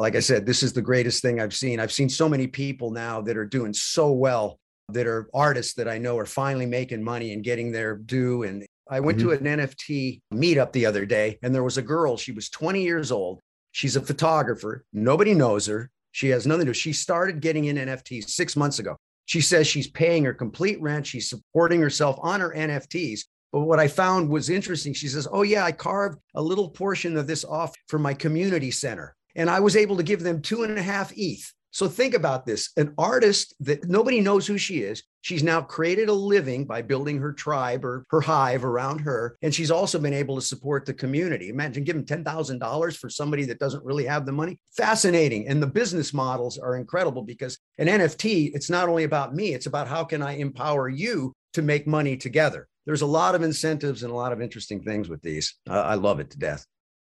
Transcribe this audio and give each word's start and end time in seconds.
like 0.00 0.16
I 0.16 0.20
said, 0.20 0.46
this 0.46 0.62
is 0.62 0.72
the 0.72 0.82
greatest 0.82 1.22
thing 1.22 1.40
I've 1.40 1.54
seen. 1.54 1.80
I've 1.80 1.92
seen 1.92 2.08
so 2.08 2.28
many 2.28 2.46
people 2.46 2.90
now 2.90 3.20
that 3.22 3.36
are 3.36 3.44
doing 3.46 3.72
so 3.72 4.12
well, 4.12 4.58
that 4.90 5.06
are 5.06 5.28
artists 5.34 5.74
that 5.74 5.88
I 5.88 5.98
know 5.98 6.18
are 6.18 6.26
finally 6.26 6.66
making 6.66 7.02
money 7.02 7.32
and 7.32 7.42
getting 7.42 7.72
their 7.72 7.96
due. 7.96 8.44
And 8.44 8.66
I 8.90 9.00
went 9.00 9.18
mm-hmm. 9.18 9.28
to 9.44 9.50
an 9.50 9.58
NFT 9.58 10.20
meetup 10.32 10.72
the 10.72 10.86
other 10.86 11.06
day, 11.06 11.38
and 11.42 11.54
there 11.54 11.64
was 11.64 11.78
a 11.78 11.82
girl. 11.82 12.16
She 12.16 12.32
was 12.32 12.50
20 12.50 12.82
years 12.82 13.10
old. 13.10 13.40
She's 13.72 13.96
a 13.96 14.00
photographer. 14.00 14.84
Nobody 14.92 15.34
knows 15.34 15.66
her. 15.66 15.90
She 16.12 16.28
has 16.30 16.46
nothing 16.46 16.66
to 16.66 16.70
do. 16.70 16.74
She 16.74 16.92
started 16.92 17.40
getting 17.40 17.66
in 17.66 17.76
NFTs 17.76 18.30
six 18.30 18.56
months 18.56 18.78
ago. 18.78 18.96
She 19.26 19.40
says 19.40 19.66
she's 19.66 19.88
paying 19.88 20.24
her 20.24 20.32
complete 20.32 20.80
rent. 20.80 21.06
She's 21.06 21.28
supporting 21.28 21.80
herself 21.80 22.16
on 22.22 22.40
her 22.40 22.54
NFTs. 22.56 23.20
But 23.52 23.60
what 23.60 23.78
I 23.78 23.88
found 23.88 24.28
was 24.28 24.48
interesting. 24.48 24.94
She 24.94 25.08
says, 25.08 25.28
Oh, 25.30 25.42
yeah, 25.42 25.64
I 25.64 25.72
carved 25.72 26.18
a 26.34 26.42
little 26.42 26.70
portion 26.70 27.16
of 27.16 27.26
this 27.26 27.44
off 27.44 27.74
for 27.88 27.98
my 27.98 28.14
community 28.14 28.70
center. 28.70 29.14
And 29.36 29.48
I 29.48 29.60
was 29.60 29.76
able 29.76 29.96
to 29.98 30.02
give 30.02 30.22
them 30.22 30.42
two 30.42 30.64
and 30.64 30.76
a 30.76 30.82
half 30.82 31.12
ETH. 31.16 31.52
So 31.70 31.88
think 31.88 32.14
about 32.14 32.46
this 32.46 32.70
an 32.78 32.94
artist 32.96 33.54
that 33.60 33.86
nobody 33.86 34.22
knows 34.22 34.46
who 34.46 34.56
she 34.56 34.78
is. 34.78 35.02
She's 35.20 35.42
now 35.42 35.60
created 35.60 36.08
a 36.08 36.12
living 36.14 36.64
by 36.64 36.80
building 36.80 37.18
her 37.18 37.34
tribe 37.34 37.84
or 37.84 38.06
her 38.08 38.22
hive 38.22 38.64
around 38.64 39.00
her. 39.00 39.36
And 39.42 39.54
she's 39.54 39.70
also 39.70 39.98
been 39.98 40.14
able 40.14 40.36
to 40.36 40.40
support 40.40 40.86
the 40.86 40.94
community. 40.94 41.50
Imagine 41.50 41.84
giving 41.84 42.06
$10,000 42.06 42.96
for 42.96 43.10
somebody 43.10 43.44
that 43.44 43.58
doesn't 43.58 43.84
really 43.84 44.06
have 44.06 44.24
the 44.24 44.32
money. 44.32 44.58
Fascinating. 44.74 45.48
And 45.48 45.62
the 45.62 45.66
business 45.66 46.14
models 46.14 46.56
are 46.56 46.76
incredible 46.76 47.20
because 47.20 47.58
an 47.76 47.88
NFT, 47.88 48.52
it's 48.54 48.70
not 48.70 48.88
only 48.88 49.04
about 49.04 49.34
me, 49.34 49.52
it's 49.52 49.66
about 49.66 49.86
how 49.86 50.02
can 50.02 50.22
I 50.22 50.36
empower 50.36 50.88
you 50.88 51.34
to 51.52 51.60
make 51.60 51.86
money 51.86 52.16
together. 52.16 52.68
There's 52.86 53.02
a 53.02 53.06
lot 53.06 53.34
of 53.34 53.42
incentives 53.42 54.02
and 54.02 54.10
a 54.10 54.16
lot 54.16 54.32
of 54.32 54.40
interesting 54.40 54.82
things 54.82 55.10
with 55.10 55.20
these. 55.20 55.56
I 55.68 55.96
love 55.96 56.20
it 56.20 56.30
to 56.30 56.38
death. 56.38 56.64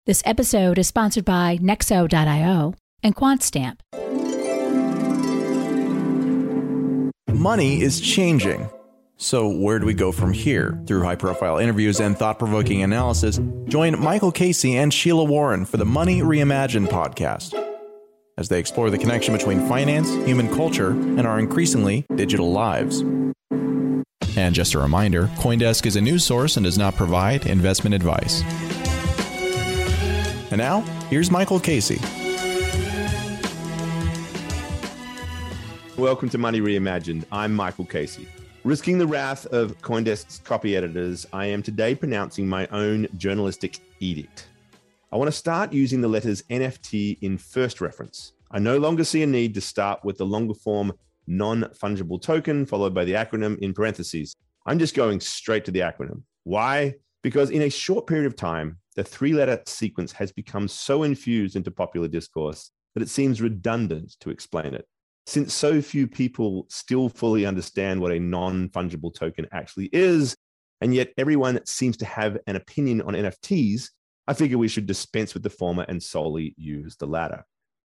This 0.09 0.23
episode 0.25 0.79
is 0.79 0.87
sponsored 0.87 1.23
by 1.23 1.59
Nexo.io 1.61 2.73
and 3.03 3.15
QuantStamp. 3.15 3.77
Money 7.31 7.81
is 7.83 8.01
changing. 8.01 8.67
So, 9.17 9.47
where 9.47 9.77
do 9.77 9.85
we 9.85 9.93
go 9.93 10.11
from 10.11 10.33
here? 10.33 10.81
Through 10.87 11.03
high 11.03 11.15
profile 11.15 11.59
interviews 11.59 11.99
and 11.99 12.17
thought 12.17 12.39
provoking 12.39 12.81
analysis, 12.81 13.39
join 13.65 13.99
Michael 13.99 14.31
Casey 14.31 14.77
and 14.77 14.91
Sheila 14.91 15.25
Warren 15.25 15.63
for 15.63 15.77
the 15.77 15.85
Money 15.85 16.21
Reimagined 16.21 16.87
podcast 16.87 17.53
as 18.39 18.49
they 18.49 18.57
explore 18.57 18.89
the 18.89 18.97
connection 18.97 19.35
between 19.35 19.67
finance, 19.67 20.09
human 20.25 20.49
culture, 20.55 20.89
and 20.89 21.27
our 21.27 21.37
increasingly 21.37 22.07
digital 22.15 22.51
lives. 22.51 23.01
And 24.35 24.55
just 24.55 24.73
a 24.73 24.79
reminder 24.79 25.27
Coindesk 25.35 25.85
is 25.85 25.97
a 25.97 26.01
news 26.01 26.23
source 26.23 26.57
and 26.57 26.63
does 26.63 26.79
not 26.79 26.95
provide 26.95 27.45
investment 27.45 27.93
advice. 27.93 28.41
And 30.51 30.57
now, 30.57 30.81
here's 31.11 31.29
Michael 31.29 31.59
Casey. 31.59 31.99
Welcome 35.95 36.29
to 36.29 36.39
Money 36.39 36.59
Reimagined. 36.59 37.25
I'm 37.31 37.53
Michael 37.53 37.85
Casey. 37.85 38.27
Risking 38.63 38.97
the 38.97 39.05
wrath 39.05 39.45
of 39.47 39.79
Coindesk's 39.81 40.39
copy 40.39 40.75
editors, 40.75 41.27
I 41.31 41.45
am 41.45 41.61
today 41.61 41.93
pronouncing 41.93 42.49
my 42.49 42.65
own 42.71 43.07
journalistic 43.15 43.77
edict. 43.99 44.47
I 45.11 45.17
want 45.17 45.27
to 45.27 45.37
start 45.37 45.71
using 45.71 46.01
the 46.01 46.07
letters 46.07 46.41
NFT 46.49 47.19
in 47.21 47.37
first 47.37 47.79
reference. 47.79 48.33
I 48.49 48.57
no 48.57 48.79
longer 48.79 49.03
see 49.03 49.21
a 49.21 49.27
need 49.27 49.53
to 49.53 49.61
start 49.61 50.03
with 50.03 50.17
the 50.17 50.25
longer 50.25 50.55
form 50.55 50.93
non 51.27 51.61
fungible 51.79 52.19
token 52.19 52.65
followed 52.65 52.95
by 52.95 53.05
the 53.05 53.13
acronym 53.13 53.59
in 53.59 53.75
parentheses. 53.75 54.35
I'm 54.65 54.79
just 54.79 54.95
going 54.95 55.19
straight 55.19 55.65
to 55.65 55.71
the 55.71 55.81
acronym. 55.81 56.23
Why? 56.43 56.95
Because 57.21 57.51
in 57.51 57.61
a 57.61 57.69
short 57.69 58.07
period 58.07 58.25
of 58.25 58.35
time, 58.35 58.78
the 58.95 59.03
three 59.03 59.33
letter 59.33 59.61
sequence 59.65 60.11
has 60.13 60.31
become 60.31 60.67
so 60.67 61.03
infused 61.03 61.55
into 61.55 61.71
popular 61.71 62.07
discourse 62.07 62.71
that 62.95 63.03
it 63.03 63.09
seems 63.09 63.41
redundant 63.41 64.15
to 64.19 64.29
explain 64.29 64.73
it 64.73 64.85
since 65.29 65.53
so 65.53 65.79
few 65.79 66.07
people 66.07 66.65
still 66.69 67.07
fully 67.07 67.45
understand 67.45 68.01
what 68.01 68.11
a 68.11 68.19
non 68.19 68.67
fungible 68.69 69.13
token 69.13 69.47
actually 69.51 69.87
is, 69.93 70.35
and 70.81 70.93
yet 70.93 71.11
everyone 71.19 71.63
seems 71.67 71.97
to 71.97 72.05
have 72.05 72.39
an 72.47 72.55
opinion 72.55 73.01
on 73.03 73.13
NFTs, 73.13 73.89
I 74.27 74.33
figure 74.33 74.57
we 74.57 74.67
should 74.67 74.87
dispense 74.87 75.35
with 75.35 75.43
the 75.43 75.49
former 75.51 75.85
and 75.87 76.01
solely 76.01 76.55
use 76.57 76.95
the 76.95 77.05
latter. 77.05 77.45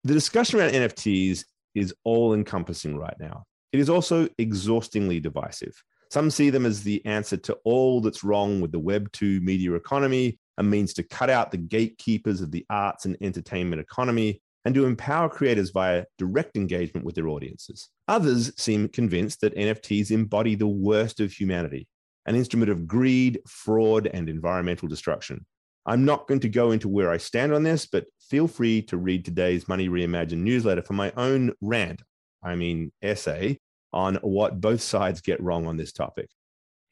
The 0.04 0.14
discussion 0.14 0.60
around 0.60 0.74
NFTs 0.74 1.44
is 1.74 1.96
all 2.04 2.36
encompassing 2.36 2.98
right 2.98 3.16
now. 3.20 3.46
It 3.72 3.80
is 3.80 3.90
also 3.90 4.30
exhaustingly 4.38 5.20
divisive. 5.20 5.74
Some 6.12 6.30
see 6.30 6.52
them 6.52 6.68
as 6.68 6.84
the 6.84 7.04
answer 7.04 7.38
to 7.38 7.58
all 7.64 8.00
that's 8.00 8.24
wrong 8.24 8.62
with 8.62 8.72
the 8.72 8.80
Web 8.80 9.12
2 9.14 9.42
media 9.42 9.74
economy, 9.74 10.38
a 10.58 10.64
means 10.64 10.94
to 10.94 11.04
cut 11.04 11.30
out 11.30 11.52
the 11.52 11.58
gatekeepers 11.58 12.42
of 12.42 12.52
the 12.52 12.66
arts 12.70 13.06
and 13.06 13.18
entertainment 13.22 13.82
economy, 13.82 14.42
and 14.66 14.74
to 14.76 14.86
empower 14.86 15.30
creators 15.30 15.72
via 15.72 16.06
direct 16.18 16.56
engagement 16.56 17.06
with 17.06 17.16
their 17.16 17.28
audiences. 17.28 17.90
Others 18.08 18.54
seem 18.58 18.88
convinced 18.88 19.42
that 19.42 19.56
NFTs 19.56 20.12
embody 20.12 20.56
the 20.56 20.68
worst 20.68 21.20
of 21.20 21.34
humanity, 21.34 21.88
an 22.26 22.36
instrument 22.36 22.72
of 22.72 22.88
greed, 22.88 23.40
fraud, 23.48 24.08
and 24.08 24.30
environmental 24.30 24.88
destruction. 24.88 25.46
I'm 25.86 26.06
not 26.06 26.28
going 26.28 26.40
to 26.42 26.50
go 26.50 26.72
into 26.72 26.88
where 26.88 27.12
I 27.12 27.18
stand 27.18 27.54
on 27.54 27.64
this, 27.64 27.86
but 27.86 28.06
feel 28.30 28.48
free 28.48 28.82
to 28.84 28.98
read 28.98 29.26
today's 29.26 29.68
Money 29.68 29.90
Reimagined 29.90 30.38
newsletter 30.38 30.82
for 30.82 30.94
my 30.94 31.12
own 31.18 31.52
rant, 31.60 32.02
I 32.42 32.56
mean, 32.56 32.94
essay, 33.02 33.60
on 33.92 34.16
what 34.22 34.62
both 34.62 34.82
sides 34.82 35.20
get 35.20 35.44
wrong 35.44 35.68
on 35.68 35.76
this 35.76 35.92
topic. 35.92 36.30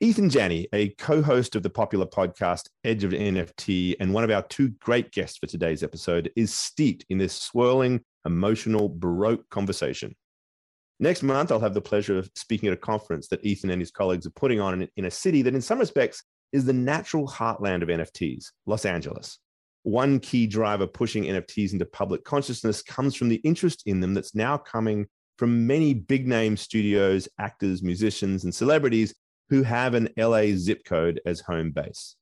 Eathan 0.02 0.32
Janney, 0.32 0.68
a 0.74 0.90
co 0.90 1.22
host 1.22 1.56
of 1.56 1.62
the 1.62 1.70
popular 1.70 2.08
podcast 2.08 2.70
Edge 2.84 3.04
of 3.04 3.12
NFT, 3.12 3.98
and 4.00 4.12
one 4.12 4.24
of 4.24 4.32
our 4.32 4.42
two 4.42 4.70
great 4.80 5.12
guests 5.12 5.38
for 5.38 5.46
today's 5.46 5.84
episode, 5.84 6.32
is 6.36 6.52
steeped 6.52 7.06
in 7.12 7.20
this 7.20 7.36
swirling, 7.36 8.02
emotional, 8.26 8.90
Baroque 8.90 9.48
conversation. 9.52 10.16
Next 11.00 11.22
month, 11.22 11.52
I'll 11.52 11.60
have 11.60 11.76
the 11.76 11.82
pleasure 11.82 12.18
of 12.18 12.32
speaking 12.34 12.66
at 12.66 12.74
a 12.74 12.78
conference 12.78 13.28
that 13.28 13.44
Eathan 13.44 13.70
and 13.70 13.80
his 13.80 13.92
colleagues 13.92 14.26
are 14.26 14.32
putting 14.32 14.60
on 14.60 14.88
in 14.96 15.06
a 15.06 15.12
city 15.12 15.44
that, 15.44 15.54
in 15.54 15.62
some 15.62 15.78
respects, 15.78 16.24
is 16.52 16.66
the 16.66 16.74
natural 16.74 17.28
heartland 17.28 17.84
of 17.84 17.90
NFTs, 17.90 18.46
Los 18.66 18.86
Angeles. 18.86 19.38
One 19.84 20.20
key 20.20 20.48
driver 20.48 20.88
pushing 20.88 21.26
NFTs 21.26 21.74
into 21.74 21.86
public 21.86 22.24
consciousness 22.24 22.82
comes 22.82 23.16
from 23.16 23.30
the 23.30 23.42
interest 23.44 23.84
in 23.86 24.00
them 24.00 24.16
that's 24.16 24.34
now 24.34 24.58
coming 24.58 25.06
from 25.38 25.68
many 25.68 25.94
big 25.94 26.28
name 26.28 26.58
studios, 26.58 27.28
actors, 27.40 27.84
musicians, 27.84 28.46
and 28.46 28.54
celebrities 28.54 29.14
who 29.52 29.62
have 29.64 29.94
an 29.94 30.10
LA 30.18 30.56
zip 30.56 30.84
code 30.86 31.22
as 31.26 31.42
home 31.42 31.72
base. 31.72 32.16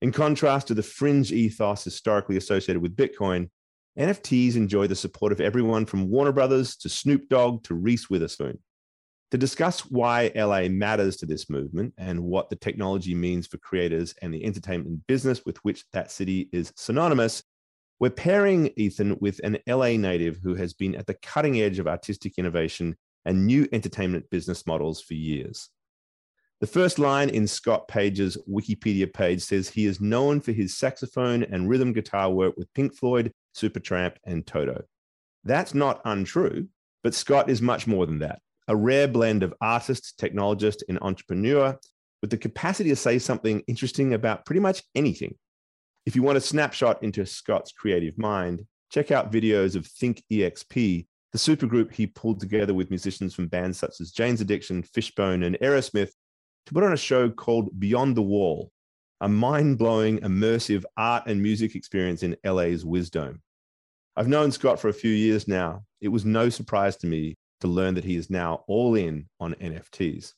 In 0.00 0.12
contrast 0.12 0.68
to 0.68 0.74
the 0.74 0.84
fringe 0.84 1.32
ethos 1.32 1.84
historically 1.84 2.36
associated 2.36 2.80
with 2.80 2.96
Bitcoin, 2.96 3.50
NFTs 3.98 4.54
enjoy 4.54 4.86
the 4.86 4.94
support 4.94 5.32
of 5.32 5.40
everyone 5.40 5.84
from 5.84 6.08
Warner 6.08 6.30
Brothers 6.30 6.76
to 6.76 6.88
Snoop 6.88 7.28
Dogg 7.28 7.64
to 7.64 7.74
Reese 7.74 8.08
Witherspoon. 8.08 8.60
To 9.32 9.38
discuss 9.38 9.80
why 9.80 10.30
LA 10.36 10.68
matters 10.68 11.16
to 11.18 11.26
this 11.26 11.50
movement 11.50 11.92
and 11.98 12.22
what 12.22 12.50
the 12.50 12.56
technology 12.56 13.16
means 13.16 13.48
for 13.48 13.58
creators 13.58 14.14
and 14.22 14.32
the 14.32 14.44
entertainment 14.44 15.06
business 15.08 15.42
with 15.44 15.58
which 15.64 15.84
that 15.92 16.12
city 16.12 16.48
is 16.52 16.72
synonymous, 16.76 17.42
we're 17.98 18.10
pairing 18.10 18.70
Eathan 18.78 19.20
with 19.20 19.40
an 19.42 19.58
LA 19.68 19.96
native 19.96 20.38
who 20.40 20.54
has 20.54 20.72
been 20.72 20.94
at 20.94 21.06
the 21.06 21.14
cutting 21.14 21.60
edge 21.60 21.80
of 21.80 21.88
artistic 21.88 22.38
innovation 22.38 22.96
and 23.24 23.44
new 23.44 23.68
entertainment 23.72 24.30
business 24.30 24.68
models 24.68 25.00
for 25.00 25.14
years. 25.14 25.68
The 26.60 26.66
first 26.66 26.98
line 26.98 27.30
in 27.30 27.46
Scott 27.46 27.88
Page's 27.88 28.36
Wikipedia 28.46 29.10
page 29.10 29.40
says 29.40 29.70
he 29.70 29.86
is 29.86 29.98
known 29.98 30.42
for 30.42 30.52
his 30.52 30.76
saxophone 30.76 31.42
and 31.42 31.70
rhythm 31.70 31.94
guitar 31.94 32.30
work 32.30 32.54
with 32.58 32.72
Pink 32.74 32.94
Floyd, 32.94 33.32
Supertramp, 33.56 34.16
and 34.24 34.46
Toto. 34.46 34.82
That's 35.42 35.72
not 35.72 36.02
untrue, 36.04 36.68
but 37.02 37.14
Scott 37.14 37.48
is 37.48 37.62
much 37.62 37.86
more 37.86 38.04
than 38.04 38.18
that 38.18 38.40
a 38.68 38.76
rare 38.76 39.08
blend 39.08 39.42
of 39.42 39.54
artist, 39.60 40.16
technologist, 40.20 40.82
and 40.88 40.98
entrepreneur 41.02 41.76
with 42.20 42.30
the 42.30 42.36
capacity 42.36 42.90
to 42.90 42.94
say 42.94 43.18
something 43.18 43.62
interesting 43.66 44.14
about 44.14 44.44
pretty 44.44 44.60
much 44.60 44.82
anything. 44.94 45.34
If 46.06 46.14
you 46.14 46.22
want 46.22 46.38
a 46.38 46.42
snapshot 46.42 47.02
into 47.02 47.26
Scott's 47.26 47.72
creative 47.72 48.16
mind, 48.16 48.64
check 48.92 49.10
out 49.10 49.32
videos 49.32 49.74
of 49.74 49.86
Think 49.86 50.22
EXP, 50.30 51.06
the 51.32 51.38
supergroup 51.38 51.92
he 51.92 52.06
pulled 52.06 52.38
together 52.38 52.74
with 52.74 52.90
musicians 52.90 53.34
from 53.34 53.48
bands 53.48 53.78
such 53.78 54.00
as 54.00 54.12
Jane's 54.12 54.40
Addiction, 54.40 54.84
Fishbone, 54.84 55.42
and 55.42 55.58
Aerosmith 55.60 56.12
to 56.70 56.74
put 56.74 56.84
on 56.84 56.92
a 56.92 56.96
show 56.96 57.28
called 57.28 57.80
Beyond 57.80 58.16
the 58.16 58.22
Wall, 58.22 58.70
a 59.20 59.28
mind 59.28 59.76
blowing, 59.76 60.20
immersive 60.20 60.84
art 60.96 61.24
and 61.26 61.42
music 61.42 61.74
experience 61.74 62.22
in 62.22 62.36
LA's 62.44 62.84
Wisdome. 62.84 63.42
I've 64.14 64.28
known 64.28 64.52
Scott 64.52 64.78
for 64.78 64.86
a 64.86 64.92
few 64.92 65.10
years 65.10 65.48
now. 65.48 65.82
It 66.00 66.06
was 66.06 66.24
no 66.24 66.48
surprise 66.48 66.96
to 66.98 67.08
me 67.08 67.36
to 67.62 67.66
learn 67.66 67.94
that 67.94 68.04
he 68.04 68.14
is 68.14 68.30
now 68.30 68.62
all 68.68 68.94
in 68.94 69.28
on 69.40 69.54
NFTs. 69.54 70.32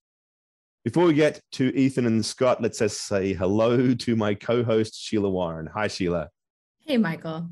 Before 0.84 1.04
we 1.04 1.12
get 1.12 1.38
to 1.52 1.70
Eathan 1.72 2.06
and 2.06 2.24
Scott, 2.24 2.62
let's 2.62 2.78
just 2.78 3.02
say 3.02 3.34
hello 3.34 3.92
to 3.92 4.16
my 4.16 4.32
co 4.32 4.64
host, 4.64 4.98
Sheila 4.98 5.28
Warren. 5.28 5.68
Hi, 5.74 5.86
Sheila. 5.86 6.30
Hey, 6.86 6.96
Michael. 6.96 7.50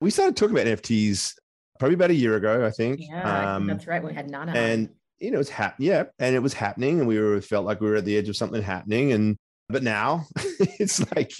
We 0.00 0.10
started 0.12 0.36
talking 0.36 0.56
about 0.56 0.68
NFTs 0.68 1.34
probably 1.80 1.96
about 1.96 2.10
a 2.10 2.14
year 2.14 2.36
ago, 2.36 2.64
I 2.64 2.70
think. 2.70 3.00
Yeah, 3.00 3.56
um, 3.56 3.66
that's 3.66 3.88
right. 3.88 4.04
We 4.04 4.14
had 4.14 4.30
Nana. 4.30 4.52
And 4.52 4.90
you 5.20 5.30
know, 5.30 5.40
it's 5.40 5.50
happening. 5.50 5.88
Yeah. 5.88 6.04
And 6.18 6.34
it 6.34 6.40
was 6.40 6.54
happening. 6.54 6.98
And 7.00 7.08
we 7.08 7.18
were 7.18 7.40
felt 7.40 7.66
like 7.66 7.80
we 7.80 7.88
were 7.88 7.96
at 7.96 8.04
the 8.04 8.16
edge 8.16 8.28
of 8.28 8.36
something 8.36 8.62
happening. 8.62 9.12
And 9.12 9.36
but 9.68 9.82
now 9.82 10.26
it's 10.78 11.00
like 11.14 11.32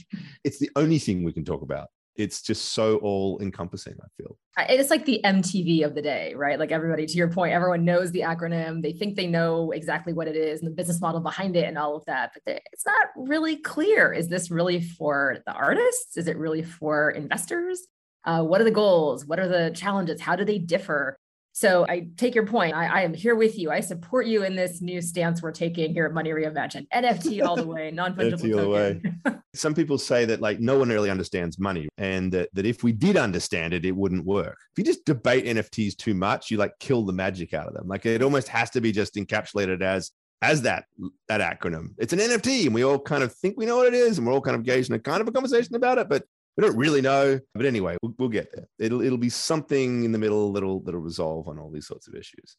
it's 0.45 0.59
the 0.59 0.71
only 0.77 0.99
thing 0.99 1.25
we 1.25 1.33
can 1.33 1.45
talk 1.45 1.63
about. 1.63 1.89
it's 2.19 2.43
just 2.43 2.73
so 2.73 2.97
all 2.97 3.39
encompassing, 3.41 3.95
I 4.03 4.07
feel. 4.17 4.37
It's 4.59 4.91
like 4.91 5.05
the 5.05 5.21
MTV 5.25 5.85
of 5.85 5.95
the 5.95 6.03
day, 6.03 6.35
right? 6.35 6.59
Like 6.59 6.73
everybody, 6.73 7.07
to 7.07 7.17
your 7.17 7.31
point, 7.31 7.55
everyone 7.55 7.85
knows 7.85 8.11
the 8.11 8.23
acronym. 8.23 8.83
They 8.83 8.93
think 8.93 9.15
they 9.15 9.29
know 9.29 9.71
exactly 9.71 10.13
what 10.13 10.27
it 10.27 10.35
is 10.35 10.61
and 10.61 10.69
the 10.69 10.75
business 10.75 11.01
model 11.01 11.21
behind 11.21 11.57
it 11.57 11.65
and 11.65 11.79
all 11.79 11.97
of 11.97 12.05
that. 12.07 12.33
But 12.35 12.61
it's 12.73 12.85
not 12.85 13.07
really 13.17 13.57
clear. 13.57 14.13
Is 14.13 14.27
this 14.27 14.51
really 14.51 14.81
for 14.81 15.39
the 15.47 15.53
artists? 15.53 16.17
Is 16.17 16.27
it 16.27 16.37
really 16.37 16.63
for 16.63 17.11
investors? 17.13 17.87
Uh, 18.25 18.43
what 18.43 18.61
are 18.61 18.65
the 18.65 18.73
goals? 18.73 19.25
What 19.25 19.39
are 19.39 19.49
the 19.49 19.71
challenges? 19.75 20.21
How 20.21 20.35
do 20.35 20.45
they 20.45 20.59
differ? 20.59 21.17
So 21.59 21.85
I 21.89 22.07
take 22.17 22.37
your 22.37 22.47
point. 22.47 22.77
I, 22.77 22.87
I, 22.87 23.01
am 23.01 23.13
here 23.13 23.35
with 23.35 23.59
you. 23.59 23.73
I 23.73 23.81
support 23.81 24.29
you 24.29 24.45
in 24.45 24.55
this 24.55 24.81
new 24.81 25.03
stance 25.03 25.43
we're 25.43 25.51
taking 25.51 25.93
here 25.93 26.07
at 26.07 26.13
Money 26.13 26.31
Reimagined. 26.31 26.87
NFT 26.95 27.45
all 27.45 27.57
the 27.57 27.67
way, 27.67 27.91
non-fungible 27.91 28.53
token. 28.53 29.43
Some 29.57 29.75
people 29.75 29.99
say 29.99 30.25
that 30.27 30.41
like 30.41 30.61
no 30.61 30.79
one 30.79 30.89
really 30.89 31.11
understands 31.11 31.59
money 31.59 31.89
and 31.99 32.31
that, 32.31 32.51
that 32.53 32.65
if 32.65 32.85
we 32.85 32.93
did 32.93 33.17
understand 33.17 33.75
it, 33.75 33.85
it 33.85 33.91
wouldn't 33.91 34.25
work. 34.25 34.57
If 34.71 34.79
you 34.79 34.85
just 34.85 35.05
debate 35.05 35.47
NFTs 35.47 35.97
too 35.97 36.15
much, 36.15 36.49
you 36.49 36.59
like 36.59 36.79
kill 36.79 37.05
the 37.05 37.13
magic 37.13 37.53
out 37.53 37.67
of 37.67 37.75
them. 37.75 37.89
Like 37.89 38.07
it 38.07 38.23
almost 38.23 38.47
has 38.47 38.71
to 38.71 38.81
be 38.81 38.93
just 38.93 39.17
encapsulated 39.17 39.83
as 39.83 40.13
as 40.43 40.63
that 40.63 40.85
that 41.27 41.41
acronym. 41.41 41.89
It's 41.99 42.13
an 42.13 42.21
NFT 42.21 42.67
and 42.67 42.75
we 42.75 42.85
all 42.85 43.01
kind 43.01 43.25
of 43.25 43.35
think 43.35 43.57
we 43.57 43.67
know 43.67 43.79
what 43.79 43.89
it 43.89 43.95
is 43.95 44.17
and 44.19 44.25
we're 44.25 44.33
all 44.33 44.41
kind 44.41 44.55
of 44.55 44.61
engaged 44.61 44.91
in 44.91 44.95
a 44.95 45.01
kind 45.01 45.21
of 45.21 45.27
a 45.27 45.33
conversation 45.33 45.75
about 45.75 45.99
it, 45.99 46.09
but 46.09 46.23
we 46.59 46.67
don't 46.67 46.77
really 46.77 47.01
know, 47.01 47.39
but 47.55 47.67
anyway, 47.67 47.97
we'll, 48.03 48.15
we'll 48.19 48.29
get 48.29 48.51
there. 48.53 48.67
It'll 48.81 49.01
it'll 49.01 49.17
be 49.17 49.31
something 49.31 50.03
in 50.03 50.11
the 50.11 50.19
middle 50.19 50.53
that'll 50.53 50.81
that'll 50.81 51.01
resolve 51.01 51.47
on 51.47 51.57
all 51.57 51.71
these 51.71 51.87
sorts 51.87 52.09
of 52.09 52.15
issues. 52.15 52.57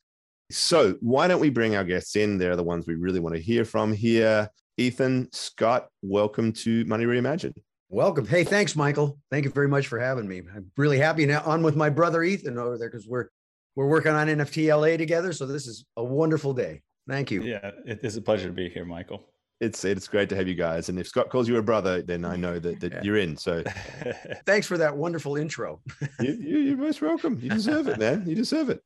So 0.51 0.95
why 1.01 1.27
don't 1.27 1.41
we 1.41 1.49
bring 1.49 1.75
our 1.75 1.83
guests 1.83 2.15
in? 2.15 2.37
They're 2.37 2.55
the 2.55 2.63
ones 2.63 2.87
we 2.87 2.95
really 2.95 3.19
want 3.19 3.35
to 3.35 3.41
hear 3.41 3.65
from 3.65 3.91
here. 3.91 4.49
Eathan, 4.79 5.27
Scott, 5.35 5.89
welcome 6.01 6.53
to 6.53 6.85
Money 6.85 7.03
Reimagined. 7.03 7.57
Welcome. 7.89 8.25
Hey, 8.25 8.45
thanks, 8.45 8.73
Michael. 8.73 9.19
Thank 9.31 9.43
you 9.43 9.51
very 9.51 9.67
much 9.67 9.87
for 9.87 9.99
having 9.99 10.29
me. 10.29 10.43
I'm 10.55 10.71
really 10.77 10.97
happy 10.97 11.25
now 11.25 11.41
on 11.45 11.61
with 11.61 11.75
my 11.75 11.89
brother 11.89 12.21
Eathan 12.21 12.57
over 12.57 12.77
there 12.77 12.89
because 12.89 13.05
we're 13.05 13.27
we're 13.75 13.89
working 13.89 14.13
on 14.13 14.27
NFT 14.27 14.73
LA 14.73 14.95
together. 14.95 15.33
So 15.33 15.45
this 15.45 15.67
is 15.67 15.85
a 15.97 16.03
wonderful 16.03 16.53
day. 16.53 16.83
Thank 17.09 17.31
you. 17.31 17.41
Yeah, 17.41 17.71
it 17.85 17.99
is 18.03 18.15
a 18.15 18.21
pleasure 18.21 18.47
to 18.47 18.53
be 18.53 18.69
here, 18.69 18.85
Michael 18.85 19.25
it's 19.59 19.83
it's 19.83 20.07
great 20.07 20.29
to 20.29 20.35
have 20.35 20.47
you 20.47 20.55
guys. 20.55 20.89
And 20.89 20.99
if 20.99 21.07
Scott 21.07 21.29
calls 21.29 21.47
you 21.47 21.57
a 21.57 21.61
brother, 21.61 22.01
then 22.01 22.23
I 22.25 22.35
know 22.35 22.59
that, 22.59 22.79
that 22.79 22.93
yeah. 22.93 23.01
you're 23.03 23.17
in. 23.17 23.35
So 23.35 23.63
thanks 24.45 24.67
for 24.67 24.77
that 24.77 24.95
wonderful 24.95 25.35
intro. 25.35 25.81
you, 26.19 26.31
you, 26.39 26.57
you're 26.59 26.77
most 26.77 27.01
welcome. 27.01 27.39
You 27.41 27.49
deserve 27.49 27.87
it, 27.87 27.99
man. 27.99 28.23
You 28.27 28.35
deserve 28.35 28.69
it. 28.69 28.81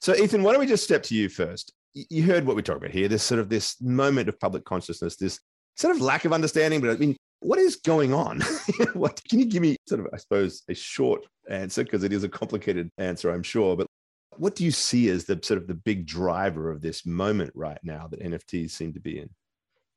So 0.00 0.14
Eathan, 0.14 0.42
why 0.42 0.52
don't 0.52 0.60
we 0.60 0.66
just 0.66 0.84
step 0.84 1.02
to 1.04 1.14
you 1.14 1.28
first? 1.28 1.72
You 1.94 2.22
heard 2.22 2.46
what 2.46 2.56
we 2.56 2.62
talked 2.62 2.78
about 2.78 2.90
here. 2.90 3.08
This 3.08 3.22
sort 3.22 3.40
of 3.40 3.48
this 3.48 3.80
moment 3.80 4.28
of 4.28 4.38
public 4.38 4.64
consciousness, 4.64 5.16
this 5.16 5.40
sort 5.76 5.94
of 5.94 6.02
lack 6.02 6.24
of 6.24 6.32
understanding. 6.32 6.80
But 6.80 6.90
I 6.90 6.96
mean, 6.96 7.16
what 7.40 7.58
is 7.58 7.76
going 7.76 8.12
on? 8.12 8.40
what 8.92 9.20
can 9.28 9.38
you 9.38 9.46
give 9.46 9.62
me 9.62 9.76
sort 9.88 10.00
of, 10.00 10.08
I 10.12 10.18
suppose, 10.18 10.62
a 10.68 10.74
short 10.74 11.26
answer 11.48 11.84
because 11.84 12.04
it 12.04 12.12
is 12.12 12.24
a 12.24 12.28
complicated 12.28 12.90
answer, 12.98 13.30
I'm 13.30 13.42
sure. 13.42 13.76
But 13.76 13.86
what 14.36 14.54
do 14.54 14.64
you 14.64 14.70
see 14.70 15.08
as 15.08 15.24
the 15.24 15.40
sort 15.42 15.60
of 15.60 15.66
the 15.66 15.74
big 15.74 16.06
driver 16.06 16.70
of 16.70 16.80
this 16.80 17.06
moment 17.06 17.50
right 17.54 17.78
now 17.82 18.06
that 18.08 18.20
NFTs 18.20 18.70
seem 18.70 18.92
to 18.92 19.00
be 19.00 19.18
in? 19.18 19.30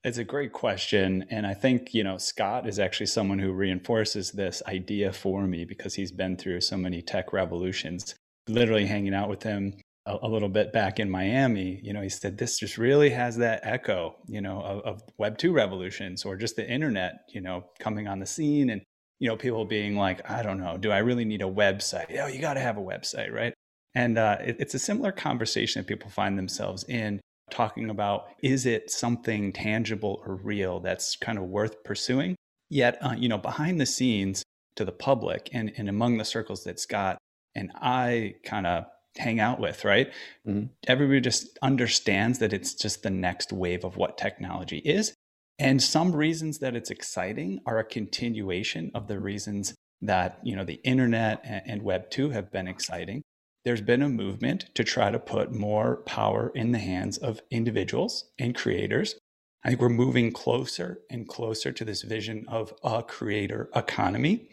It's 0.04 0.18
a 0.18 0.24
great 0.24 0.52
question. 0.52 1.26
And 1.30 1.46
I 1.46 1.54
think, 1.54 1.94
you 1.94 2.04
know, 2.04 2.18
Scott 2.18 2.68
is 2.68 2.80
actually 2.80 3.06
someone 3.06 3.38
who 3.38 3.52
reinforces 3.52 4.32
this 4.32 4.64
idea 4.68 5.14
for 5.14 5.46
me 5.46 5.64
because 5.64 5.94
he's 5.94 6.12
been 6.12 6.38
through 6.38 6.62
so 6.62 6.76
many 6.76 7.04
tech 7.04 7.34
revolutions. 7.34 8.16
Literally 8.48 8.88
hanging 8.88 9.14
out 9.14 9.30
with 9.30 9.44
him 9.44 9.76
a, 10.08 10.18
a 10.24 10.28
little 10.28 10.50
bit 10.50 10.74
back 10.74 11.00
in 11.00 11.10
Miami, 11.10 11.80
you 11.84 11.94
know, 11.94 12.02
he 12.02 12.10
said 12.10 12.38
this 12.38 12.58
just 12.58 12.78
really 12.78 13.12
has 13.12 13.38
that 13.38 13.62
echo, 13.64 14.16
you 14.28 14.42
know, 14.42 14.60
of, 14.62 14.80
of 14.82 15.02
Web 15.20 15.38
2 15.38 15.54
revolutions 15.54 16.26
or 16.26 16.36
just 16.36 16.56
the 16.56 16.68
internet, 16.68 17.26
you 17.30 17.42
know, 17.42 17.66
coming 17.80 18.08
on 18.08 18.20
the 18.20 18.26
scene 18.26 18.72
and, 18.72 18.82
you 19.20 19.30
know, 19.30 19.38
people 19.38 19.66
being 19.66 19.96
like, 19.96 20.28
I 20.30 20.42
don't 20.42 20.60
know, 20.60 20.78
do 20.78 20.92
I 20.92 21.00
really 21.00 21.26
need 21.26 21.44
a 21.44 21.46
website? 21.46 22.18
Oh, 22.20 22.26
you 22.26 22.42
got 22.42 22.56
to 22.56 22.60
have 22.60 22.78
a 22.78 22.82
website, 22.82 23.32
right? 23.32 23.54
And 23.94 24.18
uh, 24.18 24.38
it, 24.42 24.56
it's 24.60 24.74
a 24.74 24.80
similar 24.80 25.12
conversation 25.12 25.82
that 25.82 25.88
people 25.88 26.10
find 26.10 26.38
themselves 26.38 26.84
in 26.86 27.22
talking 27.52 27.90
about 27.90 28.28
is 28.42 28.66
it 28.66 28.90
something 28.90 29.54
tangible 29.54 30.22
or 30.26 30.36
real 30.36 30.80
that's 30.80 31.16
kind 31.16 31.38
of 31.38 31.46
worth 31.46 31.84
pursuing? 31.84 32.36
Yet, 32.70 32.98
uh, 33.02 33.16
you 33.18 33.30
know, 33.30 33.38
behind 33.38 33.80
the 33.80 33.86
scenes 33.86 34.44
to 34.76 34.86
the 34.86 34.92
public 34.92 35.50
and, 35.54 35.72
and 35.78 35.90
among 35.90 36.18
the 36.18 36.26
circles 36.26 36.64
that 36.64 36.80
Scott 36.80 37.18
and 37.54 37.72
I 37.76 38.36
kind 38.46 38.66
of 38.66 38.86
hang 39.18 39.40
out 39.40 39.60
with, 39.60 39.84
right? 39.84 40.12
Mm-hmm. 40.48 40.68
Everybody 40.88 41.20
just 41.20 41.60
understands 41.62 42.40
that 42.40 42.54
it's 42.54 42.74
just 42.74 43.04
the 43.04 43.10
next 43.10 43.52
wave 43.52 43.84
of 43.84 43.98
what 43.98 44.18
technology 44.18 44.78
is. 44.80 45.14
And 45.60 45.84
some 45.84 46.16
reasons 46.16 46.60
that 46.60 46.76
it's 46.76 46.90
exciting 46.90 47.60
are 47.66 47.78
a 47.78 47.84
continuation 47.84 48.90
of 48.96 49.08
the 49.08 49.20
reasons 49.20 49.76
that, 50.02 50.40
you 50.44 50.56
know, 50.56 50.64
the 50.64 50.80
internet 50.84 51.42
and, 51.44 51.62
and 51.68 51.82
Web 51.84 52.10
2 52.10 52.30
have 52.32 52.52
been 52.52 52.68
exciting 52.68 53.22
there's 53.64 53.82
been 53.82 54.02
a 54.02 54.10
movement 54.10 54.66
to 54.76 54.84
try 54.84 55.12
to 55.12 55.20
put 55.20 55.54
more 55.54 55.98
power 55.98 56.52
in 56.56 56.72
the 56.72 56.80
hands 56.80 57.18
of 57.18 57.42
individuals 57.52 58.26
and 58.40 58.56
creators. 58.56 59.16
I 59.64 59.70
think 59.70 59.82
we're 59.82 59.90
moving 59.90 60.32
closer 60.32 61.00
and 61.10 61.28
closer 61.28 61.72
to 61.72 61.86
this 61.86 62.02
vision 62.02 62.46
of 62.48 62.74
a 62.84 63.04
creator 63.04 63.70
economy. 63.76 64.50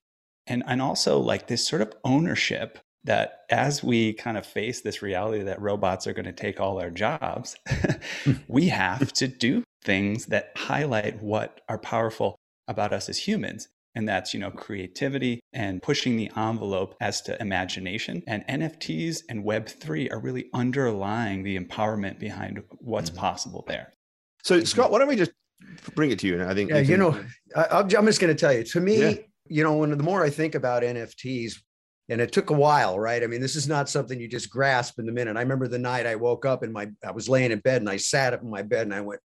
And, 0.46 0.62
and 0.66 0.80
also 0.80 1.18
like 1.18 1.46
this 1.46 1.66
sort 1.66 1.82
of 1.82 1.92
ownership 2.04 2.78
that 3.04 3.40
as 3.50 3.82
we 3.82 4.12
kind 4.12 4.36
of 4.36 4.44
face 4.44 4.80
this 4.80 5.02
reality 5.02 5.42
that 5.44 5.60
robots 5.60 6.06
are 6.06 6.12
going 6.12 6.26
to 6.26 6.32
take 6.32 6.60
all 6.60 6.78
our 6.78 6.90
jobs, 6.90 7.56
we 8.48 8.68
have 8.68 9.12
to 9.14 9.28
do 9.28 9.62
things 9.82 10.26
that 10.26 10.52
highlight 10.56 11.22
what 11.22 11.60
are 11.68 11.78
powerful 11.78 12.36
about 12.66 12.92
us 12.92 13.08
as 13.08 13.18
humans 13.18 13.68
and 13.94 14.08
that's 14.08 14.32
you 14.34 14.40
know 14.40 14.50
creativity 14.50 15.40
and 15.52 15.82
pushing 15.82 16.16
the 16.16 16.30
envelope 16.36 16.94
as 17.00 17.20
to 17.22 17.40
imagination. 17.40 18.22
And 18.26 18.44
nfts 18.46 19.22
and 19.28 19.44
web3 19.44 20.12
are 20.12 20.20
really 20.20 20.46
underlying 20.54 21.42
the 21.42 21.58
empowerment 21.58 22.18
behind 22.18 22.62
what's 22.78 23.10
mm-hmm. 23.10 23.20
possible 23.20 23.64
there. 23.66 23.92
So 24.44 24.62
scott 24.64 24.90
why 24.90 24.98
don't 24.98 25.08
we 25.08 25.16
just 25.16 25.32
bring 25.94 26.10
it 26.10 26.18
to 26.20 26.26
you 26.26 26.34
and 26.34 26.44
i 26.44 26.54
think 26.54 26.70
yeah, 26.70 26.78
you, 26.78 26.96
know 26.96 27.18
I, 27.56 27.80
am 27.80 27.88
just 27.88 28.20
going 28.20 28.34
to 28.34 28.38
tell 28.38 28.52
you 28.52 28.62
to 28.62 28.80
me 28.80 29.00
yeah. 29.00 29.14
you 29.48 29.64
know 29.64 29.76
when 29.76 29.90
the 29.90 30.02
more 30.02 30.22
i 30.22 30.30
think 30.30 30.54
about 30.54 30.84
nfts 30.84 31.56
and 32.08 32.20
it 32.20 32.32
took 32.32 32.50
a 32.50 32.54
while 32.54 32.98
right? 32.98 33.22
I 33.22 33.26
mean 33.26 33.40
this 33.40 33.56
is 33.56 33.68
not 33.68 33.88
something 33.88 34.18
you 34.18 34.28
just 34.28 34.50
grasp 34.50 34.98
in 34.98 35.06
the 35.06 35.12
minute. 35.12 35.36
I 35.36 35.40
remember 35.40 35.68
the 35.68 35.78
night 35.78 36.06
i 36.06 36.14
woke 36.14 36.46
up 36.46 36.62
and 36.62 36.72
my 36.72 36.88
i 37.04 37.10
was 37.10 37.28
laying 37.28 37.50
in 37.50 37.60
bed 37.60 37.82
and 37.82 37.90
i 37.90 37.96
sat 37.96 38.32
up 38.32 38.42
in 38.42 38.50
my 38.50 38.62
bed 38.62 38.82
and 38.82 38.94
i 38.94 39.00
went 39.00 39.20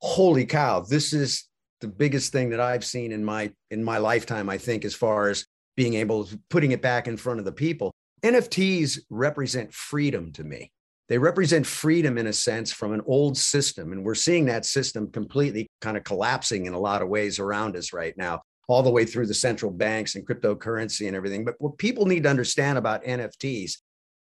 holy 0.00 0.46
cow 0.46 0.80
this 0.80 1.12
is 1.12 1.47
the 1.80 1.88
biggest 1.88 2.32
thing 2.32 2.50
that 2.50 2.60
I've 2.60 2.84
seen 2.84 3.12
in 3.12 3.24
my 3.24 3.52
in 3.70 3.82
my 3.82 3.98
lifetime, 3.98 4.48
I 4.48 4.58
think, 4.58 4.84
as 4.84 4.94
far 4.94 5.28
as 5.28 5.46
being 5.76 5.94
able 5.94 6.24
to 6.24 6.40
putting 6.50 6.72
it 6.72 6.82
back 6.82 7.06
in 7.06 7.16
front 7.16 7.38
of 7.38 7.44
the 7.44 7.52
people. 7.52 7.92
NFTs 8.24 8.98
represent 9.10 9.72
freedom 9.72 10.32
to 10.32 10.42
me. 10.42 10.72
They 11.08 11.18
represent 11.18 11.66
freedom 11.66 12.18
in 12.18 12.26
a 12.26 12.32
sense 12.32 12.72
from 12.72 12.92
an 12.92 13.00
old 13.06 13.36
system. 13.36 13.92
And 13.92 14.04
we're 14.04 14.14
seeing 14.14 14.44
that 14.46 14.66
system 14.66 15.10
completely 15.10 15.66
kind 15.80 15.96
of 15.96 16.04
collapsing 16.04 16.66
in 16.66 16.74
a 16.74 16.78
lot 16.78 17.00
of 17.00 17.08
ways 17.08 17.38
around 17.38 17.76
us 17.76 17.92
right 17.92 18.14
now, 18.18 18.42
all 18.66 18.82
the 18.82 18.90
way 18.90 19.04
through 19.04 19.26
the 19.26 19.34
central 19.34 19.70
banks 19.70 20.16
and 20.16 20.26
cryptocurrency 20.26 21.06
and 21.06 21.16
everything. 21.16 21.44
But 21.44 21.54
what 21.58 21.78
people 21.78 22.06
need 22.06 22.24
to 22.24 22.28
understand 22.28 22.76
about 22.76 23.04
NFTs 23.04 23.72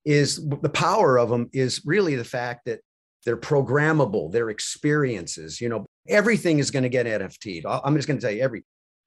is 0.04 0.46
the 0.46 0.68
power 0.68 1.18
of 1.18 1.30
them 1.30 1.48
is 1.52 1.80
really 1.86 2.16
the 2.16 2.24
fact 2.24 2.66
that 2.66 2.80
they're 3.24 3.38
programmable, 3.38 4.30
they're 4.30 4.50
experiences. 4.50 5.60
You 5.60 5.70
know, 5.70 5.86
everything 6.08 6.58
is 6.58 6.70
going 6.70 6.82
to 6.82 6.88
get 6.88 7.06
NFT'd. 7.06 7.66
I'm 7.66 7.94
just 7.96 8.08
going 8.08 8.18
to 8.18 8.26
tell 8.26 8.34
you 8.34 8.42
every 8.42 8.64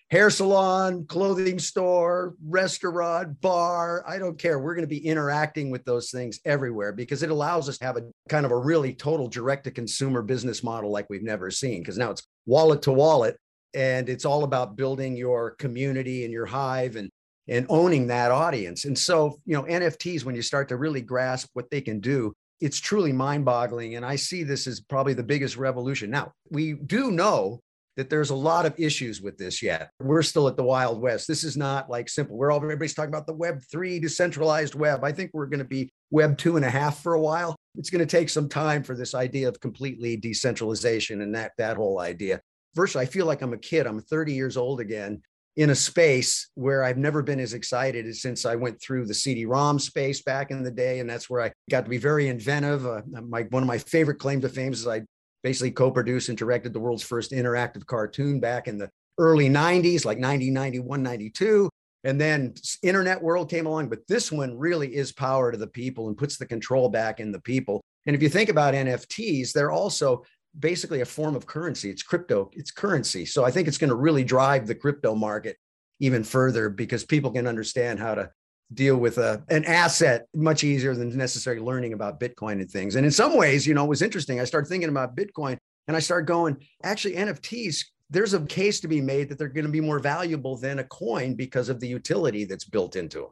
hair 0.10 0.30
salon, 0.30 1.06
clothing 1.06 1.60
store, 1.60 2.36
restaurant, 2.46 3.40
bar, 3.42 4.06
I 4.08 4.18
don't 4.18 4.40
care. 4.40 4.58
We're 4.58 4.74
going 4.74 4.88
to 4.88 4.90
be 4.90 5.06
interacting 5.06 5.70
with 5.70 5.84
those 5.84 6.12
things 6.12 6.40
everywhere 6.46 6.94
because 6.94 7.24
it 7.24 7.30
allows 7.30 7.68
us 7.68 7.78
to 7.80 7.86
have 7.86 7.98
a 7.98 8.04
kind 8.30 8.46
of 8.46 8.52
a 8.52 8.58
really 8.58 8.94
total 8.94 9.28
direct 9.28 9.66
to 9.66 9.72
consumer 9.72 10.22
business 10.22 10.64
model 10.64 10.92
like 10.92 11.10
we've 11.10 11.24
never 11.24 11.52
seen. 11.52 11.82
Because 11.82 11.98
now 11.98 12.12
it's 12.12 12.24
wallet 12.46 12.82
to 12.84 12.94
wallet 12.94 13.38
and 13.74 14.08
it's 14.08 14.26
all 14.26 14.44
about 14.44 14.78
building 14.78 15.18
your 15.18 15.52
community 15.52 16.24
and 16.24 16.32
your 16.32 16.46
hive 16.46 16.96
and 16.96 17.10
and 17.50 17.66
owning 17.70 18.08
that 18.08 18.30
audience. 18.30 18.84
And 18.84 18.98
so, 18.98 19.40
you 19.46 19.56
know, 19.56 19.64
NFTs, 19.64 20.26
when 20.26 20.36
you 20.36 20.42
start 20.42 20.68
to 20.68 20.76
really 20.76 21.00
grasp 21.02 21.48
what 21.54 21.70
they 21.72 21.80
can 21.80 22.02
do, 22.02 22.34
it's 22.60 22.80
truly 22.80 23.12
mind 23.12 23.46
boggling. 23.46 23.96
And 23.96 24.06
I 24.06 24.16
see 24.16 24.44
this 24.44 24.68
as 24.68 24.80
probably 24.80 25.14
the 25.14 25.24
biggest 25.24 25.58
revolution. 25.58 26.10
Now, 26.10 26.32
we 26.50 26.74
do 26.74 27.12
know 27.12 27.60
that 27.98 28.12
there's 28.12 28.30
a 28.30 28.36
lot 28.36 28.66
of 28.66 28.80
issues 28.80 29.22
with 29.22 29.38
this 29.38 29.62
yet. 29.62 29.90
We're 30.00 30.22
still 30.22 30.48
at 30.48 30.56
the 30.56 30.64
Wild 30.64 31.02
West. 31.02 31.28
This 31.28 31.44
is 31.44 31.58
not 31.58 31.90
like 31.90 32.08
simple. 32.08 32.38
We're 32.38 32.52
all 32.52 32.58
everybody's 32.58 32.94
talking 32.94 33.10
about 33.10 33.26
the 33.26 33.34
Web 33.34 33.60
three 33.72 34.00
decentralized 34.00 34.76
web. 34.76 35.04
I 35.04 35.12
think 35.12 35.32
we're 35.34 35.48
going 35.48 35.60
to 35.60 35.66
be 35.66 35.92
Web 36.12 36.38
two 36.38 36.56
and 36.56 36.66
a 36.66 36.70
half 36.70 37.02
for 37.02 37.16
a 37.16 37.22
while. 37.22 37.56
It's 37.76 37.90
going 37.90 38.06
to 38.06 38.18
take 38.18 38.30
some 38.30 38.48
time 38.48 38.84
for 38.84 38.96
this 38.96 39.16
idea 39.16 39.48
of 39.48 39.60
completely 39.60 40.16
decentralization 40.16 41.22
and 41.22 41.34
that 41.36 41.54
that 41.58 41.76
whole 41.76 42.00
idea. 42.00 42.40
First, 42.76 42.96
I 42.96 43.06
feel 43.08 43.26
like 43.26 43.42
I'm 43.42 43.54
a 43.54 43.58
kid. 43.58 43.88
I'm 43.88 44.00
30 44.00 44.34
years 44.34 44.58
old 44.58 44.80
again, 44.80 45.22
in 45.58 45.72
a 45.72 45.76
space 45.76 46.50
where 46.54 46.84
I've 46.84 47.00
never 47.00 47.24
been 47.24 47.40
as 47.40 47.54
excited 47.54 48.16
since 48.16 48.46
I 48.46 48.56
went 48.56 48.80
through 48.80 49.08
the 49.08 49.14
CD-ROM 49.14 49.80
space 49.80 50.22
back 50.22 50.52
in 50.52 50.64
the 50.64 50.72
day, 50.72 51.00
and 51.00 51.10
that's 51.10 51.30
where 51.30 51.42
I 51.42 51.52
got 51.70 51.84
to 51.84 51.90
be 51.90 51.98
very 51.98 52.28
inventive. 52.28 52.86
Uh, 52.86 53.02
my 53.28 53.42
one 53.50 53.64
of 53.64 53.68
my 53.68 53.80
favorite 53.80 54.20
claim 54.20 54.40
to 54.42 54.50
fame 54.50 54.72
is 54.72 54.88
I 54.88 55.02
basically 55.44 55.72
co-produced 55.72 56.30
and 56.30 56.38
directed 56.38 56.74
the 56.74 56.80
world's 56.80 57.04
first 57.04 57.32
interactive 57.32 57.86
cartoon 57.88 58.40
back 58.40 58.68
in 58.68 58.78
the 58.78 58.90
early 59.18 59.50
90s, 59.50 60.06
like 60.06 60.20
90, 60.20 60.52
91, 60.52 61.02
92. 61.02 61.70
And 62.04 62.22
then 62.22 62.54
internet 62.84 63.22
world 63.22 63.50
came 63.50 63.66
along, 63.66 63.90
but 63.90 64.08
this 64.08 64.32
one 64.32 64.58
really 64.58 64.96
is 64.96 65.12
power 65.12 65.52
to 65.52 65.58
the 65.58 65.68
people 65.68 66.08
and 66.08 66.18
puts 66.18 66.38
the 66.38 66.46
control 66.46 66.88
back 66.90 67.20
in 67.20 67.32
the 67.32 67.42
people. 67.42 67.82
And 68.06 68.16
if 68.16 68.22
you 68.22 68.30
think 68.30 68.50
about 68.50 68.76
NFTs, 68.76 69.52
they're 69.52 69.72
also 69.72 70.24
basically 70.58 71.02
a 71.02 71.06
form 71.06 71.36
of 71.36 71.46
currency. 71.46 71.90
It's 71.90 72.04
crypto, 72.04 72.50
it's 72.54 72.72
currency. 72.72 73.26
So 73.26 73.46
I 73.46 73.52
think 73.52 73.68
it's 73.68 73.78
going 73.78 73.90
to 73.90 73.96
really 73.96 74.24
drive 74.24 74.68
the 74.68 74.76
crypto 74.76 75.16
market 75.16 75.58
even 76.00 76.24
further 76.24 76.70
because 76.70 77.04
people 77.04 77.32
can 77.32 77.48
understand 77.48 78.00
how 78.00 78.16
to 78.16 78.32
deal 78.74 78.98
with 78.98 79.18
a, 79.18 79.44
an 79.50 79.64
asset 79.66 80.28
much 80.36 80.64
easier 80.64 80.94
than 80.94 81.16
necessarily 81.16 81.62
learning 81.62 81.94
about 81.94 82.20
Bitcoin 82.20 82.54
and 82.54 82.70
things. 82.70 82.96
And 82.96 83.06
in 83.06 83.12
some 83.12 83.38
ways, 83.38 83.66
you 83.66 83.74
know, 83.74 83.86
it 83.86 83.90
was 83.90 84.02
interesting. 84.02 84.40
I 84.40 84.46
started 84.46 84.68
thinking 84.68 84.90
about 84.90 85.16
Bitcoin 85.16 85.58
and 85.88 85.96
I 85.96 86.00
started 86.00 86.28
going, 86.28 86.58
actually, 86.84 87.16
NFTs, 87.16 87.86
there's 88.10 88.34
a 88.34 88.46
case 88.46 88.80
to 88.82 88.88
be 88.88 89.02
made 89.02 89.30
that 89.30 89.38
they're 89.38 89.48
going 89.48 89.66
to 89.66 89.72
be 89.72 89.82
more 89.82 90.00
valuable 90.00 90.58
than 90.58 90.80
a 90.80 90.84
coin 90.84 91.36
because 91.36 91.70
of 91.70 91.80
the 91.80 91.88
utility 91.88 92.46
that's 92.46 92.66
built 92.66 92.96
into 92.96 93.20
them. 93.20 93.30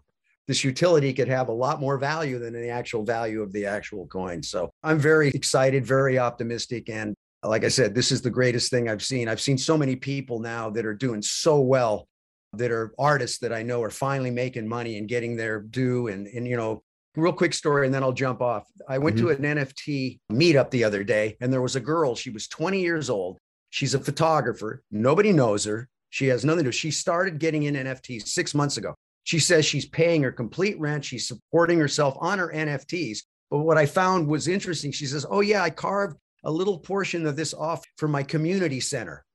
This 0.48 0.64
utility 0.64 1.12
could 1.14 1.28
have 1.28 1.50
a 1.50 1.54
lot 1.54 1.80
more 1.80 1.98
value 1.98 2.38
than 2.40 2.54
the 2.54 2.70
actual 2.70 3.04
value 3.04 3.42
of 3.42 3.52
the 3.52 3.66
actual 3.66 4.06
coin. 4.08 4.44
So 4.44 4.70
I'm 4.84 5.00
very 5.00 5.30
excited, 5.30 5.86
very 5.86 6.20
optimistic. 6.20 6.90
And 6.90 7.16
like 7.44 7.64
I 7.64 7.70
said, 7.70 7.96
this 7.96 8.12
is 8.12 8.22
the 8.22 8.30
greatest 8.30 8.70
thing 8.70 8.90
I've 8.90 9.04
seen. 9.04 9.28
I've 9.28 9.42
seen 9.42 9.58
so 9.58 9.78
many 9.78 9.96
people 9.96 10.40
now 10.40 10.70
that 10.72 10.86
are 10.86 10.94
doing 10.94 11.22
so 11.22 11.60
well 11.60 12.08
that 12.54 12.72
are 12.72 12.94
artists 12.98 13.40
that 13.40 13.52
I 13.52 13.64
know 13.64 13.82
are 13.84 13.90
finally 13.90 14.32
making 14.32 14.68
money 14.68 14.98
and 14.98 15.08
getting 15.08 15.36
their 15.36 15.60
due. 15.60 16.08
And, 16.08 16.28
and 16.28 16.48
you 16.48 16.58
know, 16.58 16.84
real 17.16 17.34
quick 17.34 17.54
story, 17.54 17.86
and 17.86 17.94
then 17.94 18.04
I'll 18.04 18.14
jump 18.14 18.42
off. 18.42 18.66
I 18.88 18.98
went 18.98 19.18
mm-hmm. 19.18 19.42
to 19.42 19.50
an 19.50 19.58
NFT 19.58 20.20
meetup 20.32 20.70
the 20.70 20.84
other 20.84 21.04
day, 21.04 21.38
and 21.42 21.52
there 21.52 21.62
was 21.62 21.76
a 21.76 21.82
girl. 21.82 22.16
She 22.16 22.30
was 22.30 22.48
20 22.48 22.82
years 22.82 23.10
old. 23.10 23.38
She's 23.70 23.94
a 23.94 24.00
photographer. 24.00 24.84
Nobody 24.92 25.34
knows 25.34 25.66
her. 25.66 25.90
She 26.10 26.28
has 26.28 26.46
nothing 26.46 26.64
to 26.64 26.70
do. 26.70 26.72
She 26.72 26.92
started 26.92 27.40
getting 27.40 27.64
in 27.64 27.76
NFTs 27.76 28.28
six 28.28 28.54
months 28.54 28.78
ago. 28.78 28.96
She 29.26 29.40
says 29.40 29.66
she's 29.66 29.88
paying 29.88 30.24
her 30.24 30.32
complete 30.32 30.80
rent. 30.80 31.04
She's 31.04 31.28
supporting 31.28 31.80
herself 31.80 32.16
on 32.20 32.40
her 32.40 32.52
NFTs. 32.54 33.20
But 33.50 33.60
what 33.60 33.78
I 33.78 33.88
found 33.88 34.28
was 34.28 34.48
interesting. 34.48 34.92
She 34.92 35.08
says, 35.08 35.26
Oh, 35.30 35.42
yeah, 35.42 35.62
I 35.64 35.72
carved 35.72 36.18
a 36.44 36.52
little 36.52 36.78
portion 36.78 37.26
of 37.26 37.36
this 37.36 37.54
off 37.54 37.84
for 37.98 38.08
my 38.08 38.22
community 38.22 38.80
center. 38.80 39.26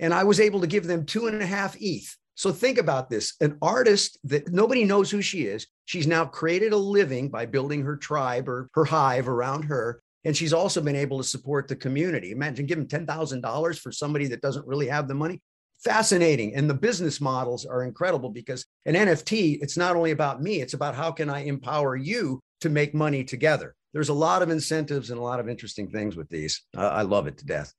And 0.00 0.14
I 0.14 0.24
was 0.24 0.40
able 0.40 0.62
to 0.62 0.66
give 0.66 0.86
them 0.86 1.04
two 1.04 1.26
and 1.26 1.42
a 1.42 1.46
half 1.46 1.76
ETH. 1.78 2.16
So 2.36 2.52
think 2.52 2.78
about 2.78 3.10
this 3.10 3.34
an 3.40 3.58
artist 3.60 4.18
that 4.24 4.50
nobody 4.50 4.84
knows 4.84 5.10
who 5.10 5.20
she 5.20 5.42
is. 5.42 5.66
She's 5.84 6.06
now 6.06 6.24
created 6.24 6.72
a 6.72 6.76
living 6.78 7.28
by 7.28 7.46
building 7.46 7.82
her 7.82 7.96
tribe 7.96 8.48
or 8.48 8.70
her 8.72 8.84
hive 8.84 9.28
around 9.28 9.64
her. 9.64 10.00
And 10.24 10.34
she's 10.34 10.54
also 10.54 10.80
been 10.80 10.96
able 10.96 11.18
to 11.18 11.24
support 11.24 11.68
the 11.68 11.76
community. 11.76 12.32
Imagine 12.32 12.64
giving 12.64 12.86
$10,000 12.86 13.78
for 13.78 13.92
somebody 13.92 14.26
that 14.28 14.40
doesn't 14.40 14.66
really 14.66 14.88
have 14.88 15.06
the 15.06 15.14
money. 15.14 15.42
Fascinating. 15.84 16.54
And 16.54 16.68
the 16.68 16.74
business 16.74 17.20
models 17.20 17.66
are 17.66 17.84
incredible 17.84 18.30
because 18.30 18.64
an 18.86 18.94
NFT, 18.94 19.58
it's 19.60 19.76
not 19.76 19.96
only 19.96 20.12
about 20.12 20.42
me, 20.42 20.62
it's 20.62 20.72
about 20.72 20.94
how 20.94 21.12
can 21.12 21.28
I 21.28 21.40
empower 21.40 21.94
you 21.94 22.40
to 22.62 22.70
make 22.70 22.94
money 22.94 23.22
together. 23.22 23.74
There's 23.92 24.08
a 24.08 24.14
lot 24.14 24.40
of 24.40 24.48
incentives 24.48 25.10
and 25.10 25.20
a 25.20 25.22
lot 25.22 25.40
of 25.40 25.48
interesting 25.48 25.90
things 25.90 26.16
with 26.16 26.30
these. 26.30 26.62
I 26.74 27.02
love 27.02 27.26
it 27.26 27.36
to 27.38 27.44
death. 27.44 27.74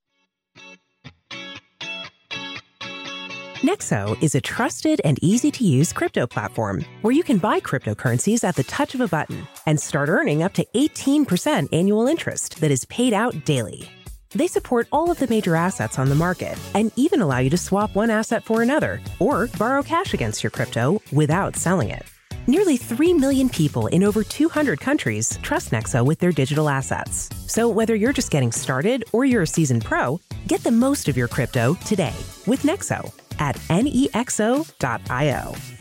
Nexo 3.62 4.22
is 4.22 4.36
a 4.36 4.42
trusted 4.42 5.02
and 5.04 5.18
easy 5.24 5.50
to 5.50 5.64
use 5.64 5.92
crypto 5.92 6.28
platform 6.28 6.86
where 7.02 7.14
you 7.14 7.24
can 7.24 7.40
buy 7.40 7.60
cryptocurrencies 7.60 8.44
at 8.44 8.56
the 8.56 8.64
touch 8.66 8.94
of 8.94 9.02
a 9.02 9.08
button 9.08 9.48
and 9.66 9.80
start 9.80 10.08
earning 10.08 10.44
up 10.44 10.54
to 10.54 10.68
18% 10.76 11.68
annual 11.74 12.06
interest 12.06 12.62
that 12.62 12.70
is 12.70 12.86
paid 12.86 13.14
out 13.14 13.44
daily. 13.44 13.90
They 14.32 14.48
support 14.48 14.88
all 14.92 15.12
of 15.12 15.20
the 15.20 15.28
major 15.28 15.56
assets 15.56 16.00
on 16.00 16.10
the 16.10 16.16
market 16.16 16.58
and 16.74 16.92
even 16.96 17.22
allow 17.22 17.40
you 17.40 17.50
to 17.50 17.58
swap 17.58 17.96
one 17.96 18.10
asset 18.10 18.44
for 18.44 18.62
another 18.62 19.02
or 19.20 19.48
borrow 19.58 19.84
cash 19.84 20.14
against 20.14 20.44
your 20.44 20.52
crypto 20.52 21.02
without 21.12 21.56
selling 21.56 21.90
it. 21.90 22.04
Nearly 22.48 22.78
3 22.78 23.14
million 23.14 23.50
people 23.50 23.88
in 23.88 24.04
over 24.04 24.24
200 24.24 24.80
countries 24.80 25.38
trust 25.42 25.72
Nexo 25.72 26.06
with 26.06 26.20
their 26.20 26.32
digital 26.32 26.70
assets. 26.70 27.30
So 27.52 27.70
whether 27.70 27.96
you're 27.96 28.14
just 28.14 28.32
getting 28.32 28.52
started 28.52 29.04
or 29.14 29.26
you're 29.26 29.44
a 29.44 29.48
seasoned 29.48 29.84
pro, 29.84 30.20
get 30.48 30.64
the 30.64 30.72
most 30.72 31.10
of 31.10 31.18
your 31.18 31.28
crypto 31.28 31.74
today 31.86 32.16
with 32.46 32.62
Nexo 32.62 33.12
at 33.40 33.56
nexo.io. 33.70 35.75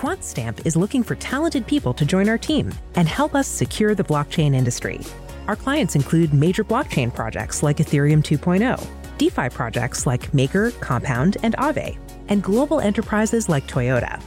QuantStamp 0.00 0.64
is 0.66 0.76
looking 0.76 1.02
for 1.02 1.14
talented 1.16 1.66
people 1.66 1.92
to 1.92 2.06
join 2.06 2.26
our 2.30 2.38
team 2.38 2.72
and 2.94 3.06
help 3.06 3.34
us 3.34 3.46
secure 3.46 3.94
the 3.94 4.02
blockchain 4.02 4.54
industry. 4.54 5.00
Our 5.46 5.56
clients 5.56 5.94
include 5.94 6.32
major 6.32 6.64
blockchain 6.64 7.14
projects 7.14 7.62
like 7.62 7.76
Ethereum 7.76 8.22
2.0 8.22 8.80
DeFi 9.18 9.50
projects 9.50 10.06
like 10.06 10.32
Maker, 10.32 10.70
Compound, 10.80 11.36
and 11.42 11.54
Aave, 11.58 11.98
and 12.28 12.42
global 12.42 12.80
enterprises 12.80 13.50
like 13.50 13.66
Toyota. 13.66 14.18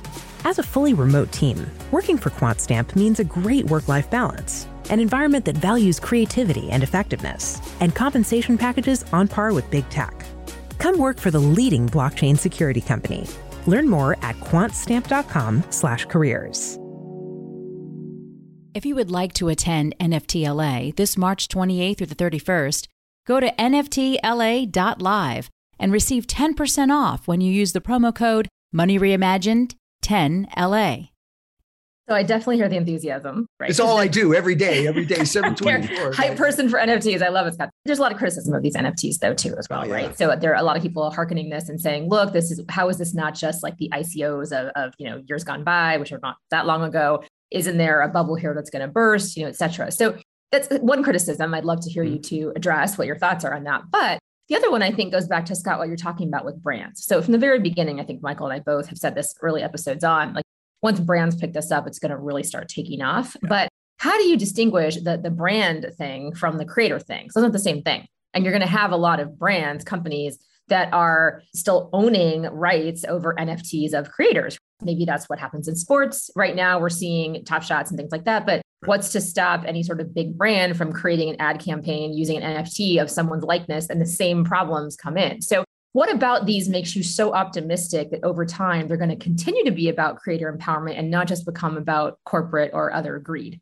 As 0.46 0.60
a 0.60 0.64
fully 0.64 0.94
remote 0.94 1.32
team, 1.32 1.66
working 1.90 2.20
for 2.20 2.30
QuantStamp 2.30 2.96
means 2.96 3.20
a 3.20 3.24
great 3.24 3.66
work 3.66 3.88
life 3.88 4.08
balance, 4.12 4.68
an 4.92 5.00
environment 5.00 5.44
that 5.46 5.58
values 5.58 6.00
creativity 6.00 6.70
and 6.70 6.84
effectiveness, 6.84 7.60
and 7.80 7.96
compensation 7.96 8.60
packages 8.60 9.06
on 9.12 9.28
par 9.28 9.54
with 9.54 9.72
big 9.72 9.90
tech. 9.90 10.24
Come 10.78 11.00
work 11.00 11.20
for 11.20 11.32
the 11.32 11.40
leading 11.40 11.90
blockchain 11.90 12.38
security 12.38 12.82
company. 12.82 13.26
Learn 13.68 13.90
more 13.90 14.14
at 14.22 14.38
quantstamp.com/careers. 14.38 16.80
If 18.74 18.86
you 18.86 18.96
would 18.96 19.12
like 19.12 19.34
to 19.34 19.50
attend 19.50 19.94
NFTLA 20.00 20.96
this 20.96 21.16
March 21.16 21.48
28th 21.48 21.98
through 21.98 22.08
the 22.08 22.16
31st, 22.16 22.88
Go 23.26 23.40
to 23.40 23.52
nftla.live 23.54 25.50
and 25.80 25.92
receive 25.92 26.28
10% 26.28 26.92
off 26.92 27.28
when 27.28 27.42
you 27.42 27.52
use 27.52 27.74
the 27.74 27.82
promo 27.82 28.14
code 28.14 28.48
Money 28.72 29.00
Reimagined 29.00 29.74
10LA. 30.04 31.10
So 32.10 32.16
I 32.16 32.24
definitely 32.24 32.58
hear 32.58 32.68
the 32.68 32.76
enthusiasm. 32.76 33.48
Right? 33.60 33.70
It's 33.70 33.80
all 33.80 33.98
I 33.98 34.08
do 34.08 34.34
every 34.34 34.56
day, 34.56 34.88
every 34.88 35.06
day, 35.06 35.24
724. 35.24 36.14
Hype 36.14 36.38
person 36.38 36.68
for 36.68 36.78
NFTs. 36.78 37.22
I 37.22 37.30
love 37.30 37.48
it, 37.48 37.54
Scott. 37.54 37.70
There's 37.86 38.00
a 38.00 38.02
lot 38.02 38.12
of 38.12 38.18
criticism 38.18 38.54
of 38.54 38.62
these 38.62 38.76
NFTs 38.76 39.20
though, 39.20 39.34
too, 39.34 39.56
as 39.58 39.68
well, 39.70 39.82
oh, 39.82 39.86
yeah. 39.86 39.94
right? 39.94 40.18
So 40.18 40.36
there 40.36 40.52
are 40.52 40.60
a 40.60 40.64
lot 40.64 40.76
of 40.76 40.84
people 40.84 41.10
hearkening 41.12 41.50
this 41.50 41.70
and 41.70 41.80
saying, 41.80 42.10
look, 42.10 42.34
this 42.34 42.52
is 42.52 42.62
how 42.70 42.90
is 42.90 42.98
this 42.98 43.14
not 43.14 43.36
just 43.36 43.64
like 43.64 43.78
the 43.78 43.90
ICOs 43.94 44.52
of, 44.52 44.72
of 44.76 44.94
you 44.98 45.10
know 45.10 45.22
years 45.28 45.44
gone 45.44 45.64
by, 45.64 45.98
which 45.98 46.12
are 46.12 46.20
not 46.22 46.38
that 46.52 46.66
long 46.66 46.84
ago? 46.84 47.24
Isn't 47.52 47.78
there 47.78 48.02
a 48.02 48.10
bubble 48.10 48.36
here 48.36 48.54
that's 48.54 48.70
going 48.70 48.82
to 48.82 48.88
burst, 48.88 49.38
you 49.38 49.44
know, 49.44 49.50
et 49.50 49.56
cetera? 49.56 49.92
So 49.92 50.18
that's 50.52 50.68
one 50.80 51.04
criticism. 51.04 51.54
I'd 51.54 51.66
love 51.66 51.82
to 51.82 51.90
hear 51.90 52.04
you 52.04 52.20
mm. 52.20 52.28
to 52.28 52.54
address 52.56 52.98
what 52.98 53.08
your 53.08 53.18
thoughts 53.18 53.46
are 53.46 53.54
on 53.54 53.64
that. 53.64 53.84
But 53.92 54.20
the 54.50 54.56
other 54.56 54.70
one 54.70 54.84
I 54.84 54.92
think 54.92 55.12
goes 55.14 55.28
back 55.28 55.46
to 55.46 55.56
Scott, 55.56 55.80
what 55.80 55.88
you're 55.88 55.98
talking 55.98 56.28
about 56.28 56.46
with 56.46 56.62
brands. 56.62 57.06
So 57.06 57.22
from 57.22 57.32
the 57.32 57.38
very 57.38 57.60
beginning, 57.60 58.00
I 58.00 58.04
think 58.04 58.22
Michael 58.22 58.48
and 58.48 58.54
I 58.54 58.60
both 58.60 58.88
have 58.88 58.98
said 58.98 59.16
this 59.16 59.34
early 59.42 59.64
episodes 59.64 60.04
on, 60.04 60.34
like 60.34 60.44
once 60.84 61.00
brands 61.00 61.36
pick 61.36 61.54
this 61.54 61.72
up, 61.72 61.88
it's 61.88 61.98
going 61.98 62.12
to 62.12 62.18
really 62.18 62.44
start 62.44 62.68
taking 62.68 63.02
off. 63.02 63.36
Yeah. 63.42 63.50
But 63.50 63.70
how 63.98 64.18
do 64.18 64.28
you 64.28 64.38
distinguish 64.38 64.98
the, 64.98 65.18
the 65.18 65.32
brand 65.32 65.90
thing 65.98 66.36
from 66.36 66.58
the 66.58 66.66
creator 66.66 67.00
thing? 67.00 67.32
So 67.32 67.40
it's 67.40 67.44
not 67.44 67.54
the 67.54 67.60
same 67.60 67.82
thing. 67.82 68.06
And 68.34 68.44
you're 68.44 68.52
going 68.52 68.62
to 68.62 68.68
have 68.68 68.92
a 68.92 68.98
lot 68.98 69.20
of 69.20 69.40
brands, 69.40 69.86
companies 69.86 70.38
that 70.68 70.94
are 70.94 71.42
still 71.54 71.90
owning 71.94 72.44
rights 72.44 73.06
over 73.08 73.34
NFTs 73.36 73.94
of 73.94 74.12
creators. 74.12 74.58
Maybe 74.82 75.06
that's 75.06 75.30
what 75.30 75.40
happens 75.40 75.68
in 75.68 75.76
sports. 75.76 76.30
Right 76.36 76.56
now, 76.56 76.80
we're 76.80 76.90
seeing 76.90 77.46
top 77.46 77.64
shots 77.64 77.90
and 77.90 77.98
things 77.98 78.12
like 78.12 78.26
that. 78.26 78.46
But 78.46 78.62
what's 78.86 79.12
to 79.14 79.22
stop 79.22 79.64
any 79.66 79.84
sort 79.84 80.02
of 80.02 80.14
big 80.14 80.38
brand 80.38 80.78
from 80.78 80.92
creating 80.92 81.30
an 81.30 81.36
ad 81.40 81.60
campaign 81.60 82.14
using 82.14 82.42
an 82.42 82.64
NFT 82.64 83.02
of 83.02 83.10
someone's 83.10 83.44
likeness 83.44 83.90
and 83.90 84.02
the 84.02 84.06
same 84.06 84.44
problems 84.44 84.96
come 84.96 85.18
in? 85.18 85.42
So, 85.42 85.64
what 85.94 86.12
about 86.12 86.46
these 86.46 86.68
makes 86.70 86.96
you 86.96 87.04
so 87.04 87.34
optimistic 87.34 88.12
that 88.12 88.24
over 88.24 88.46
time 88.46 88.88
they're 88.88 88.98
going 88.98 89.10
to 89.10 89.16
continue 89.16 89.64
to 89.64 89.72
be 89.72 89.90
about 89.90 90.18
creator 90.18 90.52
empowerment 90.52 90.98
and 90.98 91.10
not 91.10 91.28
just 91.28 91.46
become 91.46 91.78
about 91.78 92.20
corporate 92.26 92.72
or 92.74 92.92
other 92.92 93.20
greed? 93.20 93.62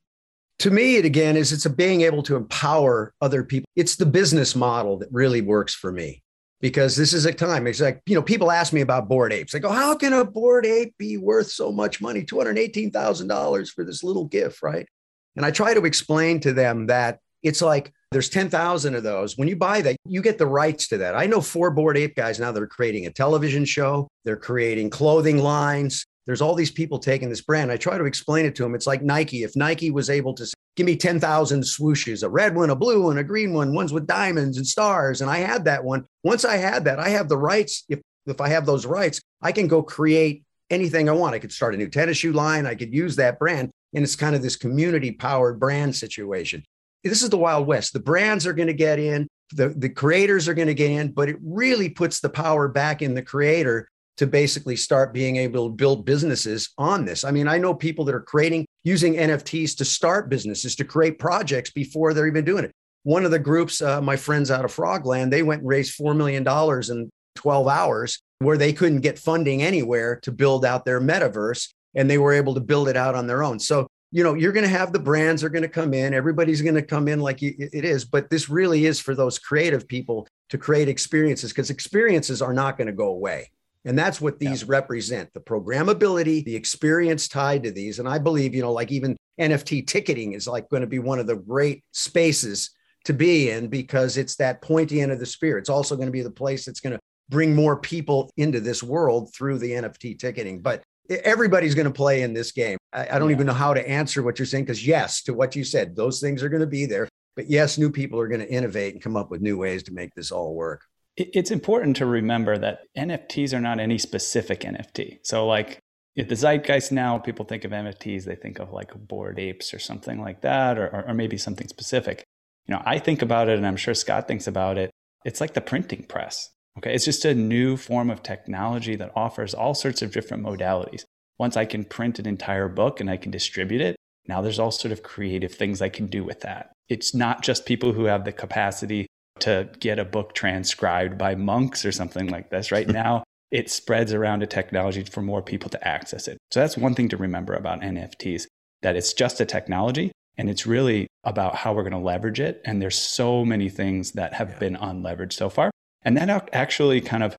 To 0.60 0.72
me, 0.72 0.96
it 0.96 1.06
again 1.06 1.36
is 1.36 1.52
it's 1.52 1.66
a 1.66 1.70
being 1.70 2.02
able 2.02 2.24
to 2.24 2.36
empower 2.36 3.14
other 3.22 3.44
people. 3.44 3.68
It's 3.76 3.98
the 3.98 4.06
business 4.06 4.56
model 4.56 4.98
that 5.00 5.10
really 5.12 5.42
works 5.42 5.76
for 5.76 5.92
me 5.92 6.24
because 6.62 6.96
this 6.96 7.14
is 7.14 7.26
a 7.26 7.34
time. 7.34 7.68
It's 7.68 7.82
like, 7.82 8.02
you 8.06 8.16
know, 8.16 8.22
people 8.22 8.52
ask 8.52 8.72
me 8.72 8.82
about 8.82 9.10
Bored 9.10 9.34
Apes. 9.34 9.52
They 9.52 9.60
go, 9.60 9.72
how 9.72 9.96
can 9.96 10.14
a 10.14 10.24
Bored 10.24 10.66
Ape 10.66 10.96
be 10.98 11.18
worth 11.18 11.48
so 11.48 11.72
much 11.72 12.00
money? 12.00 12.24
$218,000 12.24 13.70
for 13.70 13.84
this 13.84 14.04
little 14.04 14.26
gift 14.26 14.62
right? 14.62 14.88
And 15.36 15.46
I 15.46 15.52
try 15.52 15.74
to 15.74 15.86
explain 15.86 16.40
to 16.42 16.54
them 16.54 16.88
that 16.88 17.20
it's 17.44 17.62
like 17.62 17.92
there's 18.12 18.30
10,000 18.30 18.94
of 18.94 19.03
those. 19.03 19.38
When 19.38 19.48
you 19.48 19.56
buy 19.56 19.82
that, 19.82 19.96
you 20.06 20.22
get 20.22 20.38
the 20.38 20.46
rights 20.46 20.89
to 20.89 20.98
that. 20.98 21.15
I 21.15 21.27
know 21.27 21.39
four 21.39 21.72
Bored 21.72 21.98
Ape 21.98 22.15
guys 22.15 22.39
now 22.39 22.51
that 22.51 22.62
are 22.62 22.68
creating 22.68 23.06
a 23.06 23.12
television 23.12 23.63
show, 23.63 24.10
they're 24.25 24.36
creating 24.36 24.89
clothing 24.89 25.38
lines. 25.38 26.06
There's 26.25 26.41
all 26.41 26.53
these 26.53 26.72
people 26.72 27.00
taking 27.00 27.30
this 27.30 27.41
brand. 27.41 27.72
I 27.72 27.77
try 27.77 27.98
to 27.98 28.03
explain 28.03 28.46
it 28.46 28.53
to 28.56 28.63
them. 28.63 28.75
It's 28.75 28.86
like 28.86 29.01
Nike. 29.01 29.44
If 29.44 29.56
Nike 29.56 29.91
was 29.91 30.10
able 30.10 30.34
to 30.36 30.46
give 30.75 30.86
me 30.86 30.96
10,000 30.96 31.62
swooshes, 31.63 32.24
a 32.24 32.30
red 32.30 32.53
one, 32.56 32.70
a 32.70 32.75
blue 32.75 33.03
one, 33.03 33.18
a 33.18 33.24
green 33.24 33.53
one, 33.53 33.74
ones 33.74 33.94
with 33.94 34.08
diamonds 34.08 34.58
and 34.58 34.68
stars, 34.68 35.22
and 35.22 35.30
I 35.30 35.38
had 35.38 35.65
that 35.65 35.84
one. 35.84 36.06
Once 36.24 36.44
I 36.44 36.58
had 36.58 36.86
that, 36.86 37.00
I 37.00 37.10
have 37.10 37.30
the 37.30 37.38
rights. 37.38 37.86
If, 37.89 38.01
if 38.27 38.41
I 38.41 38.50
have 38.50 38.65
those 38.65 38.86
rights, 38.86 39.22
I 39.41 39.51
can 39.51 39.68
go 39.68 39.82
create 39.82 40.44
anything 40.70 41.10
I 41.10 41.13
want. 41.13 41.34
I 41.34 41.39
could 41.39 41.51
start 41.51 41.75
a 41.75 41.77
new 41.77 41.89
tennis 41.89 42.18
shoe 42.18 42.34
line. 42.34 42.65
I 42.65 42.75
could 42.75 42.94
use 42.94 43.15
that 43.15 43.39
brand. 43.39 43.72
And 43.94 44.03
it's 44.03 44.15
kind 44.15 44.36
of 44.36 44.41
this 44.41 44.56
community 44.56 45.12
powered 45.12 45.60
brand 45.60 45.96
situation. 45.96 46.63
This 47.03 47.24
is 47.24 47.29
the 47.29 47.38
Wild 47.38 47.67
West. 47.67 47.93
The 47.93 48.00
brands 48.00 48.46
are 48.46 48.53
going 48.53 48.67
to 48.67 48.74
get 48.74 49.00
in, 49.00 49.27
the, 49.53 49.70
the 49.70 49.89
creators 49.89 50.48
are 50.48 50.53
going 50.53 50.67
to 50.67 50.74
get 50.74 50.91
in, 50.91 51.12
but 51.12 51.29
it 51.29 51.38
really 51.41 51.89
puts 51.89 52.20
the 52.20 52.29
power 52.29 52.67
back 52.67 53.01
in 53.01 53.13
the 53.13 53.22
creator 53.22 53.88
to 54.17 54.27
basically 54.27 54.75
start 54.75 55.13
being 55.13 55.38
able 55.38 55.70
to 55.70 55.75
build 55.75 56.05
businesses 56.05 56.70
on 56.77 57.05
this. 57.05 57.24
I 57.24 57.31
mean, 57.31 57.48
I 57.48 57.58
know 57.58 57.74
people 57.74 58.05
that 58.05 58.15
are 58.15 58.22
creating 58.22 58.65
using 58.84 59.15
NFTs 59.15 59.77
to 59.77 59.86
start 59.86 60.29
businesses, 60.29 60.75
to 60.75 60.84
create 60.84 61.17
projects 61.17 61.72
before 61.72 62.13
they're 62.13 62.27
even 62.27 62.46
doing 62.46 62.65
it. 62.65 62.72
One 63.03 63.25
of 63.25 63.31
the 63.31 63.39
groups, 63.39 63.81
uh, 63.81 64.00
my 64.01 64.15
friends 64.15 64.51
out 64.51 64.65
of 64.65 64.75
Frogland, 64.75 65.31
they 65.31 65.43
went 65.43 65.62
and 65.62 65.70
raised 65.70 65.98
$4 65.98 66.15
million 66.15 66.48
in 66.91 67.10
12 67.36 67.67
hours 67.67 68.20
where 68.39 68.58
they 68.58 68.74
couldn't 68.74 69.01
get 69.01 69.17
funding 69.17 69.63
anywhere 69.63 70.20
to 70.24 70.31
build 70.31 70.65
out 70.65 70.86
their 70.86 71.01
metaverse. 71.01 71.70
And 71.96 72.10
they 72.10 72.17
were 72.17 72.31
able 72.31 72.53
to 72.53 72.62
build 72.62 72.88
it 72.88 72.96
out 72.96 73.15
on 73.15 73.27
their 73.27 73.43
own. 73.43 73.60
So, 73.60 73.88
you 74.12 74.24
know, 74.24 74.34
you're 74.34 74.51
going 74.51 74.65
to 74.65 74.70
have 74.70 74.91
the 74.91 75.00
brands 75.00 75.44
are 75.44 75.50
going 75.50 75.62
to 75.62 75.70
come 75.70 75.94
in. 75.94 76.13
Everybody's 76.13 76.62
going 76.62 76.75
to 76.75 76.82
come 76.82 77.08
in 77.08 77.20
like 77.22 77.41
it 77.41 77.86
is. 77.86 78.03
But 78.03 78.30
this 78.30 78.50
really 78.50 78.86
is 78.86 79.00
for 79.00 79.15
those 79.15 79.39
creative 79.39 79.88
people 79.88 80.27
to 80.50 80.58
create 80.58 80.89
experiences 80.89 81.51
because 81.51 81.70
experiences 81.70 82.41
are 82.41 82.53
not 82.53 82.77
going 82.77 82.88
to 82.88 82.94
go 82.94 83.08
away. 83.08 83.50
And 83.86 83.98
that's 83.98 84.22
what 84.22 84.38
these 84.38 84.62
yeah. 84.62 84.68
represent 84.70 85.34
the 85.34 85.39
programmability, 85.39 86.44
the 86.44 86.56
experience 86.56 87.27
tied 87.27 87.63
to 87.63 87.72
these. 87.72 88.00
And 88.00 88.08
I 88.08 88.20
believe, 88.20 88.53
you 88.53 88.62
know, 88.62 88.74
like 88.74 88.91
even 88.91 89.18
NFT 89.39 89.88
ticketing 89.88 90.34
is 90.34 90.48
like 90.48 90.70
going 90.70 90.82
to 90.82 90.88
be 90.88 91.00
one 91.00 91.20
of 91.20 91.25
the 91.25 91.38
great 91.38 91.84
spaces 91.91 92.72
to 93.06 93.13
be 93.13 93.50
in 93.50 93.68
because 93.68 94.18
it's 94.18 94.36
that 94.36 94.62
pointy 94.62 95.01
end 95.01 95.12
of 95.12 95.20
the 95.20 95.25
spear. 95.25 95.58
It's 95.58 95.70
also 95.70 95.96
going 95.96 96.08
to 96.08 96.12
be 96.12 96.22
the 96.22 96.30
place 96.30 96.65
that's 96.65 96.80
going 96.80 96.94
to 96.94 97.00
bring 97.30 97.56
more 97.56 97.77
people 97.77 98.30
into 98.38 98.60
this 98.60 98.84
world 98.84 99.34
through 99.34 99.58
the 99.58 99.72
NFT 99.72 100.20
ticketing. 100.20 100.62
But 100.62 100.84
everybody's 101.24 101.75
going 101.75 101.88
to 101.88 101.94
play 101.94 102.22
in 102.22 102.34
this 102.34 102.51
game. 102.51 102.77
I, 102.94 103.08
I 103.15 103.20
don't 103.20 103.30
yeah. 103.30 103.36
even 103.36 103.48
know 103.48 103.53
how 103.53 103.74
to 103.74 103.88
answer 103.88 104.24
what 104.24 104.39
you're 104.39 104.46
saying 104.46 104.65
because, 104.65 104.86
yes, 104.86 105.22
to 105.24 105.34
what 105.34 105.56
you 105.56 105.63
said, 105.63 105.96
those 105.96 106.20
things 106.20 106.44
are 106.44 106.50
going 106.50 106.62
to 106.62 106.68
be 106.68 106.86
there. 106.86 107.08
But 107.36 107.50
yes, 107.50 107.77
new 107.77 107.89
people 107.89 108.20
are 108.20 108.27
going 108.27 108.41
to 108.41 108.51
innovate 108.51 108.94
and 108.94 109.01
come 109.01 109.15
up 109.15 109.32
with 109.32 109.41
new 109.41 109.58
ways 109.58 109.84
to 109.84 109.94
make 109.94 110.13
this 110.15 110.32
all 110.32 110.53
work 110.53 110.82
it's 111.18 111.51
important 111.51 111.98
to 111.98 112.06
remember 112.06 112.58
that 112.58 112.82
NFTs 112.98 113.53
are 113.53 113.60
not 113.60 113.80
any 113.80 113.98
specific 113.98 114.62
NFT. 114.62 115.20
So, 115.24 115.46
like 115.46 115.80
if 116.15 116.27
the 116.27 116.36
zeitgeist 116.36 116.91
now, 116.91 117.18
people 117.18 117.46
think 117.46 117.63
of 117.63 117.72
NFTs, 117.72 118.25
they 118.25 118.36
think 118.36 118.60
of 118.60 118.72
like 118.72 118.94
Bored 118.96 119.39
Apes 119.39 119.74
or 119.74 119.80
something 119.80 120.22
like 120.22 120.41
that, 120.41 120.77
or, 120.77 120.88
or, 120.88 121.10
or 121.10 121.13
maybe 121.13 121.38
something 121.38 121.68
specific. 121.68 122.24
You 122.68 122.75
know, 122.75 122.82
I 122.86 123.00
think 123.00 123.22
about 123.22 123.50
it, 123.50 123.58
and 123.58 123.65
I'm 123.65 123.77
sure 123.77 123.94
Scott 123.94 124.27
thinks 124.27 124.48
about 124.48 124.77
it. 124.77 124.91
It's 125.25 125.41
like 125.41 125.53
the 125.53 125.62
printing 125.62 126.03
press. 126.03 126.50
Okay, 126.78 126.94
it's 126.94 127.06
just 127.06 127.25
a 127.25 127.36
new 127.36 127.75
form 127.78 128.10
of 128.10 128.24
technology 128.24 128.96
that 128.96 129.12
offers 129.16 129.54
all 129.54 129.74
sorts 129.74 130.01
of 130.01 130.12
different 130.12 130.44
modalities. 130.44 131.04
Once 131.38 131.58
I 131.58 131.66
can 131.66 131.84
print 131.84 132.20
an 132.20 132.28
entire 132.28 132.70
book 132.70 133.00
and 133.00 133.10
I 133.10 133.18
can 133.18 133.32
distribute 133.32 133.82
it, 133.82 133.96
now 134.28 134.42
there's 134.42 134.60
all 134.60 134.72
sort 134.72 134.92
of 134.92 135.04
creative 135.04 135.54
things 135.54 135.82
I 135.82 135.90
can 135.90 136.08
do 136.08 136.24
with 136.24 136.42
that. 136.42 136.72
It's 136.88 137.13
not 137.13 137.42
just 137.42 137.66
people 137.66 137.94
who 137.94 138.06
have 138.06 138.25
the 138.25 138.32
capacity 138.32 139.08
to 139.40 139.70
get 139.80 140.00
a 140.00 140.06
book 140.06 140.34
transcribed 140.34 141.18
by 141.18 141.36
monks 141.36 141.84
or 141.84 141.92
something 141.92 142.28
like 142.28 142.50
this. 142.50 142.72
Right 142.72 142.88
now, 143.04 143.24
it 143.50 143.70
spreads 143.70 144.13
around 144.13 144.44
a 144.44 144.48
technology 144.48 145.04
for 145.04 145.22
more 145.22 145.42
people 145.42 145.70
to 145.70 145.88
access 145.88 146.28
it. 146.28 146.38
So 146.51 146.62
that's 146.62 146.78
one 146.78 146.96
thing 146.96 147.10
to 147.10 147.18
remember 147.18 147.54
about 147.54 147.82
NFTs 147.82 148.46
that 148.82 148.96
it's 148.96 149.13
just 149.13 149.42
a 149.42 149.46
technology 149.46 150.12
and 150.38 150.50
it's 150.50 150.66
really 150.66 151.08
about 151.24 151.56
how 151.56 151.74
we're 151.74 151.84
going 151.84 151.92
to 151.92 152.00
leverage 152.00 152.40
it. 152.40 152.62
And 152.66 152.82
there's 152.82 152.98
so 152.98 153.44
many 153.44 153.70
things 153.70 154.13
that 154.13 154.34
have 154.34 154.51
yeah. 154.51 154.60
been 154.60 154.75
unleveraged 154.78 155.34
so 155.34 155.50
far. 155.50 155.72
And 156.03 156.17
that 156.17 156.50
actually 156.53 157.01
kind 157.01 157.24
of 157.24 157.36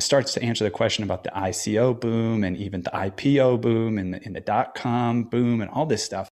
starts 0.00 0.34
to 0.34 0.42
answer 0.42 0.64
the 0.64 0.70
question 0.70 1.04
about 1.04 1.24
the 1.24 1.30
ICO 1.30 1.98
boom 1.98 2.42
and 2.42 2.56
even 2.56 2.82
the 2.82 2.90
IPO 2.90 3.60
boom 3.60 3.98
and 3.98 4.14
the, 4.14 4.20
and 4.24 4.34
the 4.34 4.40
dot 4.40 4.74
com 4.74 5.24
boom 5.24 5.60
and 5.60 5.70
all 5.70 5.86
this 5.86 6.04
stuff. 6.04 6.28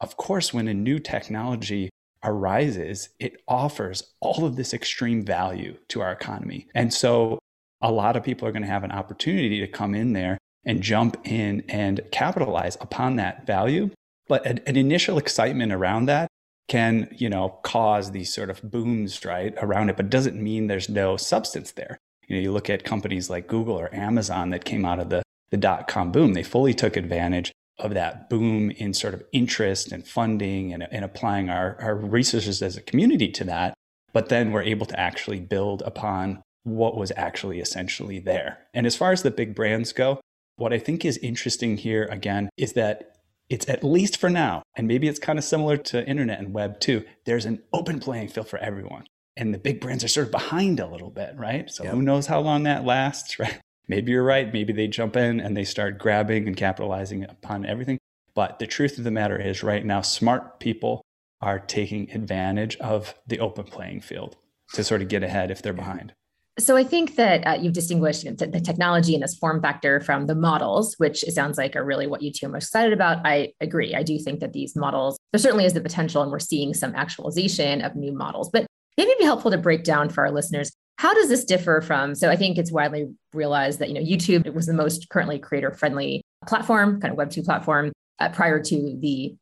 Of 0.00 0.16
course, 0.16 0.52
when 0.52 0.68
a 0.68 0.74
new 0.74 0.98
technology 0.98 1.88
arises, 2.22 3.08
it 3.18 3.40
offers 3.48 4.12
all 4.20 4.44
of 4.44 4.56
this 4.56 4.74
extreme 4.74 5.24
value 5.24 5.76
to 5.88 6.02
our 6.02 6.12
economy. 6.12 6.66
And 6.74 6.92
so 6.92 7.38
a 7.80 7.92
lot 7.92 8.16
of 8.16 8.24
people 8.24 8.46
are 8.48 8.52
going 8.52 8.62
to 8.62 8.68
have 8.68 8.84
an 8.84 8.92
opportunity 8.92 9.60
to 9.60 9.66
come 9.66 9.94
in 9.94 10.12
there 10.12 10.38
and 10.64 10.82
jump 10.82 11.16
in 11.24 11.62
and 11.68 12.00
capitalize 12.10 12.76
upon 12.80 13.16
that 13.16 13.46
value. 13.46 13.90
But 14.28 14.44
an, 14.44 14.60
an 14.66 14.76
initial 14.76 15.18
excitement 15.18 15.72
around 15.72 16.06
that 16.06 16.28
can, 16.68 17.08
you 17.16 17.28
know, 17.28 17.58
cause 17.62 18.10
these 18.10 18.34
sort 18.34 18.50
of 18.50 18.60
booms, 18.62 19.24
right, 19.24 19.54
around 19.58 19.88
it, 19.88 19.96
but 19.96 20.10
doesn't 20.10 20.42
mean 20.42 20.66
there's 20.66 20.88
no 20.88 21.16
substance 21.16 21.72
there. 21.72 21.98
You 22.26 22.36
know, 22.36 22.42
you 22.42 22.52
look 22.52 22.68
at 22.68 22.82
companies 22.82 23.30
like 23.30 23.46
Google 23.46 23.78
or 23.78 23.94
Amazon 23.94 24.50
that 24.50 24.64
came 24.64 24.84
out 24.84 24.98
of 24.98 25.10
the, 25.10 25.22
the 25.50 25.56
dot 25.56 25.86
com 25.86 26.10
boom, 26.10 26.34
they 26.34 26.42
fully 26.42 26.74
took 26.74 26.96
advantage 26.96 27.52
of 27.78 27.94
that 27.94 28.28
boom 28.28 28.70
in 28.72 28.94
sort 28.94 29.14
of 29.14 29.22
interest 29.32 29.92
and 29.92 30.06
funding 30.06 30.72
and, 30.72 30.88
and 30.90 31.04
applying 31.04 31.50
our, 31.50 31.76
our 31.80 31.94
resources 31.94 32.62
as 32.62 32.76
a 32.76 32.82
community 32.82 33.28
to 33.28 33.44
that. 33.44 33.74
But 34.12 34.28
then 34.28 34.50
we're 34.50 34.62
able 34.62 34.86
to 34.86 34.98
actually 34.98 35.40
build 35.40 35.82
upon 35.82 36.42
what 36.64 36.96
was 36.96 37.12
actually 37.16 37.60
essentially 37.60 38.18
there. 38.18 38.58
And 38.74 38.86
as 38.86 38.96
far 38.96 39.12
as 39.12 39.22
the 39.22 39.30
big 39.30 39.54
brands 39.54 39.92
go, 39.92 40.20
what 40.56 40.72
I 40.72 40.78
think 40.78 41.04
is 41.04 41.18
interesting 41.18 41.76
here 41.76 42.06
again 42.06 42.48
is 42.56 42.72
that 42.72 43.15
it's 43.48 43.68
at 43.68 43.84
least 43.84 44.16
for 44.16 44.28
now, 44.28 44.62
and 44.76 44.88
maybe 44.88 45.08
it's 45.08 45.18
kind 45.18 45.38
of 45.38 45.44
similar 45.44 45.76
to 45.76 46.06
internet 46.08 46.38
and 46.38 46.52
web 46.52 46.80
too, 46.80 47.04
there's 47.24 47.44
an 47.44 47.62
open 47.72 48.00
playing 48.00 48.28
field 48.28 48.48
for 48.48 48.58
everyone. 48.58 49.04
And 49.36 49.52
the 49.52 49.58
big 49.58 49.80
brands 49.80 50.02
are 50.02 50.08
sort 50.08 50.26
of 50.26 50.32
behind 50.32 50.80
a 50.80 50.86
little 50.86 51.10
bit, 51.10 51.34
right? 51.36 51.70
So 51.70 51.84
yep. 51.84 51.92
who 51.92 52.02
knows 52.02 52.26
how 52.26 52.40
long 52.40 52.62
that 52.62 52.84
lasts, 52.84 53.38
right? 53.38 53.60
Maybe 53.88 54.12
you're 54.12 54.24
right. 54.24 54.52
Maybe 54.52 54.72
they 54.72 54.88
jump 54.88 55.16
in 55.16 55.40
and 55.40 55.56
they 55.56 55.64
start 55.64 55.98
grabbing 55.98 56.46
and 56.48 56.56
capitalizing 56.56 57.24
upon 57.24 57.64
everything. 57.64 57.98
But 58.34 58.58
the 58.58 58.66
truth 58.66 58.98
of 58.98 59.04
the 59.04 59.10
matter 59.10 59.40
is, 59.40 59.62
right 59.62 59.84
now, 59.84 60.00
smart 60.00 60.58
people 60.60 61.02
are 61.40 61.58
taking 61.58 62.10
advantage 62.10 62.76
of 62.78 63.14
the 63.26 63.38
open 63.38 63.64
playing 63.64 64.00
field 64.00 64.36
to 64.72 64.82
sort 64.82 65.02
of 65.02 65.08
get 65.08 65.22
ahead 65.22 65.50
if 65.50 65.62
they're 65.62 65.72
behind. 65.72 66.12
So 66.58 66.76
I 66.76 66.84
think 66.84 67.16
that 67.16 67.46
uh, 67.46 67.58
you've 67.60 67.74
distinguished 67.74 68.24
the 68.24 68.60
technology 68.60 69.14
and 69.14 69.22
this 69.22 69.34
form 69.34 69.60
factor 69.60 70.00
from 70.00 70.26
the 70.26 70.34
models, 70.34 70.94
which 70.96 71.22
it 71.22 71.32
sounds 71.32 71.58
like 71.58 71.76
are 71.76 71.84
really 71.84 72.06
what 72.06 72.22
you 72.22 72.32
two 72.32 72.46
are 72.46 72.48
most 72.48 72.64
excited 72.64 72.94
about. 72.94 73.18
I 73.26 73.52
agree. 73.60 73.94
I 73.94 74.02
do 74.02 74.18
think 74.18 74.40
that 74.40 74.54
these 74.54 74.74
models, 74.74 75.18
there 75.32 75.38
certainly 75.38 75.66
is 75.66 75.74
the 75.74 75.82
potential, 75.82 76.22
and 76.22 76.32
we're 76.32 76.38
seeing 76.38 76.72
some 76.72 76.94
actualization 76.94 77.82
of 77.82 77.94
new 77.94 78.12
models. 78.12 78.48
But 78.50 78.66
maybe 78.96 79.10
it'd 79.10 79.18
be 79.18 79.24
helpful 79.24 79.50
to 79.50 79.58
break 79.58 79.84
down 79.84 80.08
for 80.08 80.24
our 80.24 80.32
listeners 80.32 80.72
how 80.98 81.12
does 81.12 81.28
this 81.28 81.44
differ 81.44 81.80
from? 81.80 82.14
So 82.14 82.30
I 82.30 82.36
think 82.36 82.56
it's 82.56 82.72
widely 82.72 83.08
realized 83.32 83.78
that 83.80 83.88
you 83.88 83.94
know 83.94 84.00
YouTube 84.00 84.52
was 84.54 84.66
the 84.66 84.72
most 84.72 85.08
currently 85.08 85.38
creator 85.38 85.70
friendly 85.70 86.22
platform, 86.46 87.00
kind 87.00 87.12
of 87.12 87.18
Web 87.18 87.30
two 87.30 87.42
platform 87.42 87.92
uh, 88.18 88.30
prior 88.30 88.62
to 88.62 88.98
the 89.00 89.34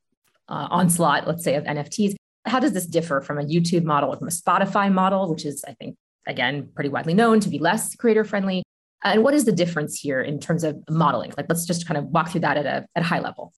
uh, 0.49 0.69
onslaught, 0.71 1.27
let's 1.27 1.45
say, 1.45 1.55
of 1.55 1.65
NFTs. 1.65 2.15
How 2.47 2.61
does 2.61 2.73
this 2.73 2.87
differ 2.87 3.21
from 3.21 3.39
a 3.39 3.45
YouTube 3.45 3.85
model 3.85 4.13
or 4.13 4.17
from 4.17 4.29
a 4.29 4.33
Spotify 4.33 4.93
model, 4.93 5.31
which 5.31 5.47
is 5.47 5.65
I 5.67 5.75
think 5.75 5.97
again 6.27 6.69
pretty 6.75 6.91
widely 6.91 7.15
known 7.15 7.41
to 7.41 7.49
be 7.49 7.59
less 7.59 7.95
creator 7.95 8.25
friendly? 8.25 8.63
And 9.03 9.23
what 9.23 9.35
is 9.35 9.45
the 9.45 9.53
difference 9.53 10.01
here 10.01 10.21
in 10.21 10.41
terms 10.41 10.65
of 10.65 10.79
modeling? 10.89 11.33
Like 11.37 11.47
let's 11.49 11.67
just 11.67 11.87
kind 11.87 11.99
of 11.99 12.05
walk 12.07 12.31
through 12.31 12.41
that 12.43 12.57
at 12.57 12.67
a 12.67 12.87
at 12.95 13.03
a 13.03 13.07
high 13.07 13.21
level. 13.21 13.53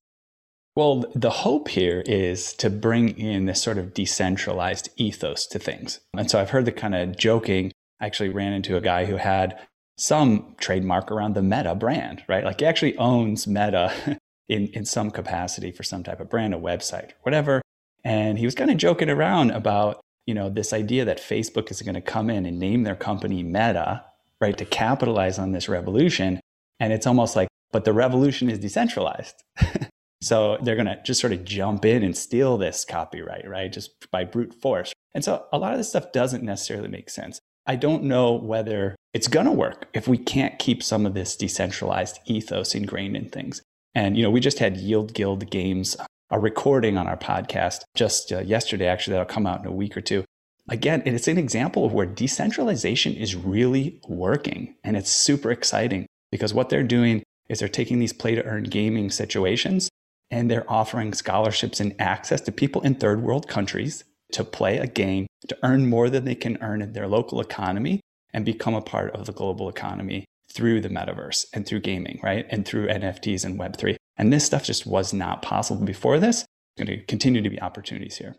Well, 0.74 1.04
the 1.14 1.30
hope 1.30 1.68
here 1.68 2.02
is 2.04 2.52
to 2.54 2.68
bring 2.68 3.18
in 3.18 3.46
this 3.46 3.62
sort 3.62 3.78
of 3.78 3.94
decentralized 3.94 4.90
ethos 4.96 5.46
to 5.46 5.58
things. 5.58 6.00
And 6.14 6.30
so 6.30 6.38
I've 6.38 6.50
heard 6.50 6.66
the 6.66 6.72
kind 6.72 6.94
of 6.94 7.16
joking 7.16 7.72
I 8.00 8.06
actually 8.06 8.28
ran 8.28 8.52
into 8.52 8.76
a 8.76 8.80
guy 8.80 9.06
who 9.06 9.16
had 9.16 9.58
some 9.96 10.54
trademark 10.58 11.10
around 11.10 11.34
the 11.34 11.42
Meta 11.42 11.74
brand, 11.74 12.22
right? 12.28 12.44
Like 12.44 12.60
he 12.60 12.66
actually 12.66 12.96
owns 12.98 13.46
Meta 13.46 14.18
in, 14.48 14.66
in 14.68 14.84
some 14.84 15.10
capacity 15.10 15.72
for 15.72 15.82
some 15.82 16.02
type 16.02 16.20
of 16.20 16.28
brand, 16.28 16.54
a 16.54 16.58
website, 16.58 17.12
whatever. 17.22 17.62
And 18.04 18.38
he 18.38 18.44
was 18.44 18.54
kind 18.54 18.70
of 18.70 18.76
joking 18.76 19.08
around 19.08 19.50
about, 19.50 20.00
you 20.26 20.34
know, 20.34 20.50
this 20.50 20.72
idea 20.72 21.04
that 21.04 21.18
Facebook 21.18 21.70
is 21.70 21.82
going 21.82 21.94
to 21.94 22.00
come 22.00 22.28
in 22.28 22.46
and 22.46 22.58
name 22.58 22.82
their 22.82 22.96
company 22.96 23.42
Meta, 23.42 24.04
right, 24.40 24.58
to 24.58 24.64
capitalize 24.64 25.38
on 25.38 25.52
this 25.52 25.68
revolution. 25.68 26.40
And 26.80 26.92
it's 26.92 27.06
almost 27.06 27.36
like, 27.36 27.48
but 27.72 27.84
the 27.84 27.92
revolution 27.92 28.50
is 28.50 28.58
decentralized. 28.58 29.42
so 30.22 30.58
they're 30.62 30.76
going 30.76 30.86
to 30.86 31.00
just 31.04 31.20
sort 31.20 31.32
of 31.32 31.44
jump 31.44 31.84
in 31.84 32.02
and 32.02 32.16
steal 32.16 32.58
this 32.58 32.84
copyright, 32.84 33.48
right, 33.48 33.72
just 33.72 34.10
by 34.10 34.24
brute 34.24 34.54
force. 34.54 34.92
And 35.14 35.24
so 35.24 35.46
a 35.52 35.58
lot 35.58 35.72
of 35.72 35.78
this 35.78 35.88
stuff 35.88 36.12
doesn't 36.12 36.42
necessarily 36.42 36.88
make 36.88 37.08
sense. 37.08 37.38
I 37.66 37.76
don't 37.76 38.04
know 38.04 38.32
whether 38.32 38.94
it's 39.12 39.28
going 39.28 39.46
to 39.46 39.52
work 39.52 39.88
if 39.92 40.06
we 40.06 40.18
can't 40.18 40.58
keep 40.58 40.82
some 40.82 41.06
of 41.06 41.14
this 41.14 41.36
decentralized 41.36 42.20
ethos 42.26 42.74
ingrained 42.74 43.16
in 43.16 43.28
things. 43.28 43.62
And, 43.94 44.16
you 44.16 44.22
know, 44.22 44.30
we 44.30 44.40
just 44.40 44.58
had 44.58 44.76
Yield 44.76 45.14
Guild 45.14 45.50
Games, 45.50 45.96
a 46.30 46.40
recording 46.40 46.98
on 46.98 47.06
our 47.06 47.16
podcast 47.16 47.82
just 47.94 48.32
uh, 48.32 48.40
yesterday, 48.40 48.86
actually, 48.86 49.12
that'll 49.12 49.26
come 49.26 49.46
out 49.46 49.60
in 49.60 49.66
a 49.66 49.72
week 49.72 49.96
or 49.96 50.00
two. 50.00 50.24
Again, 50.68 51.02
it's 51.06 51.28
an 51.28 51.38
example 51.38 51.84
of 51.84 51.92
where 51.92 52.06
decentralization 52.06 53.14
is 53.14 53.36
really 53.36 54.00
working. 54.08 54.74
And 54.82 54.96
it's 54.96 55.10
super 55.10 55.52
exciting 55.52 56.06
because 56.32 56.52
what 56.52 56.68
they're 56.68 56.82
doing 56.82 57.22
is 57.48 57.60
they're 57.60 57.68
taking 57.68 58.00
these 58.00 58.12
play 58.12 58.34
to 58.34 58.44
earn 58.44 58.64
gaming 58.64 59.10
situations 59.10 59.88
and 60.30 60.50
they're 60.50 60.70
offering 60.70 61.14
scholarships 61.14 61.78
and 61.78 61.94
access 62.00 62.40
to 62.40 62.52
people 62.52 62.82
in 62.82 62.96
third 62.96 63.22
world 63.22 63.46
countries 63.46 64.02
to 64.32 64.42
play 64.42 64.78
a 64.78 64.88
game 64.88 65.28
to 65.46 65.56
earn 65.62 65.88
more 65.88 66.10
than 66.10 66.24
they 66.24 66.34
can 66.34 66.58
earn 66.60 66.82
in 66.82 66.92
their 66.92 67.06
local 67.06 67.40
economy 67.40 68.00
and 68.32 68.44
become 68.44 68.74
a 68.74 68.82
part 68.82 69.14
of 69.14 69.26
the 69.26 69.32
global 69.32 69.68
economy 69.68 70.24
through 70.52 70.80
the 70.80 70.88
metaverse 70.88 71.44
and 71.52 71.64
through 71.64 71.80
gaming, 71.80 72.18
right? 72.24 72.44
And 72.50 72.66
through 72.66 72.88
NFTs 72.88 73.44
and 73.44 73.58
Web3. 73.58 73.96
And 74.16 74.32
this 74.32 74.44
stuff 74.44 74.64
just 74.64 74.86
was 74.86 75.12
not 75.12 75.42
possible 75.42 75.84
before 75.84 76.18
this. 76.18 76.44
There's 76.76 76.88
going 76.88 76.98
to 76.98 77.04
continue 77.06 77.42
to 77.42 77.50
be 77.50 77.60
opportunities 77.60 78.16
here. 78.16 78.36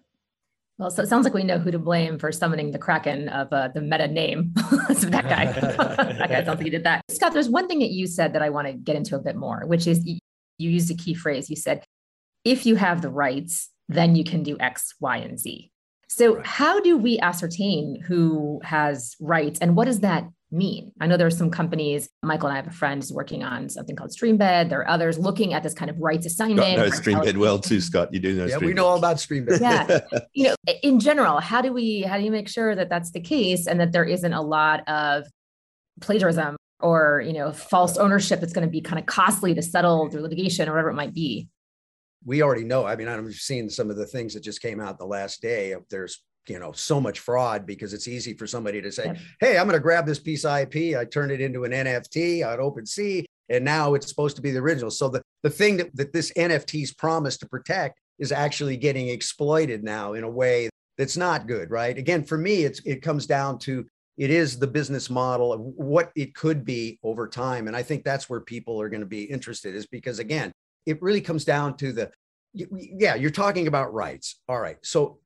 Well, 0.77 0.91
so 0.91 1.01
it 1.01 1.09
sounds 1.09 1.23
like 1.23 1.33
we 1.33 1.43
know 1.43 1.57
who 1.57 1.71
to 1.71 1.79
blame 1.79 2.19
for 2.19 2.31
summoning 2.31 2.69
the 2.69 2.77
Kraken 2.77 3.29
of 3.29 3.51
uh, 3.51 3.69
the 3.69 3.81
meta 3.81 4.07
name. 4.07 4.53
so 4.95 5.09
that 5.09 5.27
guy, 5.27 5.45
that 5.51 6.29
guy 6.29 6.43
sounds 6.43 6.59
like 6.59 6.61
he 6.61 6.69
did 6.69 6.83
that. 6.83 7.01
Scott, 7.09 7.33
there's 7.33 7.49
one 7.49 7.67
thing 7.67 7.79
that 7.79 7.89
you 7.89 8.05
said 8.05 8.33
that 8.33 8.43
I 8.43 8.49
want 8.49 8.67
to 8.67 8.73
get 8.73 8.95
into 8.95 9.15
a 9.15 9.19
bit 9.19 9.35
more, 9.35 9.65
which 9.65 9.87
is 9.87 10.05
you, 10.05 10.19
you 10.59 10.69
used 10.69 10.91
a 10.91 10.93
key 10.93 11.15
phrase. 11.15 11.49
You 11.49 11.55
said, 11.55 11.83
if 12.43 12.65
you 12.65 12.75
have 12.75 13.01
the 13.01 13.09
rights, 13.09 13.69
then 13.89 14.15
you 14.15 14.23
can 14.23 14.43
do 14.43 14.55
X, 14.59 14.93
Y, 14.99 15.17
and 15.17 15.39
Z. 15.39 15.71
So, 16.09 16.35
right. 16.35 16.45
how 16.45 16.79
do 16.79 16.95
we 16.97 17.19
ascertain 17.19 18.01
who 18.07 18.61
has 18.63 19.15
rights 19.19 19.59
and 19.59 19.75
what 19.75 19.85
does 19.85 20.01
that 20.01 20.25
mean? 20.51 20.91
I 21.01 21.07
know 21.07 21.17
there 21.17 21.27
are 21.27 21.31
some 21.31 21.51
companies, 21.51 22.09
Michael 22.23 22.47
and 22.47 22.53
I 22.53 22.61
have 22.61 22.67
a 22.67 22.75
friend 22.75 23.01
who's 23.01 23.11
working 23.11 23.43
on 23.43 23.69
something 23.69 23.95
called 23.95 24.11
Streambed. 24.11 24.69
There 24.69 24.79
are 24.79 24.87
others 24.87 25.17
looking 25.19 25.53
at 25.53 25.63
this 25.63 25.73
kind 25.73 25.89
of 25.91 25.99
rights 25.99 26.25
assignment. 26.25 26.59
Scott 26.59 26.77
knows 26.77 26.99
Streambed 27.01 27.37
well 27.37 27.59
too, 27.59 27.81
Scott. 27.81 28.13
You 28.13 28.19
do 28.19 28.35
know 28.35 28.45
Yeah, 28.45 28.57
we 28.57 28.73
know 28.73 28.85
all 28.85 28.97
about 28.97 29.17
Streambed. 29.17 29.59
Yeah. 29.59 29.99
you 30.33 30.45
know, 30.45 30.55
in 30.83 30.99
general, 30.99 31.39
how 31.39 31.61
do 31.61 31.73
we 31.73 32.01
how 32.01 32.17
do 32.17 32.23
you 32.23 32.31
make 32.31 32.47
sure 32.47 32.75
that 32.75 32.89
that's 32.89 33.11
the 33.11 33.19
case 33.19 33.67
and 33.67 33.79
that 33.79 33.91
there 33.91 34.05
isn't 34.05 34.33
a 34.33 34.41
lot 34.41 34.87
of 34.87 35.25
plagiarism 36.01 36.55
or, 36.79 37.23
you 37.25 37.33
know, 37.33 37.51
false 37.51 37.97
ownership 37.97 38.39
that's 38.39 38.53
going 38.53 38.67
to 38.67 38.71
be 38.71 38.81
kind 38.81 38.99
of 38.99 39.05
costly 39.05 39.53
to 39.55 39.61
settle 39.61 40.09
through 40.09 40.21
litigation 40.21 40.69
or 40.69 40.73
whatever 40.73 40.89
it 40.89 40.95
might 40.95 41.13
be? 41.13 41.47
We 42.25 42.41
already 42.41 42.63
know. 42.63 42.85
I 42.85 42.95
mean, 42.95 43.07
I've 43.07 43.33
seen 43.33 43.69
some 43.69 43.89
of 43.89 43.97
the 43.97 44.05
things 44.05 44.33
that 44.33 44.43
just 44.43 44.61
came 44.61 44.79
out 44.79 44.97
the 44.97 45.05
last 45.05 45.41
day. 45.41 45.71
Of 45.71 45.83
there's 45.89 46.21
you 46.49 46.59
know 46.59 46.71
so 46.71 46.99
much 46.99 47.19
fraud 47.19 47.65
because 47.65 47.93
it's 47.93 48.07
easy 48.07 48.33
for 48.33 48.47
somebody 48.47 48.81
to 48.81 48.91
say 48.91 49.05
yeah. 49.05 49.17
hey 49.39 49.57
i'm 49.57 49.67
going 49.67 49.73
to 49.73 49.79
grab 49.79 50.05
this 50.05 50.19
piece 50.19 50.45
of 50.45 50.57
ip 50.59 50.97
i 50.97 51.05
turn 51.05 51.31
it 51.31 51.41
into 51.41 51.63
an 51.63 51.71
nft 51.71 52.45
on 52.45 52.59
OpenSea 52.59 53.25
and 53.49 53.63
now 53.63 53.93
it's 53.93 54.07
supposed 54.07 54.35
to 54.35 54.41
be 54.41 54.51
the 54.51 54.59
original. 54.59 54.91
So 54.91 55.09
the, 55.09 55.21
the 55.43 55.49
thing 55.49 55.77
that, 55.77 55.95
that 55.95 56.13
this 56.13 56.31
nft's 56.33 56.93
promise 56.93 57.37
to 57.37 57.47
protect 57.47 57.99
is 58.19 58.31
actually 58.31 58.77
getting 58.77 59.09
exploited 59.09 59.83
now 59.83 60.13
in 60.13 60.23
a 60.23 60.29
way 60.29 60.69
that's 60.97 61.17
not 61.17 61.47
good 61.47 61.69
right? 61.69 61.97
Again 61.97 62.23
for 62.23 62.37
me 62.37 62.63
it's 62.63 62.79
it 62.85 63.01
comes 63.01 63.25
down 63.25 63.59
to 63.59 63.85
it 64.17 64.31
is 64.31 64.57
the 64.57 64.67
business 64.67 65.09
model 65.09 65.53
of 65.53 65.61
what 65.61 66.11
it 66.15 66.33
could 66.33 66.65
be 66.65 66.97
over 67.03 67.27
time 67.27 67.67
and 67.67 67.75
i 67.75 67.83
think 67.83 68.03
that's 68.03 68.27
where 68.27 68.39
people 68.41 68.81
are 68.81 68.89
going 68.89 69.01
to 69.01 69.05
be 69.05 69.23
interested 69.23 69.75
is 69.75 69.85
because 69.85 70.17
again 70.17 70.51
it 70.87 70.99
really 71.03 71.21
comes 71.21 71.45
down 71.45 71.77
to 71.77 71.93
the 71.93 72.09
yeah 72.53 73.13
you're 73.13 73.29
talking 73.29 73.67
about 73.67 73.93
rights. 73.93 74.41
All 74.49 74.59
right 74.59 74.77
so 74.83 75.19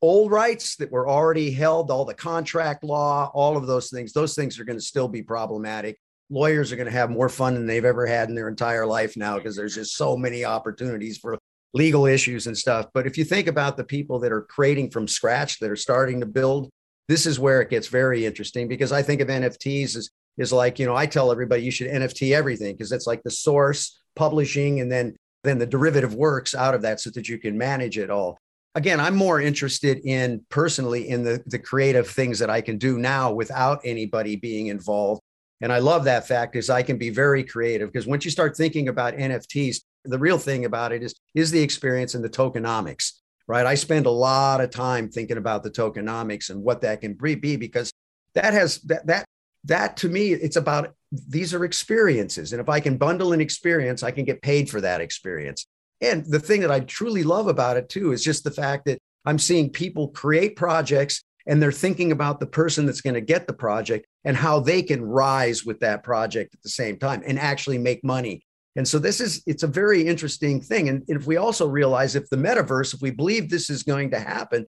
old 0.00 0.30
rights 0.30 0.76
that 0.76 0.92
were 0.92 1.08
already 1.08 1.50
held, 1.50 1.90
all 1.90 2.04
the 2.04 2.14
contract 2.14 2.84
law, 2.84 3.30
all 3.34 3.56
of 3.56 3.66
those 3.66 3.90
things, 3.90 4.12
those 4.12 4.34
things 4.34 4.58
are 4.58 4.64
going 4.64 4.78
to 4.78 4.84
still 4.84 5.08
be 5.08 5.22
problematic. 5.22 5.98
Lawyers 6.30 6.70
are 6.72 6.76
going 6.76 6.86
to 6.86 6.92
have 6.92 7.10
more 7.10 7.28
fun 7.28 7.54
than 7.54 7.66
they've 7.66 7.84
ever 7.84 8.06
had 8.06 8.28
in 8.28 8.34
their 8.34 8.48
entire 8.48 8.86
life 8.86 9.16
now 9.16 9.36
because 9.36 9.56
there's 9.56 9.74
just 9.74 9.96
so 9.96 10.16
many 10.16 10.44
opportunities 10.44 11.18
for 11.18 11.38
legal 11.74 12.06
issues 12.06 12.46
and 12.46 12.56
stuff. 12.56 12.86
But 12.92 13.06
if 13.06 13.16
you 13.16 13.24
think 13.24 13.46
about 13.46 13.76
the 13.76 13.84
people 13.84 14.18
that 14.20 14.32
are 14.32 14.42
creating 14.42 14.90
from 14.90 15.08
scratch, 15.08 15.58
that 15.60 15.70
are 15.70 15.76
starting 15.76 16.20
to 16.20 16.26
build, 16.26 16.68
this 17.08 17.26
is 17.26 17.38
where 17.38 17.62
it 17.62 17.70
gets 17.70 17.88
very 17.88 18.26
interesting 18.26 18.68
because 18.68 18.92
I 18.92 19.02
think 19.02 19.20
of 19.20 19.28
NFTs 19.28 19.96
as 19.96 20.10
is 20.38 20.52
like, 20.52 20.78
you 20.78 20.86
know, 20.86 20.94
I 20.94 21.06
tell 21.06 21.32
everybody 21.32 21.62
you 21.62 21.70
should 21.70 21.90
NFT 21.90 22.34
everything 22.34 22.74
because 22.74 22.92
it's 22.92 23.06
like 23.06 23.22
the 23.24 23.30
source, 23.30 24.00
publishing, 24.14 24.80
and 24.80 24.90
then 24.90 25.16
then 25.44 25.58
the 25.58 25.66
derivative 25.66 26.14
works 26.14 26.54
out 26.54 26.74
of 26.74 26.82
that 26.82 27.00
so 27.00 27.10
that 27.10 27.28
you 27.28 27.38
can 27.38 27.56
manage 27.56 27.96
it 27.98 28.10
all 28.10 28.38
again, 28.74 29.00
I'm 29.00 29.16
more 29.16 29.40
interested 29.40 29.98
in 30.04 30.44
personally 30.48 31.08
in 31.08 31.24
the, 31.24 31.42
the 31.46 31.58
creative 31.58 32.08
things 32.08 32.38
that 32.38 32.50
I 32.50 32.60
can 32.60 32.78
do 32.78 32.98
now 32.98 33.32
without 33.32 33.80
anybody 33.84 34.36
being 34.36 34.68
involved. 34.68 35.22
And 35.60 35.72
I 35.72 35.78
love 35.78 36.04
that 36.04 36.28
fact 36.28 36.54
is 36.54 36.70
I 36.70 36.82
can 36.82 36.98
be 36.98 37.10
very 37.10 37.42
creative 37.42 37.92
because 37.92 38.06
once 38.06 38.24
you 38.24 38.30
start 38.30 38.56
thinking 38.56 38.88
about 38.88 39.14
NFTs, 39.14 39.78
the 40.04 40.18
real 40.18 40.38
thing 40.38 40.64
about 40.64 40.92
it 40.92 41.02
is 41.02 41.14
is 41.34 41.50
the 41.50 41.60
experience 41.60 42.14
and 42.14 42.24
the 42.24 42.28
tokenomics, 42.28 43.12
right? 43.48 43.66
I 43.66 43.74
spend 43.74 44.06
a 44.06 44.10
lot 44.10 44.60
of 44.60 44.70
time 44.70 45.10
thinking 45.10 45.36
about 45.36 45.64
the 45.64 45.70
tokenomics 45.70 46.50
and 46.50 46.62
what 46.62 46.82
that 46.82 47.00
can 47.00 47.14
be 47.14 47.56
because 47.56 47.90
that 48.34 48.54
has 48.54 48.78
that 48.82 49.06
that 49.08 49.24
that 49.64 49.96
to 49.98 50.08
me 50.08 50.32
it's 50.32 50.56
about 50.56 50.94
these 51.10 51.52
are 51.52 51.64
experiences 51.64 52.52
and 52.52 52.60
if 52.60 52.68
I 52.68 52.78
can 52.78 52.96
bundle 52.96 53.32
an 53.32 53.40
experience, 53.40 54.02
I 54.02 54.12
can 54.12 54.24
get 54.24 54.42
paid 54.42 54.70
for 54.70 54.80
that 54.80 55.00
experience. 55.00 55.66
And 56.00 56.24
the 56.26 56.40
thing 56.40 56.60
that 56.60 56.70
I 56.70 56.80
truly 56.80 57.22
love 57.22 57.48
about 57.48 57.76
it 57.76 57.88
too 57.88 58.12
is 58.12 58.22
just 58.22 58.44
the 58.44 58.50
fact 58.50 58.84
that 58.86 59.00
I'm 59.24 59.38
seeing 59.38 59.70
people 59.70 60.08
create 60.08 60.56
projects 60.56 61.24
and 61.46 61.62
they're 61.62 61.72
thinking 61.72 62.12
about 62.12 62.40
the 62.40 62.46
person 62.46 62.86
that's 62.86 63.00
going 63.00 63.14
to 63.14 63.20
get 63.20 63.46
the 63.46 63.52
project 63.52 64.06
and 64.24 64.36
how 64.36 64.60
they 64.60 64.82
can 64.82 65.02
rise 65.02 65.64
with 65.64 65.80
that 65.80 66.02
project 66.02 66.54
at 66.54 66.62
the 66.62 66.68
same 66.68 66.98
time 66.98 67.22
and 67.26 67.38
actually 67.38 67.78
make 67.78 68.04
money. 68.04 68.44
And 68.76 68.86
so 68.86 68.98
this 68.98 69.20
is 69.20 69.42
it's 69.46 69.62
a 69.62 69.68
very 69.68 70.06
interesting 70.06 70.60
thing. 70.60 70.88
And 70.88 71.02
if 71.08 71.26
we 71.26 71.36
also 71.36 71.66
realize 71.66 72.14
if 72.14 72.28
the 72.30 72.36
metaverse, 72.36 72.94
if 72.94 73.00
we 73.00 73.10
believe 73.10 73.48
this 73.48 73.70
is 73.70 73.82
going 73.82 74.10
to 74.10 74.20
happen, 74.20 74.66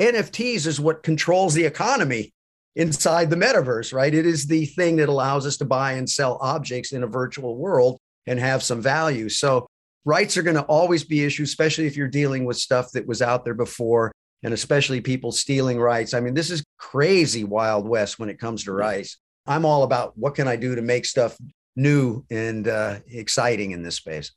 NFTs 0.00 0.66
is 0.66 0.80
what 0.80 1.02
controls 1.02 1.54
the 1.54 1.64
economy 1.64 2.34
inside 2.74 3.30
the 3.30 3.36
metaverse, 3.36 3.94
right? 3.94 4.12
It 4.12 4.26
is 4.26 4.46
the 4.46 4.66
thing 4.66 4.96
that 4.96 5.08
allows 5.08 5.46
us 5.46 5.56
to 5.58 5.64
buy 5.64 5.92
and 5.92 6.08
sell 6.08 6.36
objects 6.42 6.92
in 6.92 7.02
a 7.02 7.06
virtual 7.06 7.56
world 7.56 7.98
and 8.26 8.38
have 8.38 8.62
some 8.62 8.82
value. 8.82 9.28
So 9.30 9.66
rights 10.06 10.36
are 10.36 10.42
going 10.42 10.56
to 10.56 10.62
always 10.62 11.04
be 11.04 11.24
issues, 11.24 11.50
especially 11.50 11.86
if 11.86 11.96
you're 11.96 12.08
dealing 12.08 12.46
with 12.46 12.56
stuff 12.56 12.92
that 12.92 13.06
was 13.06 13.20
out 13.20 13.44
there 13.44 13.54
before, 13.54 14.12
and 14.42 14.54
especially 14.54 15.00
people 15.00 15.32
stealing 15.32 15.78
rights. 15.78 16.14
I 16.14 16.20
mean, 16.20 16.32
this 16.32 16.50
is 16.50 16.64
crazy 16.78 17.44
Wild 17.44 17.86
West 17.86 18.18
when 18.18 18.30
it 18.30 18.38
comes 18.38 18.64
to 18.64 18.72
rights. 18.72 19.18
I'm 19.46 19.64
all 19.66 19.82
about 19.82 20.16
what 20.16 20.34
can 20.34 20.48
I 20.48 20.56
do 20.56 20.76
to 20.76 20.82
make 20.82 21.04
stuff 21.04 21.36
new 21.74 22.24
and 22.30 22.66
uh, 22.66 23.00
exciting 23.08 23.72
in 23.72 23.82
this 23.82 23.96
space. 23.96 24.32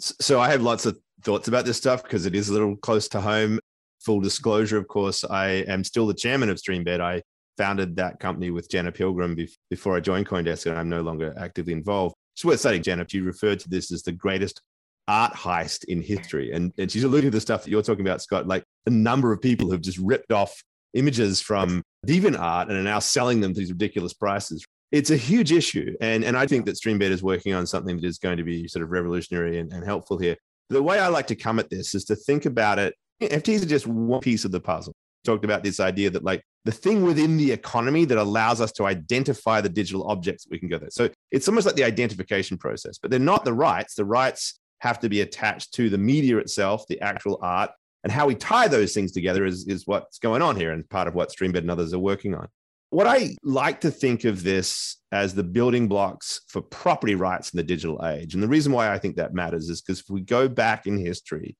So 0.00 0.40
I 0.40 0.50
have 0.50 0.62
lots 0.62 0.86
of 0.86 0.98
thoughts 1.22 1.48
about 1.48 1.64
this 1.64 1.76
stuff 1.76 2.04
because 2.04 2.24
it 2.24 2.34
is 2.34 2.48
a 2.48 2.52
little 2.52 2.76
close 2.76 3.08
to 3.08 3.20
home. 3.20 3.58
Full 4.04 4.20
disclosure, 4.20 4.78
of 4.78 4.86
course, 4.86 5.24
I 5.24 5.48
am 5.66 5.82
still 5.82 6.06
the 6.06 6.14
chairman 6.14 6.50
of 6.50 6.56
Streambed. 6.56 7.00
I 7.00 7.22
founded 7.56 7.96
that 7.96 8.20
company 8.20 8.52
with 8.52 8.70
Jenna 8.70 8.92
Pilgrim 8.92 9.36
before 9.68 9.96
I 9.96 10.00
joined 10.00 10.28
CoinDesk, 10.28 10.66
and 10.66 10.78
I'm 10.78 10.88
no 10.88 11.02
longer 11.02 11.34
actively 11.36 11.72
involved. 11.72 12.14
It's 12.36 12.44
worth 12.44 12.60
saying, 12.60 12.84
Jenna, 12.84 13.04
you 13.10 13.24
referred 13.24 13.58
to 13.58 13.68
this 13.68 13.90
as 13.90 14.04
the 14.04 14.12
greatest 14.12 14.62
art 15.08 15.32
heist 15.32 15.84
in 15.84 16.02
history. 16.02 16.52
And, 16.52 16.72
and 16.78 16.90
she's 16.90 17.04
alluding 17.04 17.30
to 17.30 17.36
the 17.36 17.40
stuff 17.40 17.64
that 17.64 17.70
you're 17.70 17.82
talking 17.82 18.06
about, 18.06 18.22
Scott, 18.22 18.46
like 18.46 18.62
the 18.84 18.92
number 18.92 19.32
of 19.32 19.40
people 19.40 19.70
who've 19.70 19.80
just 19.80 19.98
ripped 19.98 20.30
off 20.30 20.62
images 20.94 21.40
from 21.40 21.82
DeviantArt 22.06 22.68
and 22.68 22.72
are 22.72 22.82
now 22.82 22.98
selling 22.98 23.40
them 23.40 23.54
these 23.54 23.70
ridiculous 23.70 24.12
prices. 24.12 24.64
It's 24.92 25.10
a 25.10 25.16
huge 25.16 25.52
issue. 25.52 25.94
And, 26.00 26.24
and 26.24 26.36
I 26.36 26.46
think 26.46 26.66
that 26.66 26.76
Streambed 26.76 27.02
is 27.02 27.22
working 27.22 27.54
on 27.54 27.66
something 27.66 27.96
that 27.96 28.04
is 28.04 28.18
going 28.18 28.36
to 28.36 28.44
be 28.44 28.68
sort 28.68 28.82
of 28.82 28.90
revolutionary 28.90 29.58
and, 29.58 29.72
and 29.72 29.84
helpful 29.84 30.18
here. 30.18 30.36
The 30.70 30.82
way 30.82 30.98
I 30.98 31.08
like 31.08 31.26
to 31.28 31.36
come 31.36 31.58
at 31.58 31.70
this 31.70 31.94
is 31.94 32.04
to 32.06 32.16
think 32.16 32.46
about 32.46 32.78
it. 32.78 32.94
NFTs 33.22 33.62
are 33.62 33.66
just 33.66 33.86
one 33.86 34.20
piece 34.20 34.44
of 34.44 34.52
the 34.52 34.60
puzzle. 34.60 34.94
Talked 35.24 35.44
about 35.44 35.64
this 35.64 35.80
idea 35.80 36.10
that 36.10 36.24
like 36.24 36.42
the 36.64 36.72
thing 36.72 37.02
within 37.02 37.36
the 37.36 37.50
economy 37.50 38.04
that 38.04 38.18
allows 38.18 38.60
us 38.60 38.72
to 38.72 38.84
identify 38.84 39.60
the 39.60 39.68
digital 39.68 40.06
objects 40.08 40.44
that 40.44 40.50
we 40.50 40.58
can 40.58 40.68
go 40.68 40.78
there. 40.78 40.90
So 40.90 41.08
it's 41.30 41.48
almost 41.48 41.66
like 41.66 41.76
the 41.76 41.84
identification 41.84 42.56
process, 42.56 42.98
but 42.98 43.10
they're 43.10 43.20
not 43.20 43.44
the 43.44 43.52
rights. 43.52 43.94
The 43.94 44.04
rights 44.04 44.58
have 44.80 44.98
to 45.00 45.08
be 45.08 45.20
attached 45.20 45.74
to 45.74 45.90
the 45.90 45.98
media 45.98 46.38
itself, 46.38 46.86
the 46.88 47.00
actual 47.00 47.38
art, 47.42 47.70
and 48.04 48.12
how 48.12 48.26
we 48.26 48.34
tie 48.34 48.68
those 48.68 48.94
things 48.94 49.12
together 49.12 49.44
is, 49.44 49.66
is 49.66 49.86
what's 49.86 50.18
going 50.18 50.42
on 50.42 50.56
here 50.56 50.72
and 50.72 50.88
part 50.88 51.08
of 51.08 51.14
what 51.14 51.30
Streambed 51.30 51.58
and 51.58 51.70
others 51.70 51.92
are 51.92 51.98
working 51.98 52.34
on. 52.34 52.48
What 52.90 53.06
I 53.06 53.36
like 53.42 53.80
to 53.82 53.90
think 53.90 54.24
of 54.24 54.42
this 54.42 54.96
as 55.12 55.34
the 55.34 55.42
building 55.42 55.88
blocks 55.88 56.40
for 56.48 56.62
property 56.62 57.14
rights 57.14 57.50
in 57.52 57.58
the 57.58 57.62
digital 57.62 58.04
age. 58.06 58.34
And 58.34 58.42
the 58.42 58.48
reason 58.48 58.72
why 58.72 58.90
I 58.90 58.98
think 58.98 59.16
that 59.16 59.34
matters 59.34 59.68
is 59.68 59.82
because 59.82 60.00
if 60.00 60.08
we 60.08 60.22
go 60.22 60.48
back 60.48 60.86
in 60.86 60.96
history, 60.96 61.56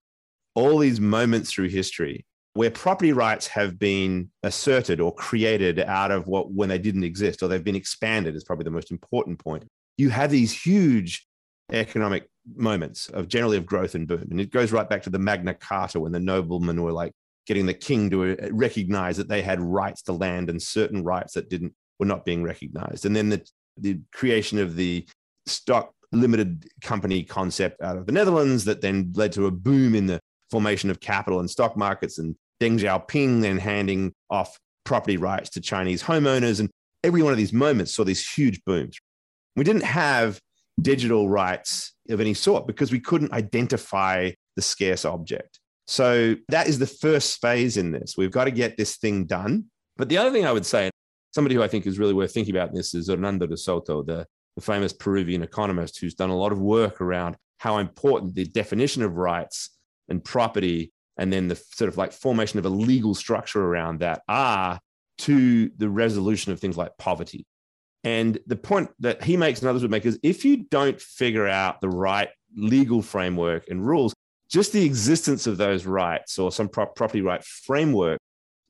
all 0.55 0.79
these 0.79 1.01
moments 1.01 1.53
through 1.53 1.69
history 1.69 2.25
where 2.55 2.71
property 2.71 3.13
rights 3.13 3.47
have 3.47 3.79
been 3.79 4.29
asserted 4.43 5.01
or 5.01 5.15
created 5.15 5.79
out 5.81 6.11
of 6.11 6.27
what 6.27 6.51
when 6.51 6.69
they 6.69 6.79
didn't 6.79 7.05
exist 7.05 7.43
or 7.43 7.47
they've 7.47 7.63
been 7.63 7.77
expanded 7.77 8.35
is 8.35 8.43
probably 8.43 8.65
the 8.65 8.71
most 8.71 8.91
important 8.91 9.39
point. 9.39 9.65
You 9.97 10.11
have 10.11 10.31
these 10.31 10.51
huge 10.51 11.25
economic 11.71 12.29
moments 12.57 13.09
of 13.09 13.29
generally 13.29 13.57
of 13.57 13.67
growth 13.67 13.95
and 13.95 14.07
boom. 14.07 14.29
And 14.31 14.41
it 14.41 14.51
goes 14.51 14.73
right 14.73 14.89
back 14.89 15.03
to 15.03 15.11
the 15.11 15.19
Magna 15.19 15.55
Carta 15.55 16.01
when 16.01 16.13
the 16.13 16.21
noblemen 16.21 16.83
were 16.83 16.93
like 16.93 17.13
getting 17.47 17.67
the 17.67 17.75
king 17.75 18.11
to 18.11 18.33
uh, 18.33 18.49
recognize 18.53 19.17
that 19.17 19.29
they 19.29 19.43
had 19.43 19.61
rights 19.61 20.03
to 20.03 20.13
land 20.13 20.51
and 20.51 20.63
certain 20.63 21.03
rights 21.03 21.35
that 21.35 21.49
didn't 21.49 21.75
were 21.99 22.07
not 22.07 22.25
being 22.25 22.43
recognized. 22.43 23.07
And 23.07 23.17
then 23.17 23.29
the, 23.29 23.47
the 23.77 24.01
creation 24.13 24.59
of 24.59 24.77
the 24.77 25.07
stock 25.47 25.93
limited 26.13 26.69
company 26.83 27.23
concept 27.23 27.83
out 27.83 27.97
of 27.97 28.07
the 28.07 28.13
Netherlands 28.13 28.65
that 28.65 28.81
then 28.81 29.13
led 29.15 29.33
to 29.33 29.47
a 29.47 29.51
boom 29.51 29.95
in 29.95 30.07
the 30.07 30.21
formation 30.51 30.91
of 30.91 31.01
capital 31.01 31.41
and 31.41 31.51
stock 31.51 31.77
markets 31.77 32.19
and 32.19 32.35
Deng 32.61 32.79
Xiaoping 32.79 33.43
then 33.43 33.59
handing 33.59 34.13
off 34.31 34.59
property 34.85 35.17
rights 35.17 35.51
to 35.51 35.61
Chinese 35.61 36.03
homeowners. 36.03 36.61
And 36.61 36.71
every 37.05 37.23
one 37.23 37.33
of 37.33 37.39
these 37.39 37.53
moments 37.53 37.95
saw 37.95 38.05
these 38.05 38.29
huge 38.29 38.61
booms. 38.65 38.99
We 39.55 39.65
didn't 39.65 39.85
have 39.85 40.41
digital 40.81 41.29
rights 41.29 41.93
of 42.09 42.21
any 42.21 42.35
sort 42.35 42.67
because 42.67 42.93
we 42.93 43.01
couldn't 43.01 43.33
identify 43.33 44.31
the 44.57 44.63
scarce 44.63 45.05
object. 45.05 45.61
So 45.87 46.37
that 46.49 46.69
is 46.69 46.79
the 46.79 46.87
first 46.87 47.41
phase 47.41 47.77
in 47.77 47.93
this. 47.93 48.15
We've 48.17 48.31
got 48.31 48.45
to 48.45 48.51
get 48.51 48.77
this 48.77 48.97
thing 48.97 49.25
done. 49.25 49.65
But 49.97 50.09
the 50.09 50.19
other 50.19 50.31
thing 50.31 50.47
I 50.47 50.53
would 50.53 50.67
say, 50.67 50.91
somebody 51.35 51.55
who 51.55 51.63
I 51.63 51.69
think 51.69 51.87
is 51.87 51.99
really 51.99 52.15
worth 52.15 52.33
thinking 52.33 52.55
about 52.55 52.75
this 52.75 52.95
is 52.95 53.09
Hernando 53.09 53.47
de 53.47 53.57
Soto, 53.57 54.03
the, 54.03 54.27
the 54.57 54.63
famous 54.63 54.93
Peruvian 54.93 55.43
economist 55.43 55.99
who's 55.99 56.15
done 56.15 56.31
a 56.31 56.37
lot 56.37 56.53
of 56.53 56.61
work 56.61 57.01
around 57.01 57.37
how 57.59 57.79
important 57.79 58.35
the 58.35 58.45
definition 58.45 59.03
of 59.03 59.17
rights 59.17 59.71
and 60.09 60.23
property 60.23 60.93
and 61.17 61.33
then 61.33 61.49
the 61.49 61.57
sort 61.57 61.89
of 61.89 61.97
like 61.97 62.13
formation 62.13 62.59
of 62.59 62.67
a 62.67 62.71
legal 62.71 63.15
structure 63.15 63.65
around 63.65 64.01
that 64.01 64.23
are 64.29 64.79
to 65.19 65.71
the 65.77 65.89
resolution 65.89 66.53
of 66.53 66.61
things 66.61 66.77
like 66.77 66.97
poverty. 66.99 67.45
And 68.05 68.39
the 68.47 68.57
point 68.57 68.91
that 69.01 69.23
he 69.23 69.37
makes 69.37 69.61
and 69.61 69.69
others 69.69 69.83
would 69.83 69.91
make 69.91 70.07
is 70.07 70.19
if 70.23 70.45
you 70.45 70.65
don't 70.71 71.01
figure 71.01 71.47
out 71.47 71.81
the 71.81 71.89
right 71.89 72.29
legal 72.57 73.03
framework 73.03 73.69
and 73.69 73.85
rules, 73.85 74.15
just 74.51 74.73
the 74.73 74.85
existence 74.85 75.47
of 75.47 75.59
those 75.59 75.85
rights 75.85 76.39
or 76.39 76.51
some 76.51 76.69
property 76.69 77.21
right 77.21 77.45
framework 77.45 78.19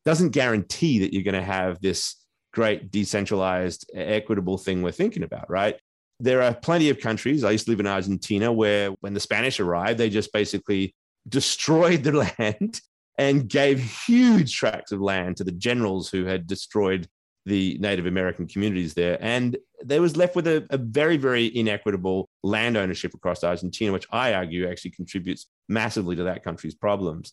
doesn't 0.04 0.30
guarantee 0.30 0.98
that 1.00 1.12
you're 1.12 1.22
going 1.22 1.34
to 1.34 1.42
have 1.42 1.80
this 1.80 2.16
great 2.52 2.90
decentralized, 2.90 3.88
equitable 3.94 4.58
thing 4.58 4.82
we're 4.82 4.90
thinking 4.90 5.22
about, 5.22 5.48
right? 5.50 5.76
There 6.18 6.42
are 6.42 6.54
plenty 6.54 6.90
of 6.90 6.98
countries. 6.98 7.44
I 7.44 7.52
used 7.52 7.66
to 7.66 7.70
live 7.70 7.80
in 7.80 7.86
Argentina 7.86 8.52
where 8.52 8.90
when 9.00 9.14
the 9.14 9.20
Spanish 9.20 9.60
arrived, 9.60 9.98
they 9.98 10.10
just 10.10 10.32
basically 10.32 10.94
destroyed 11.28 12.02
the 12.02 12.12
land 12.38 12.80
and 13.18 13.48
gave 13.48 13.80
huge 14.06 14.56
tracts 14.56 14.92
of 14.92 15.00
land 15.00 15.36
to 15.36 15.44
the 15.44 15.52
generals 15.52 16.08
who 16.08 16.24
had 16.24 16.46
destroyed 16.46 17.08
the 17.48 17.76
Native 17.80 18.06
American 18.06 18.46
communities 18.46 18.94
there. 18.94 19.18
And 19.20 19.56
they 19.84 20.00
was 20.00 20.16
left 20.16 20.36
with 20.36 20.46
a, 20.46 20.66
a, 20.70 20.78
very, 20.78 21.16
very 21.16 21.54
inequitable 21.56 22.28
land 22.42 22.76
ownership 22.76 23.14
across 23.14 23.42
Argentina, 23.44 23.92
which 23.92 24.06
I 24.10 24.34
argue 24.34 24.68
actually 24.68 24.92
contributes 24.92 25.46
massively 25.68 26.16
to 26.16 26.24
that 26.24 26.44
country's 26.44 26.74
problems. 26.74 27.32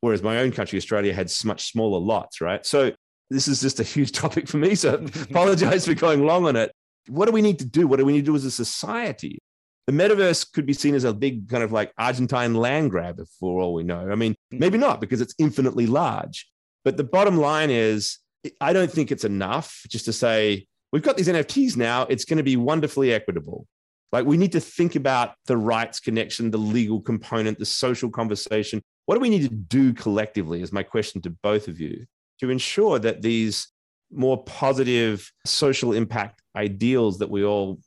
Whereas 0.00 0.22
my 0.22 0.38
own 0.38 0.52
country, 0.52 0.76
Australia, 0.76 1.14
had 1.14 1.32
much 1.44 1.70
smaller 1.70 1.98
lots, 1.98 2.40
right? 2.40 2.64
So 2.64 2.92
this 3.30 3.48
is 3.48 3.60
just 3.60 3.80
a 3.80 3.84
huge 3.84 4.12
topic 4.24 4.48
for 4.48 4.58
me. 4.58 4.74
So 4.74 4.94
apologize 5.30 5.86
for 5.86 5.94
going 5.94 6.26
long 6.26 6.46
on 6.46 6.56
it. 6.56 6.72
What 7.08 7.26
do 7.26 7.32
we 7.32 7.42
need 7.42 7.58
to 7.60 7.66
do? 7.66 7.86
What 7.86 7.98
do 7.98 8.04
we 8.04 8.12
need 8.12 8.26
to 8.26 8.32
do 8.32 8.36
as 8.36 8.44
a 8.44 8.50
society? 8.50 9.38
the 9.86 9.92
metaverse 9.92 10.52
could 10.52 10.66
be 10.66 10.72
seen 10.72 10.94
as 10.94 11.04
a 11.04 11.14
big 11.14 11.48
kind 11.48 11.62
of 11.62 11.72
like 11.72 11.92
Argentine 11.96 12.54
land 12.54 12.90
grab, 12.90 13.20
for 13.38 13.60
all 13.60 13.72
we 13.72 13.84
know. 13.84 14.10
I 14.10 14.16
mean, 14.16 14.34
hmm. 14.50 14.58
maybe 14.58 14.78
not 14.78 15.00
because 15.00 15.20
it's 15.20 15.34
infinitely 15.38 15.86
large. 15.86 16.48
But 16.84 16.96
the 16.96 17.04
bottom 17.04 17.36
line 17.38 17.70
is, 17.70 18.18
I 18.60 18.72
don't 18.72 18.90
think 18.90 19.10
it's 19.10 19.24
enough 19.24 19.82
just 19.88 20.04
to 20.04 20.12
say, 20.12 20.66
we've 20.92 21.02
got 21.02 21.16
these 21.16 21.28
NFTs 21.28 21.76
now, 21.76 22.02
it's 22.02 22.24
going 22.24 22.36
to 22.38 22.42
be 22.42 22.56
wonderfully 22.56 23.12
equitable. 23.12 23.66
Like, 24.12 24.24
we 24.24 24.36
need 24.36 24.52
to 24.52 24.60
think 24.60 24.94
about 24.94 25.34
the 25.46 25.56
rights 25.56 25.98
connection, 25.98 26.50
the 26.50 26.58
legal 26.58 27.00
component, 27.00 27.58
the 27.58 27.66
social 27.66 28.08
conversation. 28.08 28.82
What 29.06 29.16
do 29.16 29.20
we 29.20 29.30
need 29.30 29.48
to 29.48 29.54
do 29.54 29.92
collectively, 29.92 30.62
is 30.62 30.72
my 30.72 30.84
question 30.84 31.20
to 31.22 31.30
both 31.30 31.68
of 31.68 31.80
you, 31.80 32.06
to 32.40 32.50
ensure 32.50 32.98
that 33.00 33.22
these 33.22 33.68
more 34.12 34.42
positive 34.44 35.30
social 35.44 35.92
impact 35.92 36.40
ideals 36.54 37.18
that 37.18 37.30
we 37.30 37.44
all 37.44 37.80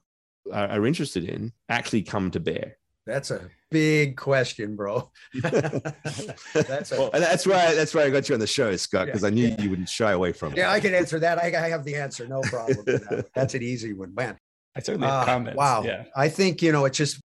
are, 0.51 0.85
interested 0.85 1.23
in 1.23 1.53
actually 1.69 2.01
come 2.03 2.31
to 2.31 2.39
bear? 2.39 2.77
That's 3.05 3.31
a 3.31 3.49
big 3.71 4.17
question, 4.17 4.75
bro. 4.75 5.12
that's, 5.41 6.91
a, 6.91 6.97
well, 6.97 7.10
that's 7.13 7.45
why 7.45 7.73
that's 7.75 7.93
why 7.93 8.03
I 8.03 8.10
got 8.10 8.29
you 8.29 8.36
on 8.36 8.39
the 8.39 8.47
show, 8.47 8.75
Scott, 8.75 9.08
because 9.08 9.21
yeah, 9.21 9.27
I 9.27 9.32
knew 9.32 9.47
yeah. 9.47 9.62
you 9.62 9.69
wouldn't 9.69 9.89
shy 9.89 10.12
away 10.12 10.34
from 10.34 10.53
it. 10.53 10.58
Yeah, 10.58 10.71
I 10.71 10.79
can 10.79 10.93
answer 10.93 11.19
that. 11.19 11.38
I, 11.38 11.47
I 11.47 11.69
have 11.69 11.84
the 11.84 11.95
answer, 11.95 12.27
no 12.27 12.41
problem. 12.41 12.77
that. 12.86 13.27
That's 13.36 13.53
an 13.53 13.63
easy 13.63 13.93
one, 13.93 14.13
man. 14.13 14.38
I 14.75 14.82
certainly 14.82 15.08
have 15.08 15.23
uh, 15.23 15.25
comments. 15.25 15.58
Wow. 15.58 15.84
Yeah. 15.84 16.05
I 16.15 16.29
think 16.29 16.62
you 16.62 16.71
know 16.71 16.86
it's 16.86 16.97
just 16.97 17.19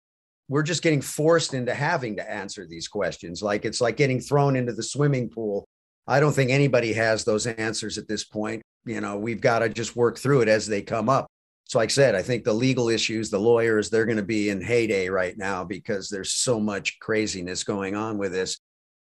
we're 0.49 0.63
just 0.63 0.84
getting 0.84 1.01
forced 1.01 1.54
into 1.54 1.73
having 1.73 2.17
to 2.17 2.30
answer 2.30 2.65
these 2.67 2.88
questions. 2.88 3.41
Like 3.41 3.65
it's 3.65 3.82
like 3.82 3.97
getting 3.97 4.19
thrown 4.19 4.56
into 4.56 4.73
the 4.73 4.84
swimming 4.84 5.30
pool. 5.30 5.65
I 6.08 6.19
don't 6.19 6.34
think 6.34 6.51
anybody 6.51 6.93
has 6.93 7.23
those 7.23 7.47
answers 7.47 7.97
at 7.97 8.08
this 8.08 8.23
point. 8.23 8.62
You 8.86 8.99
know, 8.99 9.17
we've 9.17 9.39
got 9.39 9.60
to 9.60 9.69
just 9.69 9.95
work 9.95 10.17
through 10.17 10.41
it 10.41 10.49
as 10.49 10.67
they 10.67 10.82
come 10.82 11.08
up. 11.08 11.27
So, 11.71 11.79
like 11.79 11.88
I 11.88 11.93
said, 11.93 12.15
I 12.15 12.21
think 12.21 12.43
the 12.43 12.51
legal 12.51 12.89
issues, 12.89 13.29
the 13.29 13.39
lawyers, 13.39 13.89
they're 13.89 14.05
going 14.05 14.17
to 14.17 14.23
be 14.23 14.49
in 14.49 14.62
heyday 14.62 15.07
right 15.07 15.38
now 15.38 15.63
because 15.63 16.10
there's 16.10 16.34
so 16.34 16.60
much 16.60 16.99
craziness 16.99 17.63
going 17.63 17.95
on 17.95 18.17
with 18.17 18.34
this. 18.34 18.60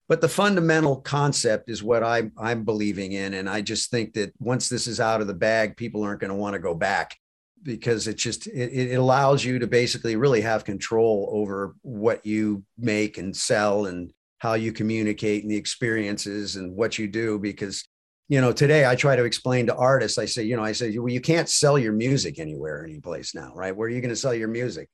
But 0.08 0.20
the 0.20 0.28
fundamental 0.28 1.00
concept 1.00 1.68
is 1.68 1.82
what 1.82 2.04
I'm, 2.04 2.30
I'm 2.38 2.62
believing 2.62 3.10
in. 3.10 3.34
And 3.34 3.50
I 3.50 3.60
just 3.60 3.90
think 3.90 4.14
that 4.14 4.32
once 4.38 4.68
this 4.68 4.86
is 4.86 5.00
out 5.00 5.20
of 5.20 5.26
the 5.26 5.34
bag, 5.34 5.76
people 5.76 6.04
aren't 6.04 6.20
going 6.20 6.30
to 6.30 6.36
want 6.36 6.52
to 6.52 6.60
go 6.60 6.72
back 6.72 7.16
because 7.60 8.06
it 8.06 8.16
just 8.16 8.46
it, 8.46 8.72
it 8.72 8.94
allows 8.94 9.44
you 9.44 9.58
to 9.58 9.66
basically 9.66 10.14
really 10.14 10.42
have 10.42 10.64
control 10.64 11.28
over 11.32 11.74
what 11.82 12.24
you 12.24 12.62
make 12.78 13.18
and 13.18 13.36
sell 13.36 13.86
and 13.86 14.12
how 14.38 14.54
you 14.54 14.72
communicate 14.72 15.42
and 15.42 15.50
the 15.50 15.56
experiences 15.56 16.54
and 16.54 16.76
what 16.76 17.00
you 17.00 17.08
do 17.08 17.36
because 17.36 17.88
you 18.30 18.40
know, 18.40 18.52
today 18.52 18.86
I 18.86 18.94
try 18.94 19.16
to 19.16 19.24
explain 19.24 19.66
to 19.66 19.74
artists, 19.74 20.16
I 20.16 20.24
say, 20.24 20.44
you 20.44 20.56
know, 20.56 20.62
I 20.62 20.70
say, 20.70 20.96
well, 20.96 21.12
you 21.12 21.20
can't 21.20 21.48
sell 21.48 21.76
your 21.76 21.92
music 21.92 22.38
anywhere, 22.38 22.84
anyplace 22.84 23.34
now, 23.34 23.52
right? 23.56 23.74
Where 23.74 23.88
are 23.88 23.90
you 23.90 24.00
going 24.00 24.10
to 24.10 24.16
sell 24.16 24.32
your 24.32 24.46
music? 24.46 24.88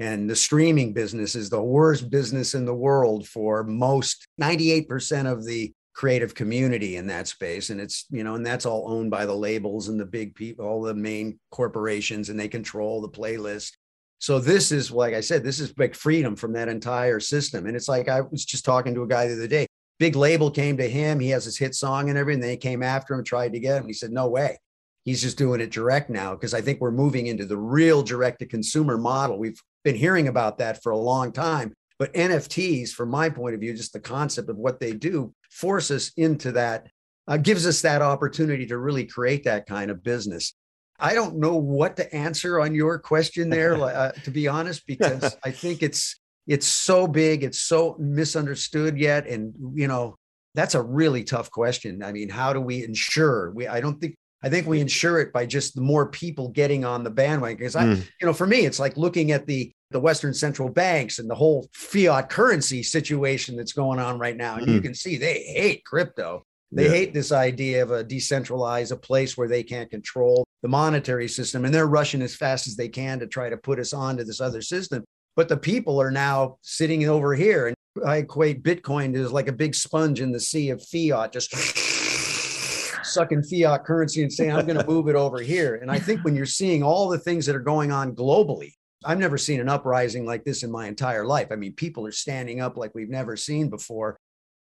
And 0.00 0.28
the 0.28 0.34
streaming 0.34 0.92
business 0.92 1.36
is 1.36 1.50
the 1.50 1.62
worst 1.62 2.10
business 2.10 2.54
in 2.54 2.64
the 2.64 2.74
world 2.74 3.28
for 3.28 3.62
most 3.62 4.26
98% 4.42 5.30
of 5.30 5.46
the 5.46 5.72
creative 5.94 6.34
community 6.34 6.96
in 6.96 7.06
that 7.06 7.28
space. 7.28 7.70
And 7.70 7.80
it's, 7.80 8.06
you 8.10 8.24
know, 8.24 8.34
and 8.34 8.44
that's 8.44 8.66
all 8.66 8.90
owned 8.90 9.12
by 9.12 9.24
the 9.24 9.36
labels 9.36 9.86
and 9.86 10.00
the 10.00 10.04
big 10.04 10.34
people, 10.34 10.66
all 10.66 10.82
the 10.82 10.92
main 10.92 11.38
corporations, 11.52 12.28
and 12.28 12.40
they 12.40 12.48
control 12.48 13.00
the 13.00 13.08
playlist. 13.08 13.70
So 14.18 14.40
this 14.40 14.72
is, 14.72 14.90
like 14.90 15.14
I 15.14 15.20
said, 15.20 15.44
this 15.44 15.60
is 15.60 15.72
big 15.72 15.94
freedom 15.94 16.34
from 16.34 16.54
that 16.54 16.68
entire 16.68 17.20
system. 17.20 17.66
And 17.66 17.76
it's 17.76 17.88
like 17.88 18.08
I 18.08 18.22
was 18.22 18.44
just 18.44 18.64
talking 18.64 18.96
to 18.96 19.04
a 19.04 19.08
guy 19.08 19.28
the 19.28 19.34
other 19.34 19.46
day 19.46 19.68
big 20.00 20.16
label 20.16 20.50
came 20.50 20.78
to 20.78 20.88
him. 20.88 21.20
He 21.20 21.28
has 21.28 21.44
his 21.44 21.58
hit 21.58 21.74
song 21.74 22.08
and 22.08 22.18
everything. 22.18 22.40
They 22.40 22.56
came 22.56 22.82
after 22.82 23.14
him, 23.14 23.22
tried 23.22 23.52
to 23.52 23.60
get 23.60 23.76
him. 23.76 23.86
He 23.86 23.92
said, 23.92 24.10
no 24.10 24.28
way. 24.28 24.58
He's 25.04 25.20
just 25.20 25.38
doing 25.38 25.60
it 25.60 25.70
direct 25.70 26.10
now 26.10 26.34
because 26.34 26.54
I 26.54 26.62
think 26.62 26.80
we're 26.80 26.90
moving 26.90 27.26
into 27.26 27.44
the 27.44 27.58
real 27.58 28.02
direct 28.02 28.40
to 28.40 28.46
consumer 28.46 28.96
model. 28.98 29.38
We've 29.38 29.60
been 29.84 29.94
hearing 29.94 30.26
about 30.26 30.58
that 30.58 30.82
for 30.82 30.90
a 30.90 30.98
long 30.98 31.32
time. 31.32 31.74
But 31.98 32.14
NFTs, 32.14 32.90
from 32.90 33.10
my 33.10 33.28
point 33.28 33.54
of 33.54 33.60
view, 33.60 33.74
just 33.74 33.92
the 33.92 34.00
concept 34.00 34.48
of 34.48 34.56
what 34.56 34.80
they 34.80 34.92
do, 34.92 35.34
force 35.50 35.90
us 35.90 36.12
into 36.16 36.52
that, 36.52 36.88
uh, 37.28 37.36
gives 37.36 37.66
us 37.66 37.82
that 37.82 38.00
opportunity 38.00 38.66
to 38.66 38.78
really 38.78 39.04
create 39.04 39.44
that 39.44 39.66
kind 39.66 39.90
of 39.90 40.02
business. 40.02 40.54
I 40.98 41.12
don't 41.12 41.36
know 41.36 41.56
what 41.56 41.96
to 41.96 42.14
answer 42.14 42.60
on 42.60 42.74
your 42.74 42.98
question 42.98 43.50
there, 43.50 43.74
uh, 43.74 44.12
to 44.24 44.30
be 44.30 44.48
honest, 44.48 44.86
because 44.86 45.36
I 45.44 45.50
think 45.50 45.82
it's 45.82 46.19
it's 46.50 46.66
so 46.66 47.06
big, 47.06 47.44
it's 47.44 47.60
so 47.60 47.96
misunderstood 47.98 48.98
yet. 48.98 49.28
And, 49.28 49.54
you 49.74 49.86
know, 49.86 50.16
that's 50.54 50.74
a 50.74 50.82
really 50.82 51.22
tough 51.22 51.48
question. 51.50 52.02
I 52.02 52.10
mean, 52.10 52.28
how 52.28 52.52
do 52.52 52.60
we 52.60 52.84
ensure? 52.84 53.52
We, 53.52 53.68
I 53.68 53.80
don't 53.80 54.00
think, 54.00 54.16
I 54.42 54.48
think 54.48 54.66
we 54.66 54.80
ensure 54.80 55.20
it 55.20 55.32
by 55.32 55.46
just 55.46 55.76
the 55.76 55.80
more 55.80 56.08
people 56.08 56.48
getting 56.48 56.84
on 56.84 57.04
the 57.04 57.10
bandwagon. 57.10 57.58
Because 57.58 57.76
I, 57.76 57.84
mm. 57.84 58.02
you 58.20 58.26
know, 58.26 58.32
for 58.32 58.46
me, 58.46 58.66
it's 58.66 58.80
like 58.80 58.96
looking 58.96 59.30
at 59.30 59.46
the 59.46 59.72
the 59.92 60.00
Western 60.00 60.32
central 60.32 60.68
banks 60.68 61.18
and 61.18 61.28
the 61.28 61.34
whole 61.34 61.68
fiat 61.72 62.30
currency 62.30 62.82
situation 62.82 63.56
that's 63.56 63.72
going 63.72 63.98
on 63.98 64.18
right 64.18 64.36
now. 64.36 64.56
And 64.56 64.66
mm. 64.66 64.74
you 64.74 64.80
can 64.80 64.94
see 64.94 65.16
they 65.16 65.42
hate 65.42 65.84
crypto. 65.84 66.44
They 66.72 66.84
yeah. 66.84 66.90
hate 66.90 67.12
this 67.12 67.32
idea 67.32 67.82
of 67.82 67.90
a 67.90 68.04
decentralized, 68.04 68.92
a 68.92 68.96
place 68.96 69.36
where 69.36 69.48
they 69.48 69.64
can't 69.64 69.90
control 69.90 70.46
the 70.62 70.68
monetary 70.68 71.28
system. 71.28 71.64
And 71.64 71.74
they're 71.74 71.86
rushing 71.86 72.22
as 72.22 72.36
fast 72.36 72.68
as 72.68 72.76
they 72.76 72.88
can 72.88 73.18
to 73.18 73.26
try 73.26 73.50
to 73.50 73.56
put 73.56 73.80
us 73.80 73.92
onto 73.92 74.24
this 74.24 74.40
other 74.40 74.62
system. 74.62 75.04
But 75.36 75.48
the 75.48 75.56
people 75.56 76.00
are 76.00 76.10
now 76.10 76.58
sitting 76.62 77.08
over 77.08 77.34
here. 77.34 77.68
And 77.68 77.76
I 78.06 78.18
equate 78.18 78.62
Bitcoin 78.62 79.16
as 79.16 79.32
like 79.32 79.48
a 79.48 79.52
big 79.52 79.74
sponge 79.74 80.20
in 80.20 80.32
the 80.32 80.40
sea 80.40 80.70
of 80.70 80.82
fiat, 80.82 81.32
just 81.32 81.54
sucking 83.04 83.42
fiat 83.42 83.84
currency 83.84 84.22
and 84.22 84.32
saying, 84.32 84.52
I'm 84.52 84.66
going 84.66 84.78
to 84.78 84.86
move 84.86 85.08
it 85.08 85.16
over 85.16 85.40
here. 85.40 85.76
And 85.76 85.90
I 85.90 85.98
think 85.98 86.24
when 86.24 86.34
you're 86.34 86.46
seeing 86.46 86.82
all 86.82 87.08
the 87.08 87.18
things 87.18 87.46
that 87.46 87.56
are 87.56 87.60
going 87.60 87.92
on 87.92 88.14
globally, 88.14 88.72
I've 89.04 89.18
never 89.18 89.38
seen 89.38 89.60
an 89.60 89.68
uprising 89.68 90.26
like 90.26 90.44
this 90.44 90.62
in 90.62 90.70
my 90.70 90.86
entire 90.86 91.24
life. 91.24 91.48
I 91.50 91.56
mean, 91.56 91.72
people 91.72 92.06
are 92.06 92.12
standing 92.12 92.60
up 92.60 92.76
like 92.76 92.94
we've 92.94 93.08
never 93.08 93.36
seen 93.36 93.70
before. 93.70 94.18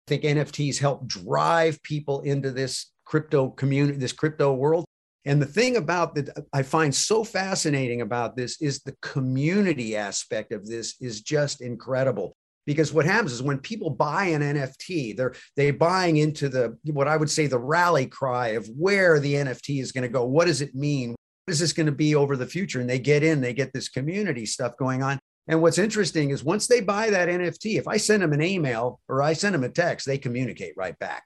I 0.08 0.16
think 0.16 0.24
NFTs 0.24 0.80
help 0.80 1.08
drive 1.08 1.82
people 1.84 2.22
into 2.22 2.52
this 2.52 2.92
crypto 3.06 3.50
community, 3.50 3.98
this 3.98 4.14
crypto 4.14 4.54
world. 4.54 4.86
And 5.26 5.42
the 5.42 5.46
thing 5.46 5.76
about 5.76 6.16
that 6.16 6.30
uh, 6.38 6.42
I 6.54 6.64
find 6.64 6.94
so 6.94 7.24
fascinating 7.24 8.02
about 8.02 8.36
this 8.36 8.62
is 8.62 8.80
the 8.80 8.96
community 9.02 9.96
aspect 9.96 10.52
of 10.52 10.66
this 10.66 10.96
is 11.02 11.22
just 11.22 11.62
incredible. 11.62 12.36
Because 12.66 12.94
what 12.94 13.06
happens 13.06 13.34
is 13.34 13.42
when 13.42 13.58
people 13.58 13.90
buy 13.90 14.26
an 14.26 14.42
NFT, 14.42 15.18
they're 15.18 15.34
they 15.56 15.72
buying 15.72 16.18
into 16.18 16.50
the 16.50 16.78
what 16.86 17.08
I 17.08 17.18
would 17.18 17.30
say 17.30 17.48
the 17.48 17.58
rally 17.58 18.06
cry 18.06 18.50
of 18.50 18.68
where 18.78 19.20
the 19.20 19.34
NFT 19.34 19.82
is 19.82 19.92
going 19.92 20.04
to 20.04 20.10
go. 20.10 20.24
What 20.26 20.46
does 20.46 20.62
it 20.62 20.76
mean? 20.76 21.16
What 21.46 21.54
is 21.54 21.60
this 21.60 21.74
going 21.74 21.88
to 21.88 21.92
be 21.92 22.14
over 22.16 22.38
the 22.38 22.46
future? 22.46 22.80
And 22.80 22.90
they 22.90 23.00
get 23.00 23.24
in, 23.24 23.42
they 23.42 23.54
get 23.54 23.74
this 23.74 23.90
community 23.90 24.46
stuff 24.46 24.78
going 24.78 25.02
on. 25.02 25.20
And 25.48 25.64
what's 25.64 25.80
interesting 25.80 26.30
is 26.30 26.44
once 26.44 26.68
they 26.68 26.80
buy 26.80 27.10
that 27.10 27.28
NFT, 27.28 27.80
if 27.80 27.88
I 27.88 27.98
send 27.98 28.22
them 28.22 28.34
an 28.34 28.42
email 28.42 29.00
or 29.10 29.24
I 29.24 29.34
send 29.34 29.56
them 29.56 29.64
a 29.64 29.70
text, 29.70 30.06
they 30.06 30.20
communicate 30.20 30.74
right 30.78 30.98
back 31.00 31.24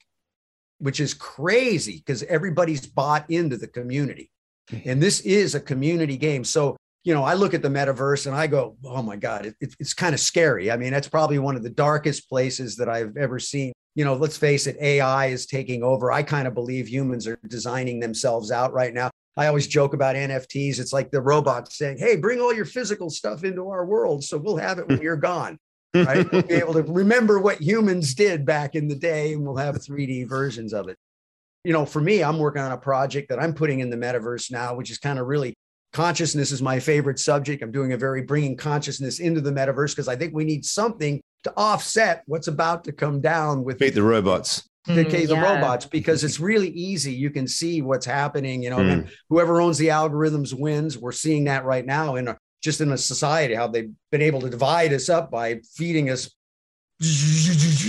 which 0.84 1.00
is 1.00 1.14
crazy 1.14 2.04
because 2.06 2.24
everybody's 2.24 2.86
bought 2.86 3.30
into 3.30 3.56
the 3.56 3.68
community. 3.68 4.30
Mm-hmm. 4.70 4.90
And 4.90 5.02
this 5.02 5.22
is 5.22 5.56
a 5.56 5.62
community 5.62 6.18
game. 6.18 6.44
So, 6.44 6.76
you 7.06 7.14
know, 7.14 7.24
I 7.24 7.36
look 7.36 7.54
at 7.54 7.62
the 7.62 7.70
metaverse 7.70 8.28
and 8.28 8.36
I 8.36 8.48
go, 8.48 8.76
oh 8.84 9.02
my 9.02 9.16
God, 9.16 9.46
it, 9.46 9.56
it, 9.62 9.74
it's 9.80 9.94
kind 9.94 10.14
of 10.14 10.20
scary. 10.20 10.70
I 10.70 10.76
mean, 10.76 10.92
that's 10.92 11.08
probably 11.08 11.40
one 11.40 11.56
of 11.56 11.64
the 11.64 11.70
darkest 11.70 12.28
places 12.28 12.76
that 12.76 12.90
I've 12.90 13.16
ever 13.16 13.40
seen. 13.40 13.72
You 13.96 14.04
know, 14.04 14.16
let's 14.16 14.36
face 14.36 14.68
it, 14.68 14.76
AI 14.82 15.28
is 15.28 15.46
taking 15.46 15.84
over. 15.84 16.12
I 16.12 16.22
kind 16.22 16.50
of 16.50 16.54
believe 16.54 16.90
humans 16.90 17.28
are 17.28 17.40
designing 17.48 18.02
themselves 18.02 18.52
out 18.52 18.74
right 18.74 18.94
now. 18.94 19.10
I 19.38 19.48
always 19.48 19.68
joke 19.68 19.94
about 19.94 20.18
NFTs. 20.18 20.80
It's 20.80 20.92
like 20.92 21.12
the 21.12 21.22
robots 21.22 21.78
saying, 21.78 21.98
hey, 21.98 22.18
bring 22.18 22.42
all 22.42 22.54
your 22.54 22.66
physical 22.66 23.10
stuff 23.10 23.46
into 23.46 23.70
our 23.70 23.86
world 23.86 24.26
so 24.26 24.38
we'll 24.38 24.58
have 24.58 24.80
it 24.80 24.88
when 24.90 25.02
you're 25.02 25.16
gone. 25.16 25.60
Right? 25.94 26.32
we'll 26.32 26.42
be 26.44 26.54
able 26.56 26.74
to 26.74 26.84
remember 26.84 27.40
what 27.40 27.62
humans 27.62 28.14
did 28.14 28.46
back 28.46 28.76
in 28.76 28.88
the 28.88 28.96
day 28.96 29.34
and 29.34 29.46
we'll 29.46 29.56
have 29.58 29.76
3D 29.76 30.28
versions 30.28 30.74
of 30.74 30.88
it. 30.90 30.98
You 31.64 31.72
know, 31.74 31.86
for 31.86 32.02
me, 32.02 32.24
I'm 32.24 32.40
working 32.40 32.62
on 32.62 32.72
a 32.72 32.78
project 32.78 33.30
that 33.30 33.40
I'm 33.42 33.54
putting 33.54 33.80
in 33.80 33.90
the 33.90 33.96
metaverse 33.98 34.52
now, 34.52 34.76
which 34.76 34.92
is 34.92 34.98
kind 34.98 35.18
of 35.20 35.28
really 35.28 35.54
consciousness 35.94 36.52
is 36.52 36.62
my 36.62 36.80
favorite 36.80 37.20
subject. 37.20 37.62
I'm 37.64 37.72
doing 37.72 37.94
a 37.94 37.98
very 37.98 38.24
bringing 38.24 38.58
consciousness 38.58 39.20
into 39.20 39.40
the 39.42 39.52
metaverse 39.52 39.92
because 39.92 40.08
I 40.08 40.16
think 40.16 40.34
we 40.34 40.44
need 40.44 40.66
something 40.66 41.22
to 41.44 41.54
offset 41.56 42.24
what's 42.26 42.48
about 42.48 42.84
to 42.86 42.92
come 42.92 43.22
down 43.22 43.64
with 43.64 43.78
Beat 43.80 43.94
the 43.94 44.04
robots. 44.04 44.68
the 44.86 45.06
Mm, 45.06 45.10
case 45.12 45.30
of 45.30 45.38
yeah. 45.38 45.54
robots 45.56 45.86
because 45.86 46.24
it's 46.26 46.40
really 46.40 46.70
easy. 46.70 47.14
You 47.14 47.30
can 47.30 47.48
see 47.48 47.82
what's 47.82 48.06
happening. 48.06 48.62
You 48.64 48.70
know, 48.72 48.78
Mm. 48.80 49.10
whoever 49.30 49.62
owns 49.62 49.78
the 49.78 49.88
algorithms 49.88 50.54
wins. 50.54 50.98
We're 50.98 51.12
seeing 51.14 51.46
that 51.46 51.64
right 51.64 51.86
now 51.86 52.16
in 52.16 52.28
a, 52.28 52.38
just 52.64 52.82
in 52.82 52.92
a 52.92 52.98
society 52.98 53.54
how 53.54 53.68
they've 53.68 53.92
been 54.12 54.22
able 54.22 54.42
to 54.42 54.50
divide 54.50 54.94
us 54.94 55.10
up 55.10 55.30
by 55.30 55.60
feeding 55.76 56.10
us 56.10 56.34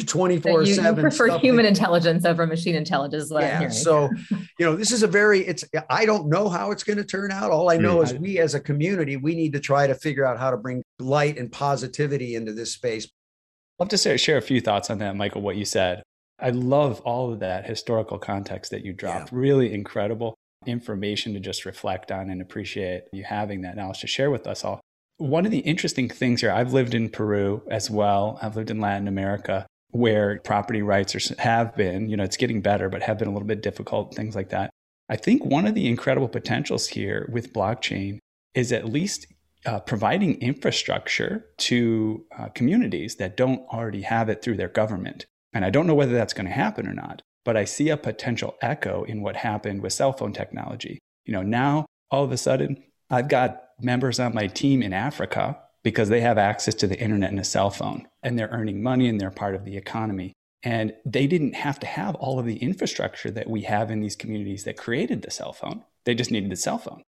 twenty 0.07 0.41
So 0.41 0.49
you, 0.49 0.67
you 0.67 0.75
seven. 0.75 1.03
prefer 1.03 1.39
human 1.39 1.67
intelligence 1.67 2.25
over 2.25 2.47
machine 2.47 2.75
intelligence. 2.75 3.25
is 3.25 3.31
what 3.31 3.45
I'm 3.45 3.63
Yeah. 3.63 3.69
So, 3.69 4.11
you 4.59 4.67
know, 4.67 4.75
this 4.75 4.91
is 4.91 5.05
a 5.05 5.07
very, 5.07 5.41
it's, 5.47 5.63
I 5.89 6.05
don't 6.05 6.29
know 6.29 6.49
how 6.49 6.73
it's 6.73 6.83
going 6.83 6.97
to 6.97 7.05
turn 7.05 7.31
out. 7.31 7.53
All 7.53 7.71
I 7.71 7.77
know 7.77 8.03
is 8.03 8.15
we 8.15 8.39
as 8.41 8.55
a 8.55 8.61
community, 8.61 9.17
we 9.17 9.37
need 9.37 9.53
to 9.53 9.61
try 9.61 9.87
to 9.87 9.95
figure 9.95 10.27
out 10.27 10.39
how 10.39 10.51
to 10.51 10.57
bring 10.57 10.83
light 10.99 11.39
and 11.39 11.53
positivity 11.53 12.35
into 12.35 12.53
this 12.53 12.73
space. 12.73 13.05
I'd 13.05 13.85
love 13.85 13.89
to 13.91 13.99
share, 13.99 14.19
share 14.19 14.39
a 14.39 14.43
few 14.43 14.61
thoughts 14.61 14.91
on 14.91 14.99
that, 14.99 15.15
Michael, 15.15 15.43
what 15.43 15.57
you 15.57 15.65
said. 15.65 16.03
I 16.41 16.51
love 16.51 17.01
all 17.03 17.33
of 17.33 17.41
that 17.41 17.67
historical 17.67 18.19
context 18.19 18.73
that 18.73 18.85
you 18.85 18.93
dropped. 18.93 19.31
Really 19.31 19.73
incredible 19.73 20.35
information 20.67 21.35
to 21.35 21.41
just 21.41 21.65
reflect 21.65 22.11
on 22.13 22.31
and 22.31 22.41
appreciate 22.41 23.05
you 23.13 23.25
having 23.25 23.63
that 23.63 23.77
knowledge 23.77 24.01
to 24.01 24.07
share 24.07 24.31
with 24.31 24.47
us 24.47 24.65
all. 24.65 24.81
One 25.19 25.45
of 25.45 25.53
the 25.53 25.61
interesting 25.61 26.09
things 26.09 26.41
here, 26.41 26.51
I've 26.51 26.73
lived 26.73 26.95
in 26.95 27.09
Peru 27.09 27.63
as 27.71 27.91
well, 27.91 28.39
I've 28.43 28.57
lived 28.57 28.71
in 28.71 28.81
Latin 28.81 29.09
America 29.09 29.67
where 29.95 30.41
property 30.41 30.83
rights 30.83 31.15
are, 31.15 31.41
have 31.41 31.77
been, 31.77 32.09
you 32.09 32.17
know, 32.17 32.25
it's 32.25 32.37
getting 32.37 32.61
better, 32.61 32.89
but 32.89 33.03
have 33.03 33.17
been 33.17 33.29
a 33.29 33.33
little 33.33 33.47
bit 33.47 33.63
difficult, 33.63 34.13
things 34.13 34.35
like 34.35 34.49
that. 34.49 34.69
I 35.09 35.15
think 35.15 35.45
one 35.45 35.67
of 35.67 35.75
the 35.77 35.87
incredible 35.87 36.29
potentials 36.29 36.89
here 36.89 37.29
with 37.33 37.53
blockchain 37.53 38.19
is 38.55 38.73
at 38.73 38.89
least 38.89 39.27
uh, 39.67 39.79
providing 39.81 40.41
infrastructure 40.41 41.47
to 41.59 42.25
uh, 42.37 42.49
communities 42.49 43.17
that 43.17 43.37
don't 43.37 43.61
already 43.69 44.03
have 44.03 44.29
it 44.29 44.43
through 44.43 44.57
their 44.57 44.69
government. 44.69 45.27
And 45.53 45.65
I 45.65 45.71
don't 45.71 45.87
know 45.87 45.95
whether 45.95 46.13
that's 46.13 46.35
going 46.35 46.47
to 46.47 46.53
happen 46.53 46.89
or 46.89 46.93
not, 46.93 47.23
but 47.45 47.57
I 47.57 47.65
see 47.65 47.89
a 47.91 47.97
potential 47.97 48.57
echo 48.61 49.05
in 49.05 49.23
what 49.23 49.37
happened 49.37 49.83
with 49.83 49.93
cell 49.93 50.13
phone 50.13 50.33
technology. 50.33 50.99
You 51.25 51.33
know, 51.33 51.43
now 51.43 51.87
all 52.11 52.25
of 52.25 52.33
a 52.33 52.37
sudden, 52.37 52.83
I've 53.11 53.29
got 53.29 53.63
members 53.81 54.19
on 54.19 54.35
my 54.35 54.47
team 54.47 54.83
in 54.83 54.93
Africa 54.93 55.59
because 55.83 56.09
they 56.09 56.21
have 56.21 56.39
access 56.39 56.75
to 56.77 56.87
the 56.87 56.99
internet 56.99 57.31
and 57.31 57.39
a 57.39 57.45
cell 57.45 57.71
phone, 57.71 58.09
and 58.23 58.39
they're 58.39 58.49
earning 58.49 58.83
money 58.83 59.09
and 59.09 59.21
they're 59.21 59.31
part 59.31 59.55
of 59.55 59.65
the 59.65 59.77
economy. 59.77 60.33
And 60.63 60.95
they 61.05 61.27
didn't 61.27 61.55
have 61.55 61.79
to 61.81 61.87
have 61.87 62.15
all 62.15 62.39
of 62.39 62.47
the 62.47 62.57
infrastructure 62.57 63.31
that 63.31 63.51
we 63.51 63.63
have 63.63 63.91
in 63.91 64.01
these 64.01 64.17
communities 64.17 64.65
that 64.65 64.79
created 64.79 65.21
the 65.21 65.31
cell 65.31 65.53
phone. 65.53 65.85
They 66.07 66.15
just 66.15 66.31
needed 66.31 66.51
the 66.51 66.57
cell 66.57 66.79
phone. 66.79 67.03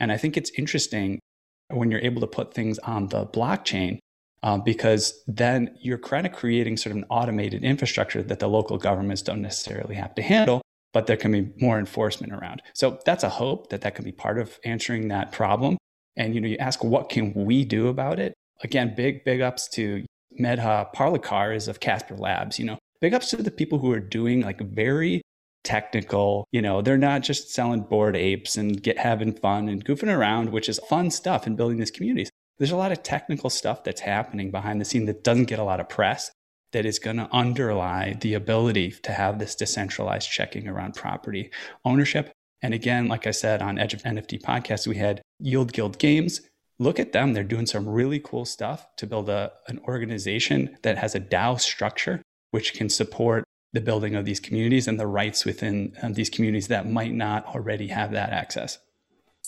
And 0.00 0.10
I 0.10 0.16
think 0.16 0.36
it's 0.36 0.50
interesting 0.56 1.20
when 1.68 1.90
you're 1.90 2.00
able 2.00 2.22
to 2.22 2.26
put 2.26 2.54
things 2.54 2.78
on 2.80 3.08
the 3.08 3.26
blockchain 3.26 3.98
um, 4.42 4.62
because 4.64 5.22
then 5.26 5.76
you're 5.80 5.98
kind 5.98 6.26
of 6.26 6.32
creating 6.32 6.76
sort 6.76 6.92
of 6.92 6.98
an 6.98 7.04
automated 7.10 7.64
infrastructure 7.64 8.22
that 8.22 8.38
the 8.40 8.48
local 8.48 8.78
governments 8.78 9.22
don't 9.22 9.42
necessarily 9.42 9.94
have 9.94 10.14
to 10.14 10.22
handle 10.22 10.62
but 10.92 11.06
there 11.06 11.16
can 11.16 11.32
be 11.32 11.50
more 11.60 11.78
enforcement 11.78 12.32
around. 12.32 12.62
So 12.74 12.98
that's 13.04 13.24
a 13.24 13.28
hope 13.28 13.70
that 13.70 13.80
that 13.82 13.94
can 13.94 14.04
be 14.04 14.12
part 14.12 14.38
of 14.38 14.58
answering 14.64 15.08
that 15.08 15.32
problem. 15.32 15.78
And 16.16 16.34
you 16.34 16.40
know 16.40 16.48
you 16.48 16.58
ask 16.58 16.84
what 16.84 17.08
can 17.08 17.32
we 17.32 17.64
do 17.64 17.88
about 17.88 18.18
it? 18.18 18.34
Again 18.62 18.94
big 18.94 19.24
big 19.24 19.40
ups 19.40 19.68
to 19.70 20.04
medha 20.40 20.92
parlikar 20.94 21.54
is 21.54 21.68
of 21.68 21.80
casper 21.80 22.16
labs 22.16 22.58
you 22.58 22.64
know. 22.66 22.78
Big 23.00 23.14
ups 23.14 23.30
to 23.30 23.36
the 23.36 23.50
people 23.50 23.78
who 23.78 23.90
are 23.92 24.00
doing 24.00 24.42
like 24.42 24.60
very 24.60 25.22
technical 25.64 26.46
you 26.52 26.60
know. 26.60 26.82
They're 26.82 26.98
not 26.98 27.22
just 27.22 27.50
selling 27.50 27.80
bored 27.80 28.16
apes 28.16 28.56
and 28.56 28.82
get 28.82 28.98
having 28.98 29.32
fun 29.32 29.68
and 29.68 29.84
goofing 29.84 30.14
around 30.14 30.50
which 30.50 30.68
is 30.68 30.78
fun 30.88 31.10
stuff 31.10 31.46
and 31.46 31.56
building 31.56 31.78
these 31.78 31.90
communities 31.90 32.30
there's 32.58 32.70
a 32.70 32.76
lot 32.76 32.92
of 32.92 33.02
technical 33.02 33.50
stuff 33.50 33.84
that's 33.84 34.00
happening 34.00 34.50
behind 34.50 34.80
the 34.80 34.84
scene 34.84 35.06
that 35.06 35.24
doesn't 35.24 35.46
get 35.46 35.58
a 35.58 35.64
lot 35.64 35.80
of 35.80 35.88
press 35.88 36.30
that 36.72 36.86
is 36.86 36.98
going 36.98 37.16
to 37.16 37.28
underlie 37.32 38.16
the 38.20 38.34
ability 38.34 38.90
to 39.02 39.12
have 39.12 39.38
this 39.38 39.54
decentralized 39.54 40.30
checking 40.30 40.68
around 40.68 40.94
property 40.94 41.50
ownership. 41.84 42.32
And 42.62 42.72
again 42.74 43.08
like 43.08 43.26
i 43.26 43.32
said 43.32 43.60
on 43.60 43.78
edge 43.78 43.94
of 43.94 44.02
nft 44.02 44.40
podcast 44.42 44.86
we 44.86 44.96
had 44.96 45.22
yield 45.38 45.72
guild 45.72 45.98
games. 45.98 46.40
Look 46.78 46.98
at 46.98 47.12
them. 47.12 47.32
They're 47.32 47.44
doing 47.44 47.66
some 47.66 47.88
really 47.88 48.18
cool 48.18 48.44
stuff 48.44 48.86
to 48.96 49.06
build 49.06 49.28
a, 49.28 49.52
an 49.68 49.78
organization 49.86 50.76
that 50.82 50.98
has 50.98 51.14
a 51.14 51.20
dao 51.20 51.60
structure 51.60 52.22
which 52.50 52.74
can 52.74 52.88
support 52.88 53.44
the 53.72 53.80
building 53.80 54.14
of 54.14 54.24
these 54.24 54.40
communities 54.40 54.86
and 54.86 55.00
the 55.00 55.06
rights 55.06 55.44
within 55.44 55.96
these 56.10 56.28
communities 56.28 56.68
that 56.68 56.88
might 56.88 57.12
not 57.12 57.46
already 57.46 57.88
have 57.88 58.12
that 58.12 58.30
access. 58.30 58.78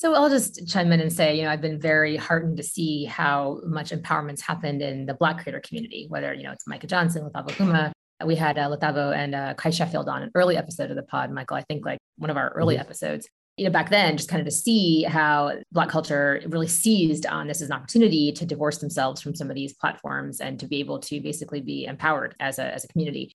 So 0.05 0.13
I'll 0.13 0.29
just 0.29 0.69
chime 0.69 0.93
in 0.93 1.01
and 1.01 1.11
say, 1.11 1.35
you 1.35 1.45
know, 1.45 1.49
I've 1.49 1.63
been 1.63 1.81
very 1.81 2.15
heartened 2.15 2.59
to 2.59 2.63
see 2.63 3.07
how 3.07 3.63
much 3.65 3.89
empowerment's 3.89 4.43
happened 4.43 4.83
in 4.83 5.07
the 5.07 5.15
Black 5.15 5.43
creator 5.43 5.63
community, 5.67 6.05
whether, 6.11 6.35
you 6.35 6.43
know, 6.43 6.53
it's 6.53 6.67
Micah 6.67 6.87
Johnson, 6.87 7.23
Lethabo 7.23 7.49
Huma. 7.53 7.91
We 8.23 8.37
had 8.37 8.59
uh, 8.59 8.69
Latavo 8.69 9.17
and 9.17 9.35
uh, 9.35 9.55
Kai 9.55 9.71
Sheffield 9.71 10.11
on 10.11 10.23
an 10.23 10.31
early 10.35 10.59
episode 10.59 10.91
of 10.91 10.97
the 10.97 11.05
pod, 11.05 11.31
Michael, 11.31 11.57
I 11.57 11.63
think 11.63 11.87
like 11.87 11.97
one 12.19 12.29
of 12.29 12.37
our 12.37 12.51
early 12.51 12.75
mm-hmm. 12.75 12.83
episodes. 12.83 13.27
You 13.57 13.65
know, 13.65 13.71
back 13.71 13.89
then, 13.89 14.19
just 14.19 14.29
kind 14.29 14.41
of 14.41 14.45
to 14.45 14.51
see 14.51 15.05
how 15.05 15.53
Black 15.73 15.89
culture 15.89 16.43
really 16.49 16.69
seized 16.69 17.25
on 17.25 17.47
this 17.47 17.63
as 17.63 17.71
an 17.71 17.77
opportunity 17.77 18.31
to 18.33 18.45
divorce 18.45 18.77
themselves 18.81 19.23
from 19.23 19.35
some 19.35 19.49
of 19.49 19.55
these 19.55 19.73
platforms 19.73 20.39
and 20.39 20.61
to 20.61 20.67
be 20.67 20.81
able 20.81 20.99
to 20.99 21.19
basically 21.19 21.63
be 21.63 21.87
empowered 21.87 22.35
as 22.41 22.59
a, 22.59 22.75
as 22.75 22.85
a 22.85 22.89
community. 22.89 23.33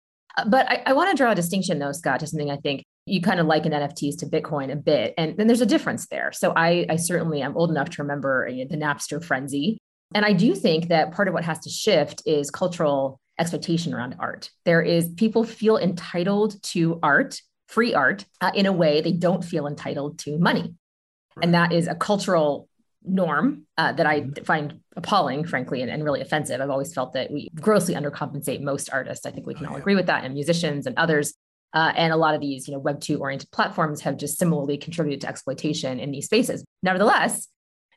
But 0.48 0.70
I, 0.70 0.84
I 0.86 0.94
want 0.94 1.10
to 1.10 1.18
draw 1.18 1.32
a 1.32 1.36
distinction, 1.36 1.80
though, 1.80 1.94
Scott, 1.94 2.20
to 2.20 2.28
something 2.28 2.52
I 2.52 2.58
think 2.58 2.84
you 3.10 3.22
kind 3.22 3.40
of 3.40 3.48
liken 3.48 3.72
NFTs 3.72 4.18
to 4.20 4.26
Bitcoin 4.26 4.72
a 4.72 4.76
bit. 4.76 5.14
And 5.18 5.36
then 5.38 5.48
there's 5.48 5.62
a 5.62 5.66
difference 5.66 6.08
there. 6.08 6.32
So 6.32 6.54
I, 6.56 6.86
I 6.90 6.96
certainly 6.96 7.42
am 7.42 7.58
old 7.58 7.72
enough 7.72 7.90
to 7.92 8.04
remember 8.04 8.48
you 8.48 8.64
know, 8.64 8.70
the 8.70 8.78
Napster 8.78 9.24
frenzy. 9.24 9.78
And 10.14 10.26
I 10.26 10.34
do 10.34 10.56
think 10.56 10.88
that 10.88 11.12
part 11.12 11.28
of 11.28 11.34
what 11.34 11.44
has 11.46 11.60
to 11.60 11.70
shift 11.70 12.24
is 12.26 12.50
cultural 12.50 13.20
expectation 13.40 13.94
around 13.94 14.16
art. 14.20 14.50
There 14.66 14.82
is 14.82 15.10
people 15.10 15.44
feel 15.44 15.78
entitled 15.78 16.62
to 16.64 17.00
art, 17.02 17.42
free 17.68 17.94
art, 17.94 18.26
uh, 18.42 18.52
in 18.54 18.66
a 18.66 18.72
way 18.72 19.02
they 19.02 19.12
don't 19.12 19.44
feel 19.44 19.68
entitled 19.68 20.20
to 20.20 20.38
money. 20.38 20.74
And 21.42 21.54
that 21.54 21.72
is 21.72 21.88
a 21.88 21.96
cultural 21.96 22.68
norm 23.04 23.66
uh, 23.78 23.94
that 23.94 24.06
I 24.06 24.30
find 24.44 24.80
appalling, 24.96 25.46
frankly, 25.46 25.82
and, 25.82 25.90
and, 25.90 26.04
really 26.04 26.22
offensive. 26.22 26.60
I've 26.60 26.70
always 26.70 26.94
felt 26.94 27.14
that 27.14 27.32
we 27.32 27.50
grossly 27.56 27.96
undercompensate 27.96 28.62
most 28.62 28.90
artists. 28.92 29.26
I 29.26 29.32
think 29.32 29.48
we 29.48 29.54
can 29.54 29.66
all 29.68 29.78
agree 29.78 29.96
with 29.96 30.08
that, 30.08 30.26
and 30.26 30.34
musicians 30.34 30.86
and 30.86 30.98
others. 30.98 31.34
Uh, 31.74 31.94
and 31.96 32.12
a 32.12 32.18
lot 32.18 32.34
of 32.34 32.42
these, 32.42 32.68
you 32.68 32.74
know, 32.74 32.80
Web 32.80 33.00
two 33.00 33.20
oriented 33.20 33.52
platforms 33.52 34.02
have 34.02 34.18
just 34.18 34.38
similarly 34.38 34.78
contributed 34.78 35.22
to 35.22 35.28
exploitation 35.28 36.00
in 36.00 36.12
these 36.12 36.26
spaces. 36.26 36.64
Nevertheless, 36.82 37.48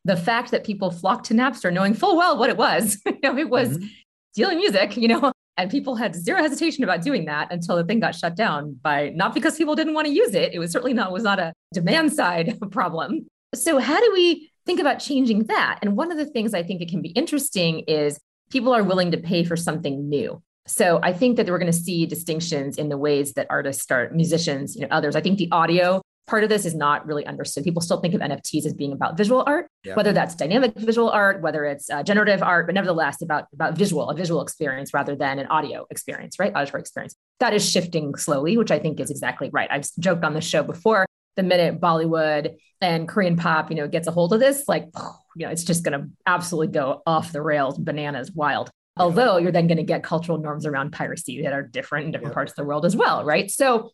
the 0.05 0.17
fact 0.17 0.51
that 0.51 0.65
people 0.65 0.91
flocked 0.91 1.27
to 1.27 1.35
Napster, 1.35 1.73
knowing 1.73 1.95
full 1.95 2.17
well 2.17 2.37
what 2.39 2.51
it 2.51 2.57
was, 2.57 3.01
you 3.07 3.19
know, 3.23 3.39
it 3.39 3.49
was 3.49 3.79
mm-hmm. 3.79 3.87
stealing 4.33 4.59
music, 4.59 4.97
you 4.97 5.09
know, 5.09 5.33
and 5.57 5.71
people 5.71 5.95
had 5.95 6.15
zero 6.15 6.43
hesitation 6.43 6.85
about 6.85 7.03
doing 7.03 7.27
that 7.27 7.53
until 7.53 7.77
the 7.77 7.85
thing 7.85 8.01
got 8.01 8.15
shut 8.15 8.37
down 8.37 8.79
by 8.83 9.11
not 9.11 9.35
because 9.35 9.57
people 9.57 9.75
didn't 9.75 9.95
want 9.95 10.07
to 10.07 10.13
use 10.13 10.35
it. 10.35 10.53
It 10.53 10.59
was 10.59 10.71
certainly 10.71 10.95
not 10.95 11.13
was 11.13 11.23
not 11.23 11.39
a 11.39 11.53
demand 11.73 12.13
side 12.13 12.59
problem. 12.71 13.27
So 13.55 13.79
how 13.79 14.01
do 14.01 14.11
we 14.13 14.51
think 14.67 14.81
about 14.81 14.99
changing 14.99 15.45
that. 15.45 15.79
And 15.83 15.97
one 15.97 16.11
of 16.11 16.19
the 16.19 16.27
things 16.27 16.55
I 16.55 16.63
think 16.63 16.81
it 16.81 16.89
can 16.89 17.03
be 17.03 17.11
interesting 17.11 17.81
is 17.81 18.19
people 18.51 18.73
are 18.73 18.83
willing 18.83 19.11
to 19.13 19.19
pay 19.19 19.45
for 19.45 19.57
something 19.57 20.09
new. 20.09 20.43
So 20.67 21.01
I 21.03 21.13
think 21.13 21.37
that 21.37 21.49
we're 21.49 21.59
going 21.59 21.73
to 21.73 21.79
see 21.79 22.07
distinctions 22.07 22.79
in 22.79 22.89
the 22.89 22.99
ways 22.99 23.33
that 23.35 23.47
artists 23.51 23.83
start, 23.83 24.15
musicians, 24.15 24.77
you 24.77 24.83
know, 24.83 24.89
others. 24.91 25.17
I 25.17 25.21
think 25.21 25.39
the 25.39 25.49
audio 25.51 26.03
part 26.29 26.45
of 26.45 26.49
this 26.49 26.65
is 26.65 26.75
not 26.75 27.05
really 27.05 27.27
understood. 27.27 27.65
People 27.65 27.83
still 27.83 28.01
think 28.01 28.15
of 28.15 28.21
NFTs 28.21 28.65
as 28.65 28.73
being 28.73 28.93
about 28.93 29.17
visual 29.17 29.43
art, 29.47 29.67
yeah. 29.85 29.95
whether 29.95 30.13
that's 30.13 30.37
dynamic 30.37 30.73
visual 30.77 31.11
art, 31.11 31.43
whether 31.43 31.65
it's 31.65 31.91
uh, 31.91 32.03
generative 32.05 32.43
art, 32.43 32.67
but 32.67 32.75
nevertheless 32.75 33.23
about 33.23 33.47
about 33.53 33.77
visual, 33.77 34.09
a 34.09 34.15
visual 34.15 34.41
experience 34.41 34.95
rather 34.95 35.17
than 35.17 35.41
an 35.41 35.47
audio 35.49 35.85
experience, 35.91 36.39
right? 36.39 36.53
Auditory 36.55 36.81
experience. 36.81 37.17
That 37.41 37.55
is 37.55 37.69
shifting 37.69 38.15
slowly, 38.15 38.57
which 38.57 38.71
I 38.71 38.79
think 38.79 39.01
is 39.01 39.11
exactly 39.11 39.51
right. 39.53 39.69
I've 39.71 39.89
joked 39.99 40.25
on 40.25 40.33
the 40.33 40.41
show 40.41 40.63
before 40.63 41.07
the 41.37 41.43
minute 41.43 41.81
Bollywood 41.81 42.57
and 42.81 43.09
Korean 43.09 43.37
pop, 43.37 43.71
you 43.71 43.77
know, 43.77 43.89
gets 43.89 44.07
a 44.07 44.11
hold 44.11 44.33
of 44.33 44.41
this, 44.41 44.65
like, 44.69 44.89
you 45.37 45.47
know, 45.47 45.51
it's 45.51 45.65
just 45.65 45.85
going 45.85 45.99
to 45.99 46.09
absolutely 46.27 46.73
go 46.73 47.03
off 47.07 47.33
the 47.33 47.41
rails, 47.41 47.79
bananas, 47.79 48.31
wild. 48.33 48.71
Although 48.97 49.39
you're 49.39 49.53
then 49.53 49.67
going 49.67 49.79
to 49.79 49.85
get 49.85 50.03
cultural 50.03 50.39
norms 50.39 50.67
around 50.67 50.93
piracy 50.93 51.43
that 51.43 51.53
are 51.53 51.63
different 51.63 52.07
in 52.07 52.13
different 52.13 52.33
yeah. 52.33 52.35
parts 52.35 52.53
of 52.53 52.57
the 52.57 52.65
world 52.65 52.85
as 52.85 52.95
well, 52.95 53.25
right? 53.25 53.51
So, 53.51 53.91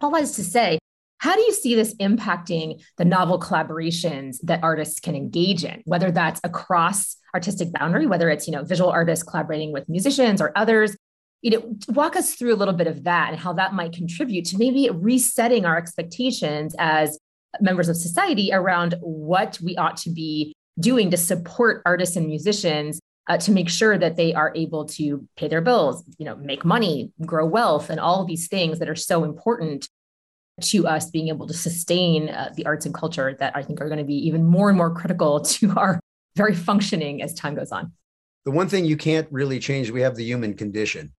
all 0.00 0.10
that 0.10 0.22
is 0.22 0.32
to 0.32 0.44
say, 0.44 0.78
how 1.18 1.36
do 1.36 1.42
you 1.42 1.52
see 1.52 1.74
this 1.74 1.94
impacting 1.96 2.82
the 2.96 3.04
novel 3.04 3.38
collaborations 3.38 4.38
that 4.42 4.62
artists 4.62 4.98
can 4.98 5.14
engage 5.14 5.64
in, 5.64 5.82
whether 5.84 6.10
that's 6.10 6.40
across 6.42 7.16
artistic 7.34 7.72
boundary, 7.72 8.06
whether 8.06 8.30
it's 8.30 8.48
you 8.48 8.52
know 8.52 8.64
visual 8.64 8.90
artists 8.90 9.22
collaborating 9.22 9.72
with 9.72 9.88
musicians 9.88 10.40
or 10.40 10.52
others, 10.56 10.96
you 11.42 11.50
know 11.50 11.76
walk 11.88 12.16
us 12.16 12.34
through 12.34 12.54
a 12.54 12.56
little 12.56 12.74
bit 12.74 12.86
of 12.86 13.04
that 13.04 13.30
and 13.30 13.38
how 13.38 13.52
that 13.52 13.74
might 13.74 13.92
contribute 13.92 14.44
to 14.46 14.58
maybe 14.58 14.88
resetting 14.92 15.64
our 15.64 15.76
expectations 15.76 16.74
as 16.78 17.18
members 17.60 17.88
of 17.88 17.96
society 17.96 18.50
around 18.52 18.94
what 19.00 19.58
we 19.62 19.76
ought 19.76 19.96
to 19.96 20.10
be 20.10 20.54
doing 20.78 21.10
to 21.10 21.16
support 21.16 21.82
artists 21.84 22.16
and 22.16 22.26
musicians 22.26 22.99
uh, 23.30 23.38
to 23.38 23.52
make 23.52 23.68
sure 23.68 23.96
that 23.96 24.16
they 24.16 24.34
are 24.34 24.52
able 24.56 24.84
to 24.84 25.24
pay 25.36 25.46
their 25.46 25.60
bills, 25.60 26.02
you 26.18 26.24
know, 26.24 26.34
make 26.34 26.64
money, 26.64 27.12
grow 27.24 27.46
wealth, 27.46 27.88
and 27.88 28.00
all 28.00 28.24
these 28.24 28.48
things 28.48 28.80
that 28.80 28.88
are 28.88 28.96
so 28.96 29.22
important 29.22 29.88
to 30.60 30.84
us 30.88 31.10
being 31.10 31.28
able 31.28 31.46
to 31.46 31.54
sustain 31.54 32.28
uh, 32.28 32.50
the 32.56 32.66
arts 32.66 32.86
and 32.86 32.94
culture 32.94 33.36
that 33.38 33.56
I 33.56 33.62
think 33.62 33.80
are 33.80 33.86
going 33.86 33.98
to 33.98 34.04
be 34.04 34.26
even 34.26 34.44
more 34.44 34.68
and 34.68 34.76
more 34.76 34.92
critical 34.92 35.40
to 35.54 35.72
our 35.76 36.00
very 36.34 36.56
functioning 36.56 37.22
as 37.22 37.32
time 37.32 37.54
goes 37.54 37.70
on. 37.70 37.92
The 38.44 38.50
one 38.50 38.68
thing 38.68 38.84
you 38.84 38.96
can't 38.96 39.28
really 39.30 39.60
change, 39.60 39.92
we 39.92 40.00
have 40.00 40.16
the 40.16 40.24
human 40.24 40.54
condition, 40.54 41.12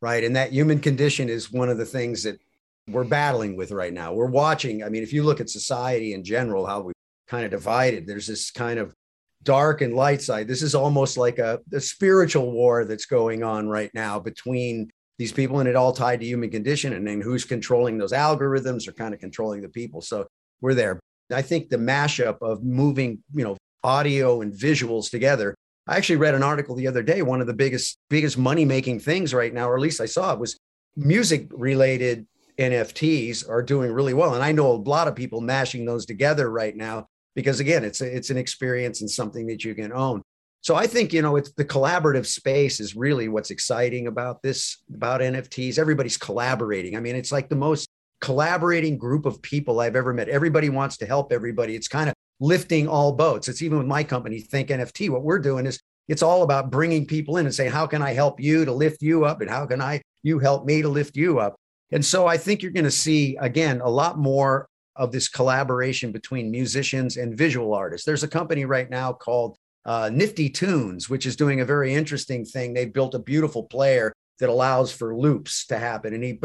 right? 0.00 0.24
And 0.24 0.34
that 0.36 0.52
human 0.52 0.80
condition 0.80 1.28
is 1.28 1.52
one 1.52 1.68
of 1.68 1.76
the 1.76 1.84
things 1.84 2.22
that 2.22 2.40
we're 2.88 3.04
battling 3.04 3.56
with 3.56 3.72
right 3.72 3.92
now. 3.92 4.14
We're 4.14 4.30
watching. 4.30 4.82
I 4.82 4.88
mean, 4.88 5.02
if 5.02 5.12
you 5.12 5.22
look 5.22 5.38
at 5.38 5.50
society 5.50 6.14
in 6.14 6.24
general, 6.24 6.64
how 6.64 6.80
we 6.80 6.94
kind 7.26 7.44
of 7.44 7.50
divided, 7.50 8.06
there's 8.06 8.26
this 8.26 8.50
kind 8.50 8.78
of 8.78 8.94
dark 9.42 9.80
and 9.80 9.94
light 9.94 10.22
side. 10.22 10.48
This 10.48 10.62
is 10.62 10.74
almost 10.74 11.16
like 11.16 11.38
a, 11.38 11.60
a 11.72 11.80
spiritual 11.80 12.50
war 12.50 12.84
that's 12.84 13.06
going 13.06 13.42
on 13.42 13.68
right 13.68 13.90
now 13.94 14.18
between 14.18 14.90
these 15.18 15.32
people, 15.32 15.60
and 15.60 15.68
it 15.68 15.76
all 15.76 15.92
tied 15.92 16.20
to 16.20 16.26
human 16.26 16.50
condition 16.50 16.92
and 16.92 17.06
then 17.06 17.20
who's 17.20 17.44
controlling 17.44 17.98
those 17.98 18.12
algorithms 18.12 18.86
or 18.86 18.92
kind 18.92 19.14
of 19.14 19.20
controlling 19.20 19.62
the 19.62 19.68
people. 19.68 20.00
So 20.00 20.26
we're 20.60 20.74
there. 20.74 21.00
I 21.32 21.42
think 21.42 21.68
the 21.68 21.76
mashup 21.76 22.38
of 22.40 22.62
moving, 22.62 23.22
you 23.34 23.44
know, 23.44 23.56
audio 23.82 24.40
and 24.42 24.52
visuals 24.52 25.10
together. 25.10 25.54
I 25.86 25.96
actually 25.96 26.16
read 26.16 26.34
an 26.34 26.42
article 26.42 26.74
the 26.74 26.86
other 26.86 27.02
day. 27.02 27.22
One 27.22 27.40
of 27.40 27.46
the 27.46 27.54
biggest, 27.54 27.98
biggest 28.10 28.38
money 28.38 28.64
making 28.64 29.00
things 29.00 29.34
right 29.34 29.52
now, 29.52 29.68
or 29.68 29.76
at 29.76 29.80
least 29.80 30.00
I 30.00 30.06
saw 30.06 30.32
it, 30.32 30.38
was 30.38 30.56
music 30.96 31.48
related 31.50 32.26
NFTs 32.58 33.48
are 33.48 33.62
doing 33.62 33.92
really 33.92 34.14
well. 34.14 34.34
And 34.34 34.42
I 34.42 34.52
know 34.52 34.72
a 34.72 34.74
lot 34.74 35.08
of 35.08 35.14
people 35.14 35.40
mashing 35.40 35.84
those 35.84 36.04
together 36.04 36.50
right 36.50 36.76
now 36.76 37.06
because 37.38 37.60
again, 37.60 37.84
it's 37.84 38.00
a, 38.00 38.16
it's 38.16 38.30
an 38.30 38.36
experience 38.36 39.00
and 39.00 39.08
something 39.08 39.46
that 39.46 39.62
you 39.62 39.72
can 39.72 39.92
own. 39.92 40.20
So 40.60 40.74
I 40.74 40.88
think 40.88 41.12
you 41.12 41.22
know 41.22 41.36
it's 41.36 41.52
the 41.52 41.64
collaborative 41.64 42.26
space 42.26 42.80
is 42.80 42.96
really 42.96 43.28
what's 43.28 43.52
exciting 43.52 44.08
about 44.08 44.42
this 44.42 44.82
about 44.92 45.20
NFTs. 45.20 45.78
Everybody's 45.78 46.16
collaborating. 46.16 46.96
I 46.96 47.00
mean, 47.00 47.14
it's 47.14 47.30
like 47.30 47.48
the 47.48 47.54
most 47.54 47.88
collaborating 48.20 48.98
group 48.98 49.24
of 49.24 49.40
people 49.40 49.78
I've 49.78 49.94
ever 49.94 50.12
met. 50.12 50.28
Everybody 50.28 50.68
wants 50.68 50.96
to 50.96 51.06
help 51.06 51.32
everybody. 51.32 51.76
It's 51.76 51.86
kind 51.86 52.08
of 52.08 52.14
lifting 52.40 52.88
all 52.88 53.12
boats. 53.12 53.46
It's 53.46 53.62
even 53.62 53.78
with 53.78 53.86
my 53.86 54.02
company, 54.02 54.40
Think 54.40 54.70
NFT. 54.70 55.08
What 55.08 55.22
we're 55.22 55.38
doing 55.38 55.64
is 55.64 55.78
it's 56.08 56.24
all 56.24 56.42
about 56.42 56.72
bringing 56.72 57.06
people 57.06 57.36
in 57.36 57.46
and 57.46 57.54
saying, 57.54 57.70
how 57.70 57.86
can 57.86 58.02
I 58.02 58.14
help 58.14 58.40
you 58.40 58.64
to 58.64 58.72
lift 58.72 59.00
you 59.00 59.26
up, 59.26 59.42
and 59.42 59.48
how 59.48 59.64
can 59.64 59.80
I 59.80 60.02
you 60.24 60.40
help 60.40 60.66
me 60.66 60.82
to 60.82 60.88
lift 60.88 61.16
you 61.16 61.38
up? 61.38 61.54
And 61.92 62.04
so 62.04 62.26
I 62.26 62.36
think 62.36 62.64
you're 62.64 62.72
going 62.72 62.82
to 62.82 62.90
see 62.90 63.36
again 63.36 63.80
a 63.80 63.88
lot 63.88 64.18
more 64.18 64.66
of 64.98 65.12
this 65.12 65.28
collaboration 65.28 66.12
between 66.12 66.50
musicians 66.50 67.16
and 67.16 67.38
visual 67.38 67.72
artists. 67.72 68.04
There's 68.04 68.24
a 68.24 68.28
company 68.28 68.64
right 68.64 68.90
now 68.90 69.12
called 69.12 69.56
uh, 69.86 70.10
Nifty 70.12 70.50
Tunes, 70.50 71.08
which 71.08 71.24
is 71.24 71.36
doing 71.36 71.60
a 71.60 71.64
very 71.64 71.94
interesting 71.94 72.44
thing. 72.44 72.74
They've 72.74 72.92
built 72.92 73.14
a 73.14 73.20
beautiful 73.20 73.62
player 73.62 74.12
that 74.40 74.50
allows 74.50 74.92
for 74.92 75.16
loops 75.16 75.66
to 75.66 75.78
happen. 75.78 76.12
And 76.14 76.22
he 76.22 76.38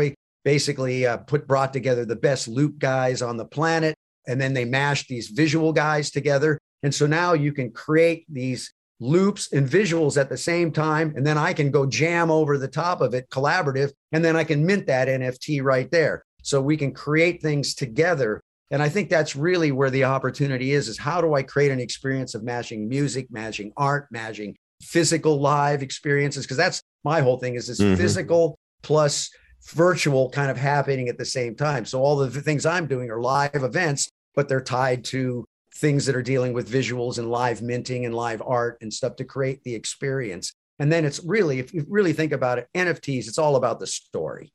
basically 0.46 1.06
uh, 1.06 1.18
put 1.18 1.48
brought 1.48 1.74
together 1.74 2.06
the 2.06 2.16
best 2.16 2.48
loop 2.48 2.78
guys 2.80 3.22
on 3.22 3.38
the 3.38 3.46
planet, 3.46 3.96
and 4.28 4.40
then 4.40 4.54
they 4.54 4.66
mashed 4.66 5.08
these 5.08 5.28
visual 5.28 5.74
guys 5.74 6.12
together. 6.12 6.60
And 6.84 6.94
so 6.94 7.08
now 7.08 7.34
you 7.34 7.52
can 7.54 7.72
create 7.72 8.26
these 8.30 8.74
loops 9.00 9.52
and 9.52 9.68
visuals 9.68 10.20
at 10.20 10.30
the 10.30 10.38
same 10.38 10.72
time, 10.72 11.14
and 11.16 11.26
then 11.26 11.38
I 11.38 11.54
can 11.54 11.72
go 11.72 11.86
jam 11.86 12.30
over 12.32 12.58
the 12.58 12.68
top 12.68 13.02
of 13.02 13.14
it, 13.14 13.30
collaborative, 13.30 13.92
and 14.12 14.24
then 14.24 14.36
I 14.36 14.44
can 14.44 14.66
mint 14.66 14.88
that 14.88 15.08
NFT 15.08 15.64
right 15.64 15.90
there 15.92 16.24
so 16.44 16.62
we 16.62 16.78
can 16.78 16.94
create 16.94 17.42
things 17.42 17.74
together. 17.74 18.40
And 18.72 18.82
i 18.82 18.90
think 18.90 19.10
that's 19.10 19.36
really 19.36 19.72
where 19.72 19.90
the 19.90 20.06
opportunity 20.06 20.72
is 20.72 20.88
is 20.88 20.98
how 20.98 21.22
do 21.22 21.34
i 21.34 21.44
create 21.44 21.72
an 21.72 21.80
experience 21.80 22.34
of 22.34 22.44
mashing 22.44 22.88
music 22.88 23.28
mashing 23.30 23.72
art 23.78 24.08
mashing 24.12 24.56
physical 24.84 25.40
live 25.40 25.82
experiences? 25.82 26.46
Because 26.46 26.58
that's 26.58 26.82
my 27.04 27.22
whole 27.22 27.38
thing 27.38 27.56
is 27.56 27.68
this 27.68 27.80
mm-hmm. 27.80 27.96
physical 27.96 28.58
plus 28.82 29.30
virtual 29.74 30.30
kind 30.30 30.52
of 30.52 30.58
happening 30.58 31.08
at 31.08 31.18
the 31.18 31.26
same 31.26 31.56
time. 31.56 31.86
So 31.86 32.02
all 32.02 32.18
the 32.18 32.30
things 32.30 32.66
i'm 32.66 32.88
doing 32.88 33.10
are 33.10 33.22
live 33.22 33.56
events 33.56 34.10
but 34.36 34.50
they're 34.50 34.62
tied 34.62 35.04
to 35.06 35.46
things 35.76 36.06
that 36.06 36.16
are 36.16 36.24
dealing 36.24 36.54
with 36.54 36.72
visuals 36.72 37.18
and 37.18 37.30
live 37.30 37.62
minting 37.62 38.06
and 38.06 38.16
live 38.16 38.42
art 38.46 38.78
and 38.82 38.94
stuff 38.94 39.16
to 39.16 39.24
create 39.24 39.64
the 39.64 39.76
experience. 39.76 40.54
And 40.80 40.92
then 40.92 41.06
it's 41.06 41.24
really 41.24 41.60
if 41.60 41.74
you 41.74 41.86
really 41.88 42.14
think 42.14 42.32
about 42.32 42.58
it 42.58 42.68
nfts 42.76 43.28
it's 43.28 43.38
all 43.38 43.56
about 43.56 43.80
the 43.80 43.88
story 43.88 44.52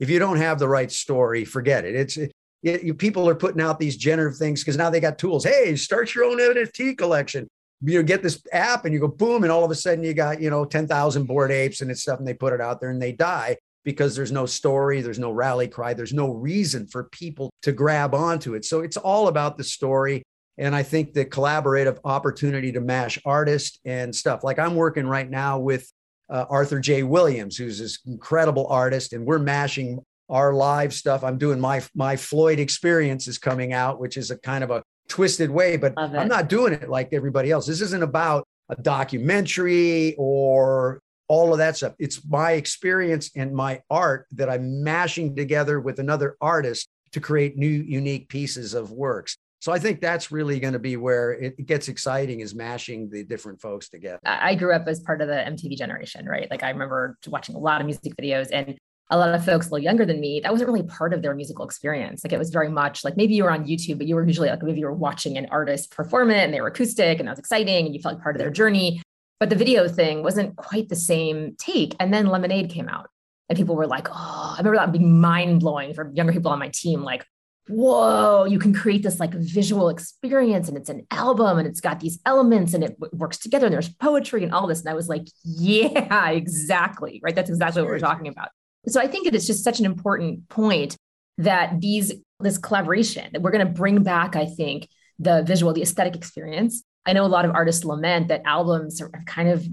if 0.00 0.10
you 0.10 0.18
don't 0.18 0.36
have 0.36 0.58
the 0.58 0.68
right 0.68 0.90
story, 0.90 1.44
forget 1.44 1.84
it. 1.84 1.94
It's 1.94 2.16
it, 2.16 2.82
you, 2.82 2.94
people 2.94 3.28
are 3.28 3.34
putting 3.34 3.60
out 3.60 3.78
these 3.78 3.96
generative 3.96 4.38
things 4.38 4.62
because 4.62 4.76
now 4.76 4.90
they 4.90 5.00
got 5.00 5.18
tools. 5.18 5.44
Hey, 5.44 5.76
start 5.76 6.14
your 6.14 6.24
own 6.24 6.38
NFT 6.38 6.96
collection. 6.96 7.46
You 7.82 8.02
get 8.02 8.22
this 8.22 8.42
app 8.52 8.86
and 8.86 8.94
you 8.94 9.00
go 9.00 9.08
boom, 9.08 9.42
and 9.42 9.52
all 9.52 9.64
of 9.64 9.70
a 9.70 9.74
sudden 9.74 10.02
you 10.02 10.14
got 10.14 10.40
you 10.40 10.50
know 10.50 10.64
ten 10.64 10.88
thousand 10.88 11.26
Bored 11.26 11.50
Apes 11.50 11.82
and 11.82 11.90
it's 11.90 12.02
stuff, 12.02 12.18
and 12.18 12.26
they 12.26 12.34
put 12.34 12.52
it 12.52 12.60
out 12.60 12.80
there 12.80 12.90
and 12.90 13.00
they 13.00 13.12
die 13.12 13.56
because 13.84 14.16
there's 14.16 14.32
no 14.32 14.46
story, 14.46 15.02
there's 15.02 15.18
no 15.18 15.30
rally 15.30 15.68
cry, 15.68 15.92
there's 15.94 16.14
no 16.14 16.32
reason 16.32 16.86
for 16.86 17.04
people 17.04 17.50
to 17.62 17.72
grab 17.72 18.14
onto 18.14 18.54
it. 18.54 18.64
So 18.64 18.80
it's 18.80 18.96
all 18.96 19.28
about 19.28 19.58
the 19.58 19.64
story. 19.64 20.22
And 20.56 20.74
I 20.74 20.82
think 20.82 21.12
the 21.12 21.24
collaborative 21.24 21.98
opportunity 22.04 22.72
to 22.72 22.80
mash 22.80 23.18
artists 23.24 23.78
and 23.84 24.14
stuff. 24.14 24.44
Like 24.44 24.58
I'm 24.58 24.74
working 24.74 25.06
right 25.06 25.28
now 25.28 25.58
with 25.58 25.90
uh, 26.30 26.46
Arthur 26.48 26.80
J. 26.80 27.02
Williams, 27.02 27.56
who's 27.56 27.78
this 27.78 27.98
incredible 28.06 28.66
artist, 28.68 29.12
and 29.12 29.24
we're 29.24 29.38
mashing 29.38 30.00
our 30.28 30.54
live 30.54 30.94
stuff. 30.94 31.22
I'm 31.22 31.38
doing 31.38 31.60
my 31.60 31.82
my 31.94 32.16
Floyd 32.16 32.58
experience 32.58 33.28
is 33.28 33.38
coming 33.38 33.72
out, 33.72 34.00
which 34.00 34.16
is 34.16 34.30
a 34.30 34.38
kind 34.38 34.64
of 34.64 34.70
a 34.70 34.82
twisted 35.08 35.50
way, 35.50 35.76
but 35.76 35.92
I'm 35.96 36.28
not 36.28 36.48
doing 36.48 36.72
it 36.72 36.88
like 36.88 37.12
everybody 37.12 37.50
else. 37.50 37.66
This 37.66 37.80
isn't 37.80 38.02
about 38.02 38.46
a 38.70 38.76
documentary 38.76 40.14
or 40.16 41.00
all 41.28 41.52
of 41.52 41.58
that 41.58 41.76
stuff. 41.76 41.94
It's 41.98 42.24
my 42.26 42.52
experience 42.52 43.30
and 43.36 43.54
my 43.54 43.82
art 43.90 44.26
that 44.32 44.48
I'm 44.48 44.82
mashing 44.82 45.36
together 45.36 45.80
with 45.80 45.98
another 45.98 46.36
artist 46.40 46.88
to 47.12 47.20
create 47.20 47.56
new, 47.56 47.68
unique 47.68 48.28
pieces 48.28 48.74
of 48.74 48.90
works. 48.90 49.36
So 49.64 49.72
I 49.72 49.78
think 49.78 50.02
that's 50.02 50.30
really 50.30 50.60
going 50.60 50.74
to 50.74 50.78
be 50.78 50.98
where 50.98 51.32
it 51.32 51.64
gets 51.64 51.88
exciting 51.88 52.40
is 52.40 52.54
mashing 52.54 53.08
the 53.08 53.24
different 53.24 53.62
folks 53.62 53.88
together. 53.88 54.18
I 54.26 54.56
grew 54.56 54.74
up 54.74 54.86
as 54.86 55.00
part 55.00 55.22
of 55.22 55.28
the 55.28 55.36
MTV 55.36 55.78
generation, 55.78 56.26
right? 56.26 56.50
Like 56.50 56.62
I 56.62 56.68
remember 56.68 57.16
watching 57.28 57.54
a 57.54 57.58
lot 57.58 57.80
of 57.80 57.86
music 57.86 58.12
videos 58.20 58.50
and 58.52 58.76
a 59.08 59.16
lot 59.16 59.34
of 59.34 59.42
folks 59.42 59.68
a 59.68 59.70
little 59.70 59.82
younger 59.82 60.04
than 60.04 60.20
me, 60.20 60.40
that 60.40 60.52
wasn't 60.52 60.68
really 60.68 60.82
part 60.82 61.14
of 61.14 61.22
their 61.22 61.34
musical 61.34 61.64
experience. 61.64 62.22
Like 62.22 62.34
it 62.34 62.38
was 62.38 62.50
very 62.50 62.68
much 62.68 63.04
like 63.04 63.16
maybe 63.16 63.32
you 63.32 63.44
were 63.44 63.50
on 63.50 63.64
YouTube, 63.64 63.96
but 63.96 64.06
you 64.06 64.16
were 64.16 64.26
usually 64.26 64.50
like 64.50 64.62
maybe 64.62 64.80
you 64.80 64.84
were 64.84 64.92
watching 64.92 65.38
an 65.38 65.46
artist 65.50 65.90
perform 65.90 66.30
it 66.30 66.44
and 66.44 66.52
they 66.52 66.60
were 66.60 66.66
acoustic 66.66 67.18
and 67.18 67.26
that 67.26 67.32
was 67.32 67.38
exciting 67.38 67.86
and 67.86 67.94
you 67.94 68.02
felt 68.02 68.16
like 68.16 68.22
part 68.22 68.36
of 68.36 68.40
their 68.40 68.50
journey. 68.50 69.00
But 69.40 69.48
the 69.48 69.56
video 69.56 69.88
thing 69.88 70.22
wasn't 70.22 70.56
quite 70.56 70.90
the 70.90 70.96
same 70.96 71.56
take. 71.58 71.96
And 71.98 72.12
then 72.12 72.26
Lemonade 72.26 72.68
came 72.68 72.90
out 72.90 73.08
and 73.48 73.56
people 73.56 73.76
were 73.76 73.86
like, 73.86 74.08
oh, 74.10 74.54
I 74.56 74.58
remember 74.58 74.76
that 74.76 74.92
being 74.92 75.22
mind 75.22 75.60
blowing 75.60 75.94
for 75.94 76.12
younger 76.14 76.34
people 76.34 76.50
on 76.50 76.58
my 76.58 76.68
team. 76.68 77.02
Like, 77.02 77.24
whoa, 77.68 78.44
you 78.44 78.58
can 78.58 78.74
create 78.74 79.02
this 79.02 79.18
like 79.18 79.32
visual 79.32 79.88
experience 79.88 80.68
and 80.68 80.76
it's 80.76 80.90
an 80.90 81.06
album 81.10 81.58
and 81.58 81.66
it's 81.66 81.80
got 81.80 82.00
these 82.00 82.18
elements 82.26 82.74
and 82.74 82.84
it 82.84 82.98
w- 83.00 83.18
works 83.18 83.38
together 83.38 83.66
and 83.66 83.72
there's 83.72 83.88
poetry 83.88 84.44
and 84.44 84.52
all 84.52 84.66
this. 84.66 84.80
And 84.80 84.90
I 84.90 84.94
was 84.94 85.08
like, 85.08 85.26
yeah, 85.44 86.30
exactly. 86.30 87.20
Right. 87.22 87.34
That's 87.34 87.48
exactly 87.48 87.82
what 87.82 87.90
we're 87.90 87.98
talking 87.98 88.28
about. 88.28 88.48
So 88.86 89.00
I 89.00 89.06
think 89.06 89.26
it 89.26 89.34
is 89.34 89.46
just 89.46 89.64
such 89.64 89.80
an 89.80 89.86
important 89.86 90.48
point 90.50 90.96
that 91.38 91.80
these, 91.80 92.12
this 92.40 92.58
collaboration 92.58 93.30
that 93.32 93.40
we're 93.40 93.50
going 93.50 93.66
to 93.66 93.72
bring 93.72 94.02
back, 94.02 94.36
I 94.36 94.44
think, 94.44 94.88
the 95.18 95.42
visual, 95.42 95.72
the 95.72 95.82
aesthetic 95.82 96.16
experience. 96.16 96.82
I 97.06 97.12
know 97.12 97.24
a 97.24 97.28
lot 97.28 97.44
of 97.44 97.52
artists 97.52 97.84
lament 97.84 98.28
that 98.28 98.42
albums 98.44 99.00
are 99.00 99.10
kind 99.26 99.48
of 99.48 99.66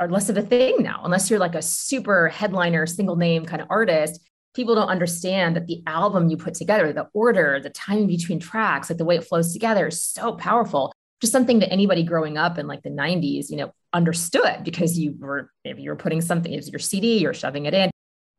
are 0.00 0.08
less 0.08 0.28
of 0.28 0.36
a 0.36 0.42
thing 0.42 0.76
now, 0.80 1.02
unless 1.04 1.28
you're 1.28 1.38
like 1.38 1.54
a 1.54 1.62
super 1.62 2.28
headliner, 2.28 2.86
single 2.86 3.16
name 3.16 3.44
kind 3.44 3.60
of 3.60 3.68
artist 3.70 4.20
people 4.54 4.74
don't 4.74 4.88
understand 4.88 5.56
that 5.56 5.66
the 5.66 5.82
album 5.86 6.28
you 6.28 6.36
put 6.36 6.54
together, 6.54 6.92
the 6.92 7.08
order, 7.14 7.60
the 7.60 7.70
time 7.70 8.06
between 8.06 8.38
tracks, 8.38 8.90
like 8.90 8.98
the 8.98 9.04
way 9.04 9.16
it 9.16 9.24
flows 9.24 9.52
together 9.52 9.88
is 9.88 10.02
so 10.02 10.32
powerful. 10.32 10.92
Just 11.20 11.32
something 11.32 11.60
that 11.60 11.72
anybody 11.72 12.02
growing 12.02 12.36
up 12.36 12.58
in 12.58 12.66
like 12.66 12.82
the 12.82 12.90
90s, 12.90 13.48
you 13.48 13.56
know, 13.56 13.72
understood 13.92 14.64
because 14.64 14.98
you 14.98 15.14
were, 15.18 15.50
if 15.64 15.78
you 15.78 15.90
were 15.90 15.96
putting 15.96 16.20
something, 16.20 16.52
it 16.52 16.56
was 16.56 16.70
your 16.70 16.78
CD, 16.78 17.18
you're 17.18 17.34
shoving 17.34 17.66
it 17.66 17.74
in. 17.74 17.90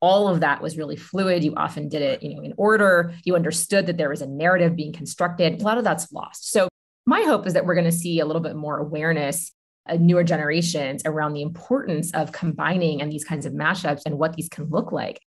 All 0.02 0.28
of 0.28 0.42
that 0.42 0.62
was 0.62 0.78
really 0.78 0.98
fluid. 0.98 1.44
You 1.44 1.56
often 1.56 1.88
did 1.88 2.02
it, 2.02 2.22
you 2.22 2.36
know, 2.36 2.42
in 2.42 2.54
order. 2.58 3.14
You 3.24 3.36
understood 3.36 3.88
that 3.88 3.98
there 3.98 4.10
was 4.10 4.22
a 4.22 4.28
narrative 4.28 4.76
being 4.76 4.92
constructed. 4.92 5.62
A 5.62 5.64
lot 5.64 5.78
of 5.78 5.86
that's 5.86 6.12
lost. 6.12 6.52
So 6.52 6.68
my 7.06 7.22
hope 7.22 7.48
is 7.48 7.54
that 7.54 7.66
we're 7.66 7.76
going 7.76 7.86
to 7.86 7.92
see 7.92 8.20
a 8.20 8.26
little 8.26 8.42
bit 8.42 8.56
more 8.56 8.78
awareness 8.78 9.52
uh, 9.88 9.98
newer 10.00 10.24
generations 10.24 11.02
around 11.06 11.34
the 11.34 11.42
importance 11.42 12.12
of 12.14 12.32
combining 12.32 13.02
and 13.02 13.12
these 13.12 13.26
kinds 13.26 13.46
of 13.46 13.52
mashups 13.52 14.02
and 14.06 14.18
what 14.18 14.34
these 14.34 14.48
can 14.48 14.70
look 14.70 14.94
like 14.94 15.20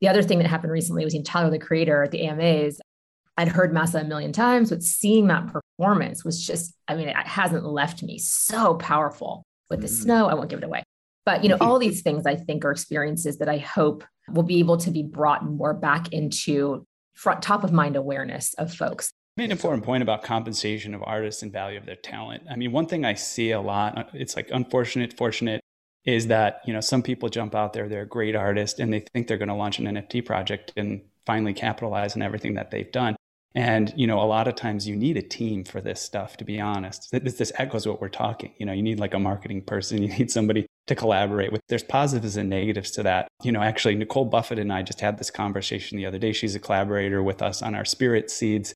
the 0.00 0.08
other 0.08 0.22
thing 0.22 0.38
that 0.38 0.46
happened 0.48 0.72
recently 0.72 1.04
was 1.04 1.14
in 1.14 1.22
Tyler 1.22 1.50
the 1.50 1.58
Creator 1.58 2.02
at 2.02 2.10
the 2.10 2.26
AMAs. 2.26 2.80
I'd 3.36 3.48
heard 3.48 3.72
Massa 3.72 3.98
a 3.98 4.04
million 4.04 4.32
times, 4.32 4.70
but 4.70 4.82
seeing 4.82 5.26
that 5.26 5.48
performance 5.48 6.24
was 6.24 6.44
just, 6.44 6.74
I 6.86 6.94
mean, 6.94 7.08
it 7.08 7.16
hasn't 7.16 7.64
left 7.64 8.02
me 8.02 8.18
so 8.18 8.74
powerful 8.74 9.44
with 9.70 9.80
the 9.80 9.88
mm. 9.88 10.02
snow. 10.02 10.26
I 10.26 10.34
won't 10.34 10.50
give 10.50 10.58
it 10.58 10.64
away. 10.64 10.84
But, 11.26 11.42
you 11.42 11.48
know, 11.48 11.56
all 11.60 11.78
these 11.78 12.02
things 12.02 12.26
I 12.26 12.36
think 12.36 12.64
are 12.64 12.70
experiences 12.70 13.38
that 13.38 13.48
I 13.48 13.58
hope 13.58 14.04
will 14.28 14.42
be 14.42 14.58
able 14.58 14.76
to 14.78 14.90
be 14.90 15.02
brought 15.02 15.44
more 15.44 15.72
back 15.72 16.12
into 16.12 16.86
front 17.14 17.42
top 17.42 17.64
of 17.64 17.72
mind 17.72 17.96
awareness 17.96 18.54
of 18.54 18.72
folks. 18.72 19.10
You 19.36 19.42
made 19.42 19.46
an 19.46 19.52
important 19.52 19.84
point 19.84 20.02
about 20.02 20.22
compensation 20.22 20.94
of 20.94 21.02
artists 21.04 21.42
and 21.42 21.50
value 21.50 21.78
of 21.78 21.86
their 21.86 21.96
talent. 21.96 22.44
I 22.50 22.56
mean, 22.56 22.72
one 22.72 22.86
thing 22.86 23.04
I 23.04 23.14
see 23.14 23.52
a 23.52 23.60
lot, 23.60 24.10
it's 24.12 24.36
like 24.36 24.50
unfortunate, 24.52 25.16
fortunate 25.16 25.63
is 26.04 26.26
that, 26.26 26.60
you 26.66 26.72
know, 26.72 26.80
some 26.80 27.02
people 27.02 27.28
jump 27.28 27.54
out 27.54 27.72
there, 27.72 27.88
they're 27.88 28.02
a 28.02 28.06
great 28.06 28.36
artist 28.36 28.78
and 28.78 28.92
they 28.92 29.04
think 29.12 29.26
they're 29.26 29.38
going 29.38 29.48
to 29.48 29.54
launch 29.54 29.78
an 29.78 29.86
NFT 29.86 30.24
project 30.24 30.72
and 30.76 31.02
finally 31.26 31.54
capitalize 31.54 32.14
on 32.14 32.22
everything 32.22 32.54
that 32.54 32.70
they've 32.70 32.90
done. 32.92 33.16
And, 33.56 33.94
you 33.96 34.08
know, 34.08 34.20
a 34.20 34.26
lot 34.26 34.48
of 34.48 34.56
times 34.56 34.88
you 34.88 34.96
need 34.96 35.16
a 35.16 35.22
team 35.22 35.62
for 35.62 35.80
this 35.80 36.00
stuff, 36.00 36.36
to 36.38 36.44
be 36.44 36.60
honest. 36.60 37.08
This, 37.12 37.34
this 37.34 37.52
echoes 37.54 37.86
what 37.86 38.00
we're 38.00 38.08
talking. 38.08 38.52
You 38.58 38.66
know, 38.66 38.72
you 38.72 38.82
need 38.82 38.98
like 38.98 39.14
a 39.14 39.18
marketing 39.18 39.62
person, 39.62 40.02
you 40.02 40.08
need 40.08 40.30
somebody 40.30 40.66
to 40.86 40.94
collaborate 40.94 41.52
with. 41.52 41.60
There's 41.68 41.84
positives 41.84 42.36
and 42.36 42.50
negatives 42.50 42.90
to 42.92 43.02
that. 43.04 43.28
You 43.42 43.52
know, 43.52 43.62
actually, 43.62 43.94
Nicole 43.94 44.24
Buffett 44.24 44.58
and 44.58 44.72
I 44.72 44.82
just 44.82 45.00
had 45.00 45.18
this 45.18 45.30
conversation 45.30 45.96
the 45.96 46.06
other 46.06 46.18
day. 46.18 46.32
She's 46.32 46.54
a 46.54 46.60
collaborator 46.60 47.22
with 47.22 47.42
us 47.42 47.62
on 47.62 47.74
our 47.74 47.84
Spirit 47.84 48.30
Seeds 48.30 48.74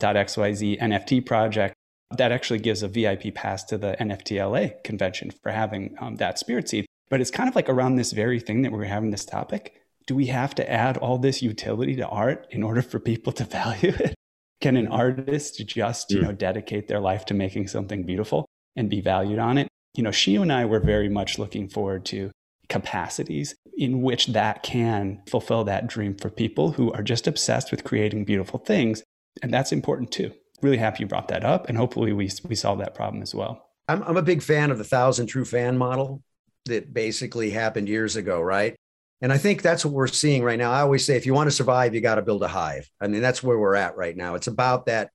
.xyz 0.00 0.80
NFT 0.80 1.24
project. 1.24 1.74
That 2.18 2.32
actually 2.32 2.58
gives 2.60 2.82
a 2.82 2.88
VIP 2.88 3.34
pass 3.34 3.64
to 3.64 3.78
the 3.78 3.96
NFTLA 3.98 4.82
convention 4.84 5.30
for 5.42 5.52
having 5.52 5.96
um, 6.00 6.16
that 6.16 6.38
Spirit 6.38 6.68
Seed. 6.68 6.86
But 7.10 7.20
it's 7.20 7.30
kind 7.30 7.48
of 7.48 7.54
like 7.54 7.68
around 7.68 7.96
this 7.96 8.12
very 8.12 8.40
thing 8.40 8.62
that 8.62 8.72
we're 8.72 8.84
having 8.84 9.10
this 9.10 9.24
topic 9.24 9.82
do 10.06 10.14
we 10.14 10.26
have 10.26 10.54
to 10.54 10.70
add 10.70 10.96
all 10.96 11.18
this 11.18 11.42
utility 11.42 11.96
to 11.96 12.06
art 12.06 12.46
in 12.50 12.62
order 12.62 12.82
for 12.82 12.98
people 12.98 13.32
to 13.32 13.44
value 13.60 13.92
it? 13.98 14.14
Can 14.60 14.76
an 14.76 14.88
artist 14.88 15.64
just, 15.66 16.10
you 16.10 16.18
hmm. 16.18 16.24
know, 16.26 16.32
dedicate 16.32 16.88
their 16.88 17.00
life 17.00 17.24
to 17.26 17.34
making 17.34 17.68
something 17.68 18.04
beautiful 18.04 18.46
and 18.76 18.88
be 18.88 19.00
valued 19.00 19.38
on 19.38 19.58
it? 19.58 19.68
You 19.94 20.02
know, 20.02 20.10
she 20.10 20.36
and 20.36 20.52
I 20.52 20.64
were 20.64 20.80
very 20.80 21.08
much 21.08 21.38
looking 21.38 21.68
forward 21.68 22.04
to 22.06 22.30
capacities 22.68 23.54
in 23.76 24.02
which 24.02 24.28
that 24.28 24.62
can 24.62 25.22
fulfill 25.28 25.64
that 25.64 25.86
dream 25.86 26.14
for 26.14 26.30
people 26.30 26.72
who 26.72 26.92
are 26.92 27.02
just 27.02 27.26
obsessed 27.26 27.70
with 27.70 27.84
creating 27.84 28.24
beautiful 28.24 28.58
things. 28.58 29.02
And 29.42 29.52
that's 29.52 29.72
important 29.72 30.10
too. 30.12 30.32
Really 30.62 30.78
happy 30.78 31.02
you 31.02 31.06
brought 31.06 31.28
that 31.28 31.44
up. 31.44 31.68
And 31.68 31.76
hopefully 31.76 32.12
we, 32.12 32.30
we 32.44 32.54
solve 32.54 32.78
that 32.78 32.94
problem 32.94 33.22
as 33.22 33.34
well. 33.34 33.68
I'm, 33.88 34.02
I'm 34.04 34.16
a 34.16 34.22
big 34.22 34.42
fan 34.42 34.70
of 34.70 34.78
the 34.78 34.84
thousand 34.84 35.26
true 35.26 35.44
fan 35.44 35.76
model 35.76 36.22
that 36.66 36.94
basically 36.94 37.50
happened 37.50 37.88
years 37.88 38.16
ago, 38.16 38.40
right? 38.40 38.76
And 39.20 39.32
I 39.32 39.38
think 39.38 39.62
that's 39.62 39.84
what 39.84 39.94
we're 39.94 40.08
seeing 40.08 40.42
right 40.42 40.58
now. 40.58 40.72
I 40.72 40.80
always 40.80 41.04
say, 41.04 41.16
if 41.16 41.26
you 41.26 41.34
want 41.34 41.48
to 41.48 41.56
survive, 41.56 41.94
you 41.94 42.00
got 42.00 42.16
to 42.16 42.22
build 42.22 42.42
a 42.42 42.48
hive. 42.48 42.88
I 43.00 43.08
mean, 43.08 43.22
that's 43.22 43.42
where 43.42 43.58
we're 43.58 43.76
at 43.76 43.96
right 43.96 44.16
now. 44.16 44.34
It's 44.34 44.48
about 44.48 44.86
that 44.86 45.10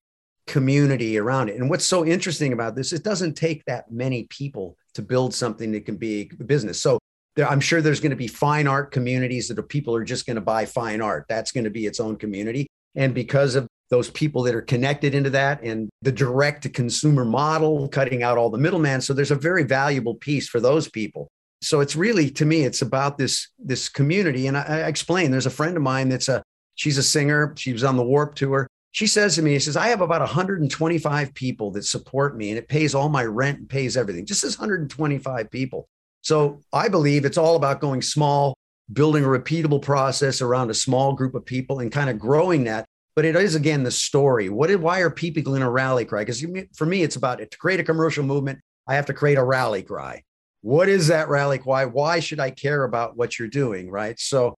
community 0.47 1.17
around 1.17 1.49
it. 1.49 1.57
And 1.57 1.69
what's 1.69 1.85
so 1.85 2.05
interesting 2.05 2.53
about 2.53 2.75
this, 2.75 2.93
it 2.93 3.03
doesn't 3.03 3.35
take 3.35 3.63
that 3.65 3.91
many 3.91 4.23
people 4.29 4.77
to 4.93 5.01
build 5.01 5.33
something 5.33 5.73
that 5.73 5.85
can 5.85 5.97
be 5.97 6.31
a 6.39 6.43
business. 6.43 6.81
So 6.81 6.99
there, 7.35 7.49
I'm 7.49 7.59
sure 7.59 7.81
there's 7.81 7.99
going 7.99 8.11
to 8.11 8.15
be 8.15 8.27
fine 8.27 8.65
art 8.65 8.91
communities 8.91 9.49
that 9.49 9.59
are 9.59 9.63
people 9.63 9.93
are 9.95 10.05
just 10.05 10.25
going 10.25 10.35
to 10.35 10.41
buy 10.41 10.65
fine 10.65 11.01
art. 11.01 11.25
That's 11.27 11.51
going 11.51 11.65
to 11.65 11.69
be 11.69 11.85
its 11.85 11.99
own 11.99 12.15
community. 12.15 12.67
And 12.95 13.13
because 13.13 13.55
of 13.55 13.67
those 13.89 14.09
people 14.09 14.43
that 14.43 14.55
are 14.55 14.61
connected 14.61 15.15
into 15.15 15.29
that 15.29 15.61
and 15.63 15.89
the 16.01 16.11
direct 16.11 16.63
to 16.63 16.69
consumer 16.69 17.23
model, 17.23 17.87
cutting 17.87 18.23
out 18.23 18.37
all 18.37 18.49
the 18.49 18.57
middleman. 18.57 19.01
So 19.01 19.13
there's 19.13 19.31
a 19.31 19.35
very 19.35 19.63
valuable 19.63 20.15
piece 20.15 20.47
for 20.49 20.59
those 20.59 20.89
people. 20.89 21.27
So 21.61 21.79
it's 21.79 21.95
really 21.95 22.29
to 22.31 22.45
me 22.45 22.63
it's 22.63 22.81
about 22.81 23.17
this 23.17 23.49
this 23.57 23.89
community. 23.89 24.47
And 24.47 24.57
I, 24.57 24.61
I 24.61 24.87
explain 24.87 25.31
there's 25.31 25.45
a 25.45 25.51
friend 25.51 25.75
of 25.75 25.83
mine 25.83 26.09
that's 26.09 26.27
a 26.27 26.43
she's 26.75 26.97
a 26.97 27.03
singer. 27.03 27.53
She 27.57 27.73
was 27.73 27.83
on 27.83 27.97
the 27.97 28.03
warp 28.03 28.35
tour. 28.35 28.67
She 28.91 29.07
says 29.07 29.35
to 29.35 29.41
me 29.41 29.53
she 29.53 29.59
says 29.61 29.77
i 29.77 29.87
have 29.87 30.01
about 30.01 30.21
125 30.21 31.33
people 31.33 31.71
that 31.71 31.83
support 31.83 32.37
me 32.37 32.49
and 32.49 32.57
it 32.57 32.67
pays 32.67 32.93
all 32.93 33.09
my 33.09 33.23
rent 33.23 33.59
and 33.59 33.69
pays 33.69 33.97
everything. 33.97 34.25
Just 34.25 34.43
as 34.43 34.57
125 34.57 35.49
people. 35.49 35.87
So 36.21 36.59
i 36.73 36.87
believe 36.89 37.25
it's 37.25 37.37
all 37.37 37.55
about 37.55 37.81
going 37.81 38.01
small 38.01 38.53
building 38.91 39.23
a 39.23 39.27
repeatable 39.27 39.81
process 39.81 40.41
around 40.41 40.69
a 40.69 40.73
small 40.73 41.13
group 41.13 41.35
of 41.35 41.45
people 41.45 41.79
and 41.79 41.91
kind 41.91 42.09
of 42.09 42.17
growing 42.17 42.63
that 42.65 42.85
but 43.17 43.25
it 43.25 43.35
is 43.35 43.55
again 43.55 43.81
the 43.81 43.89
story. 43.89 44.47
What 44.47 44.67
did 44.67 44.79
why 44.79 44.99
are 44.99 45.09
people 45.09 45.41
going 45.41 45.61
to 45.61 45.69
rally 45.69 46.05
cry? 46.05 46.21
Because 46.21 46.45
for 46.75 46.85
me 46.85 47.01
it's 47.01 47.15
about 47.15 47.41
it 47.41 47.49
to 47.49 47.57
create 47.57 47.79
a 47.79 47.83
commercial 47.83 48.23
movement. 48.23 48.59
I 48.87 48.93
have 48.93 49.07
to 49.07 49.13
create 49.13 49.39
a 49.39 49.43
rally 49.43 49.81
cry. 49.81 50.21
What 50.61 50.87
is 50.87 51.07
that 51.07 51.27
rally 51.27 51.59
why 51.63 51.85
why 51.85 52.19
should 52.19 52.39
i 52.39 52.51
care 52.51 52.83
about 52.83 53.17
what 53.17 53.39
you're 53.39 53.47
doing 53.47 53.89
right? 53.89 54.19
So 54.19 54.53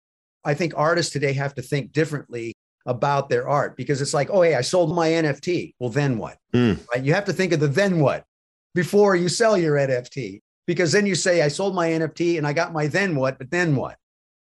i 0.44 0.56
think 0.56 0.74
artists 0.76 1.14
today 1.14 1.34
have 1.34 1.54
to 1.54 1.62
think 1.62 1.92
differently 1.92 2.56
about 2.88 3.30
their 3.30 3.48
art 3.48 3.78
because 3.78 4.02
it's 4.02 4.16
like 4.16 4.32
oh 4.32 4.42
hey 4.42 4.56
i 4.56 4.62
sold 4.62 4.96
my 4.96 5.10
nft 5.10 5.74
well 5.80 5.92
then 5.92 6.18
what? 6.18 6.38
Mm. 6.52 6.80
right? 6.92 7.04
You 7.04 7.14
have 7.14 7.26
to 7.26 7.34
think 7.34 7.54
of 7.54 7.60
the 7.60 7.68
then 7.68 8.00
what 8.00 8.26
before 8.74 9.16
you 9.16 9.30
sell 9.30 9.56
your 9.56 9.76
nft 9.76 10.42
because 10.66 10.92
then 10.92 11.06
you 11.06 11.14
say 11.14 11.44
i 11.44 11.48
sold 11.48 11.76
my 11.76 11.90
nft 11.90 12.40
and 12.40 12.48
i 12.48 12.54
got 12.54 12.74
my 12.74 12.88
then 12.88 13.16
what 13.16 13.38
but 13.38 13.52
then 13.52 13.76
what 13.76 13.98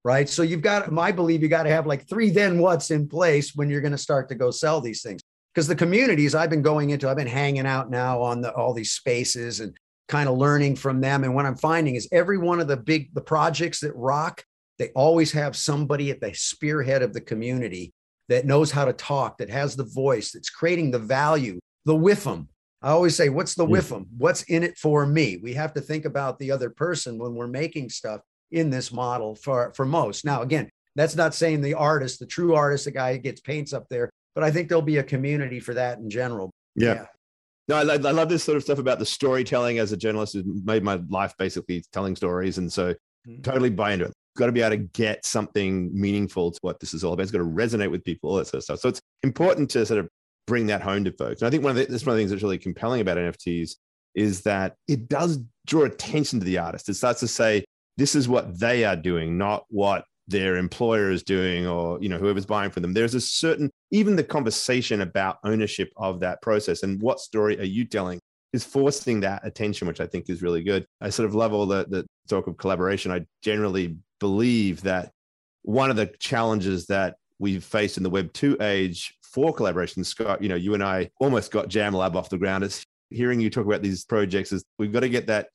right 0.06 0.30
so 0.30 0.42
you've 0.42 0.62
got 0.62 0.90
my 0.92 1.12
believe 1.12 1.42
you 1.42 1.50
got 1.50 1.64
to 1.64 1.70
have 1.70 1.86
like 1.86 2.08
three 2.08 2.30
then 2.30 2.60
what's 2.60 2.92
in 2.92 3.10
place 3.10 3.54
when 3.56 3.70
you're 3.70 3.82
going 3.82 3.92
to 3.92 3.98
start 3.98 4.30
to 4.30 4.36
go 4.36 4.50
sell 4.50 4.80
these 4.80 5.02
things 5.02 5.22
because 5.56 5.68
the 5.70 5.76
communities 5.76 6.36
I've 6.36 6.50
been 6.50 6.62
going 6.62 6.90
into, 6.90 7.10
I've 7.10 7.16
been 7.16 7.28
hanging 7.28 7.66
out 7.66 7.90
now 7.90 8.22
on 8.22 8.42
the, 8.42 8.52
all 8.54 8.74
these 8.74 8.92
spaces 8.92 9.62
and 9.62 9.74
kind 10.10 10.28
of 10.28 10.38
learning 10.38 10.76
from 10.76 11.00
them. 11.00 11.24
And 11.24 11.34
what 11.34 11.46
I'm 11.46 11.56
finding 11.56 11.96
is 11.96 12.10
every 12.12 12.38
one 12.38 12.60
of 12.60 12.68
the 12.68 12.76
big 12.76 13.14
the 13.14 13.22
projects 13.22 13.80
that 13.80 13.96
rock, 13.96 14.44
they 14.78 14.90
always 14.90 15.32
have 15.32 15.56
somebody 15.56 16.12
at 16.12 16.20
the 16.20 16.34
spearhead 16.34 17.02
of 17.02 17.14
the 17.14 17.22
community 17.22 17.94
that 18.28 18.46
knows 18.46 18.70
how 18.70 18.84
to 18.84 18.92
talk, 18.92 19.38
that 19.38 19.50
has 19.50 19.78
the 19.78 19.86
voice, 19.86 20.34
that's 20.34 20.50
creating 20.50 20.92
the 20.92 21.00
value, 21.00 21.58
the 21.86 21.96
WIFM. 21.96 22.48
I 22.82 22.90
always 22.90 23.16
say, 23.16 23.30
what's 23.30 23.56
the 23.56 23.66
WIFM? 23.66 24.08
What's 24.18 24.44
in 24.44 24.62
it 24.62 24.78
for 24.78 25.06
me? 25.06 25.40
We 25.42 25.54
have 25.54 25.74
to 25.76 25.82
think 25.82 26.04
about 26.04 26.38
the 26.38 26.52
other 26.52 26.70
person 26.70 27.18
when 27.18 27.34
we're 27.34 27.48
making 27.48 27.90
stuff 27.90 28.20
in 28.52 28.70
this 28.70 28.92
model 28.92 29.36
for, 29.36 29.74
for 29.76 29.86
most. 29.86 30.26
Now, 30.26 30.42
again, 30.42 30.70
that's 30.96 31.16
not 31.16 31.36
saying 31.36 31.62
the 31.62 31.74
artist, 31.74 32.20
the 32.20 32.26
true 32.26 32.56
artist, 32.56 32.86
the 32.86 32.92
guy 32.92 33.14
who 33.14 33.20
gets 33.20 33.42
paints 33.42 33.74
up 33.74 33.88
there, 33.90 34.10
but 34.34 34.44
I 34.44 34.52
think 34.52 34.70
there'll 34.70 34.82
be 34.82 34.98
a 34.98 35.04
community 35.04 35.60
for 35.60 35.74
that 35.74 35.98
in 35.98 36.10
general. 36.10 36.52
Yeah. 36.76 36.94
yeah. 36.94 37.06
No, 37.68 37.78
I, 37.78 37.94
I, 37.94 38.12
love 38.12 38.30
this 38.30 38.44
sort 38.44 38.58
of 38.58 38.64
stuff 38.64 38.78
about 38.78 39.00
the 39.00 39.06
storytelling 39.06 39.80
as 39.80 39.92
a 39.92 39.98
journalist. 39.98 40.36
It 40.36 40.46
made 40.46 40.84
my 40.84 41.02
life 41.10 41.34
basically 41.38 41.84
telling 41.92 42.16
stories. 42.16 42.60
And 42.60 42.72
so 42.72 42.94
mm-hmm. 42.94 43.42
totally 43.42 43.72
buy 43.72 43.94
into 43.94 44.06
it. 44.06 44.14
Got 44.38 44.48
to 44.48 44.52
be 44.52 44.62
able 44.62 44.78
to 44.78 44.84
get 44.84 45.26
something 45.26 45.90
meaningful 46.00 46.52
to 46.52 46.60
what 46.62 46.80
this 46.80 46.94
is 46.94 47.04
all 47.04 47.14
about. 47.14 47.24
It's 47.24 47.32
got 47.32 47.40
to 47.40 47.46
resonate 47.46 47.90
with 47.90 48.04
people, 48.04 48.30
all 48.30 48.36
that 48.38 48.48
sort 48.48 48.60
of 48.60 48.64
stuff. 48.64 48.80
So 48.80 48.90
it's 48.90 49.02
important 49.24 49.72
to 49.72 49.86
sort 49.86 50.00
of 50.00 50.10
bring 50.46 50.68
that 50.68 50.82
home 50.82 51.04
to 51.06 51.12
folks. 51.12 51.42
And 51.42 51.48
I 51.48 51.50
think 51.50 51.64
one 51.64 51.72
of 51.72 51.78
the, 51.78 51.86
this 51.86 52.06
one 52.06 52.12
of 52.12 52.18
the 52.18 52.22
things 52.22 52.32
that's 52.32 52.44
really 52.44 52.58
compelling 52.60 53.02
about 53.02 53.18
NFTs 53.18 53.76
is 54.14 54.42
that 54.42 54.76
it 54.88 55.10
does 55.10 55.40
draw 55.66 55.84
attention 55.84 56.40
to 56.40 56.46
the 56.46 56.58
artist. 56.58 56.88
It 56.90 56.94
starts 56.96 57.20
to 57.22 57.28
say, 57.28 57.66
this 57.98 58.16
is 58.16 58.28
what 58.28 58.60
they 58.60 58.84
are 58.84 58.96
doing, 58.96 59.38
not 59.38 59.66
what 59.70 60.06
their 60.28 60.58
employer 60.58 61.12
is 61.12 61.24
doing 61.24 61.68
or 61.68 62.02
you 62.02 62.10
know 62.10 62.18
whoever's 62.18 62.46
buying 62.46 62.72
for 62.72 62.80
them. 62.80 62.94
There's 62.94 63.14
a 63.14 63.22
certain 63.22 63.70
even 63.92 64.16
the 64.16 64.24
conversation 64.24 65.02
about 65.02 65.38
ownership 65.44 65.92
of 65.98 66.20
that 66.22 66.42
process 66.42 66.84
and 66.84 67.02
what 67.02 67.20
story 67.20 67.60
are 67.60 67.64
you 67.64 67.86
telling 67.86 68.20
is 68.54 68.64
forcing 68.64 69.20
that 69.20 69.46
attention 69.46 69.88
which 69.88 70.00
i 70.00 70.08
think 70.08 70.30
is 70.30 70.42
really 70.42 70.64
good. 70.64 70.86
I 71.02 71.10
sort 71.10 71.28
of 71.28 71.36
love 71.36 71.54
all 71.54 71.66
the, 71.66 71.86
the 71.88 72.06
talk 72.28 72.48
of 72.48 72.58
collaboration. 72.58 73.12
I 73.12 73.26
generally 73.44 73.98
believe 74.20 74.82
that 74.82 75.12
one 75.62 75.90
of 75.90 75.96
the 75.96 76.08
challenges 76.20 76.88
that 76.88 77.16
we've 77.38 77.64
faced 77.64 77.98
in 77.98 78.04
the 78.04 78.10
web 78.10 78.34
2 78.34 78.58
age 78.62 79.14
for 79.22 79.54
collaboration 79.54 80.04
scott 80.06 80.42
you 80.42 80.48
know 80.48 80.56
you 80.56 80.74
and 80.74 80.84
i 80.84 81.10
almost 81.20 81.52
got 81.52 81.68
jam 81.68 81.94
lab 81.94 82.16
off 82.16 82.30
the 82.30 82.38
ground. 82.38 82.64
It's 82.64 82.84
hearing 83.12 83.40
you 83.40 83.52
talk 83.52 83.66
about 83.66 83.84
these 83.84 84.06
projects 84.06 84.52
is 84.52 84.64
we've 84.80 84.92
got 84.92 85.02
to 85.02 85.10
get 85.10 85.28
that 85.28 85.50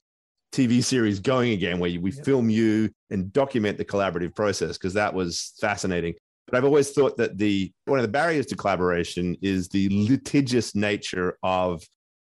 TV 0.52 0.82
series 0.82 1.20
going 1.20 1.52
again, 1.52 1.78
where 1.78 1.90
we 2.00 2.12
yep. 2.12 2.24
film 2.24 2.50
you 2.50 2.90
and 3.10 3.32
document 3.32 3.78
the 3.78 3.84
collaborative 3.84 4.34
process, 4.34 4.76
because 4.76 4.94
that 4.94 5.14
was 5.14 5.54
fascinating. 5.60 6.14
But 6.46 6.56
I've 6.56 6.64
always 6.64 6.90
thought 6.90 7.16
that 7.18 7.38
the 7.38 7.72
one 7.84 7.98
of 7.98 8.02
the 8.02 8.08
barriers 8.08 8.46
to 8.46 8.56
collaboration 8.56 9.36
is 9.40 9.68
the 9.68 9.88
litigious 9.90 10.74
nature 10.74 11.38
of 11.42 11.82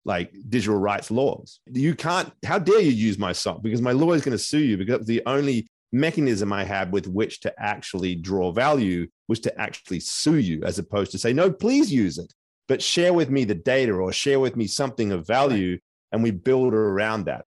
like 0.06 0.34
digital 0.50 0.78
rights 0.78 1.12
laws. 1.12 1.60
You 1.68 1.96
can't, 1.96 2.32
how 2.46 2.60
dare 2.60 2.80
you 2.80 2.92
use 2.92 3.18
my 3.18 3.34
song? 3.34 3.60
Because 3.62 3.82
my 3.82 3.92
lawyer 3.92 4.16
is 4.16 4.24
going 4.24 4.38
to 4.38 4.44
sue 4.44 4.60
you 4.60 4.78
because 4.78 5.06
the 5.06 5.22
only 5.26 5.68
mechanism 5.92 6.54
I 6.54 6.64
had 6.64 6.92
with 6.92 7.08
which 7.08 7.42
to 7.42 7.54
actually 7.60 8.16
draw 8.16 8.52
value 8.52 9.08
was 9.28 9.40
to 9.42 9.62
actually 9.62 10.00
sue 10.00 10.38
you, 10.38 10.64
as 10.64 10.80
opposed 10.80 11.12
to 11.12 11.18
say, 11.18 11.34
no, 11.34 11.52
please 11.52 11.92
use 11.92 12.18
it, 12.18 12.34
but 12.68 12.82
share 12.82 13.14
with 13.14 13.30
me 13.30 13.44
the 13.44 13.56
data 13.56 13.94
or 13.94 14.12
share 14.12 14.40
with 14.40 14.56
me 14.56 14.68
something 14.68 15.12
of 15.12 15.28
value. 15.28 15.78
And 16.12 16.24
we 16.24 16.32
build 16.32 16.74
around 16.74 17.26
that. 17.26 17.46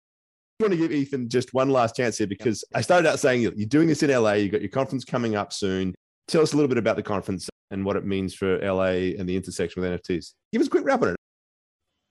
I 0.59 0.65
want 0.65 0.73
to 0.73 0.87
give 0.89 0.91
Eathan 0.91 1.29
just 1.29 1.53
one 1.53 1.69
last 1.69 1.95
chance 1.95 2.17
here 2.17 2.27
because 2.27 2.65
I 2.75 2.81
started 2.81 3.07
out 3.07 3.17
saying 3.17 3.43
you're 3.43 3.53
doing 3.65 3.87
this 3.87 4.03
in 4.03 4.11
LA. 4.11 4.33
You've 4.33 4.51
got 4.51 4.59
your 4.59 4.69
conference 4.69 5.05
coming 5.05 5.37
up 5.37 5.53
soon. 5.53 5.95
Tell 6.27 6.41
us 6.41 6.51
a 6.51 6.57
little 6.57 6.67
bit 6.67 6.77
about 6.77 6.97
the 6.97 7.03
conference 7.03 7.47
and 7.71 7.85
what 7.85 7.95
it 7.95 8.05
means 8.05 8.35
for 8.35 8.59
LA 8.59 9.15
and 9.17 9.29
the 9.29 9.37
intersection 9.37 9.81
with 9.81 9.89
NFTs. 9.89 10.33
Give 10.51 10.61
us 10.61 10.67
a 10.67 10.69
quick 10.69 10.83
wrap 10.83 11.01
on 11.01 11.09
it. 11.09 11.15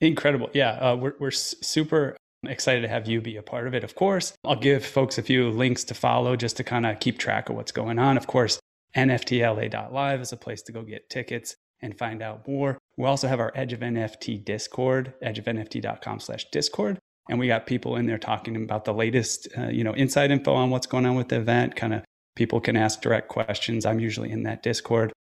Incredible. 0.01 0.49
Yeah, 0.55 0.71
uh, 0.71 0.97
we're, 0.97 1.13
we're 1.21 1.31
super 1.31 2.17
excited 2.47 2.81
to 2.81 2.89
have 2.89 3.07
you 3.07 3.21
be 3.21 3.37
a 3.37 3.43
part 3.43 3.67
of 3.67 3.75
it, 3.75 3.85
of 3.85 3.95
course. 3.95 4.33
I'll 4.47 4.57
give 4.57 4.83
folks 4.83 5.19
a 5.19 5.23
few 5.23 5.51
links 5.51 5.85
to 5.85 5.93
follow 5.93 6.35
just 6.35 6.57
to 6.57 6.65
kind 6.65 6.87
of 6.87 7.01
keep 7.01 7.19
track 7.19 7.51
of 7.51 7.57
what's 7.57 7.73
going 7.73 7.99
on. 7.99 8.17
Of 8.17 8.27
course, 8.27 8.59
NFTLA.live 8.97 10.23
is 10.23 10.33
a 10.33 10.39
place 10.39 10.63
to 10.63 10.73
go 10.73 10.81
get 10.81 11.11
tickets 11.11 11.55
and 11.83 11.99
find 11.99 12.23
out 12.23 12.49
more. 12.49 12.79
We 12.97 13.05
also 13.05 13.29
have 13.29 13.41
our 13.41 13.53
Edge 13.55 13.75
of 13.75 13.81
NFT 13.81 14.43
Discord, 14.43 15.13
edgeofnft.com 15.23 16.21
slash 16.21 16.47
Discord 16.51 16.99
and 17.29 17.39
we 17.39 17.47
got 17.47 17.67
people 17.67 17.97
in 17.97 18.07
there 18.07 18.19
talking 18.19 18.57
about 18.57 18.85
the 18.85 18.95
latest, 18.95 19.49
uh, 19.57 19.69
you 19.69 19.85
know, 19.85 19.93
inside 19.93 20.31
info 20.31 20.55
on 20.55 20.71
what's 20.71 20.87
going 20.87 21.07
on 21.07 21.15
with 21.17 21.29
the 21.29 21.37
event. 21.37 21.77
Kind 21.77 21.95
of 21.95 22.03
people 22.37 22.61
can 22.61 22.77
ask 22.77 23.01
direct 23.01 23.29
questions. 23.29 23.85
I'm 23.85 24.01
usually 24.01 24.31
in 24.31 24.45
that 24.45 24.63
Discord. 24.63 25.13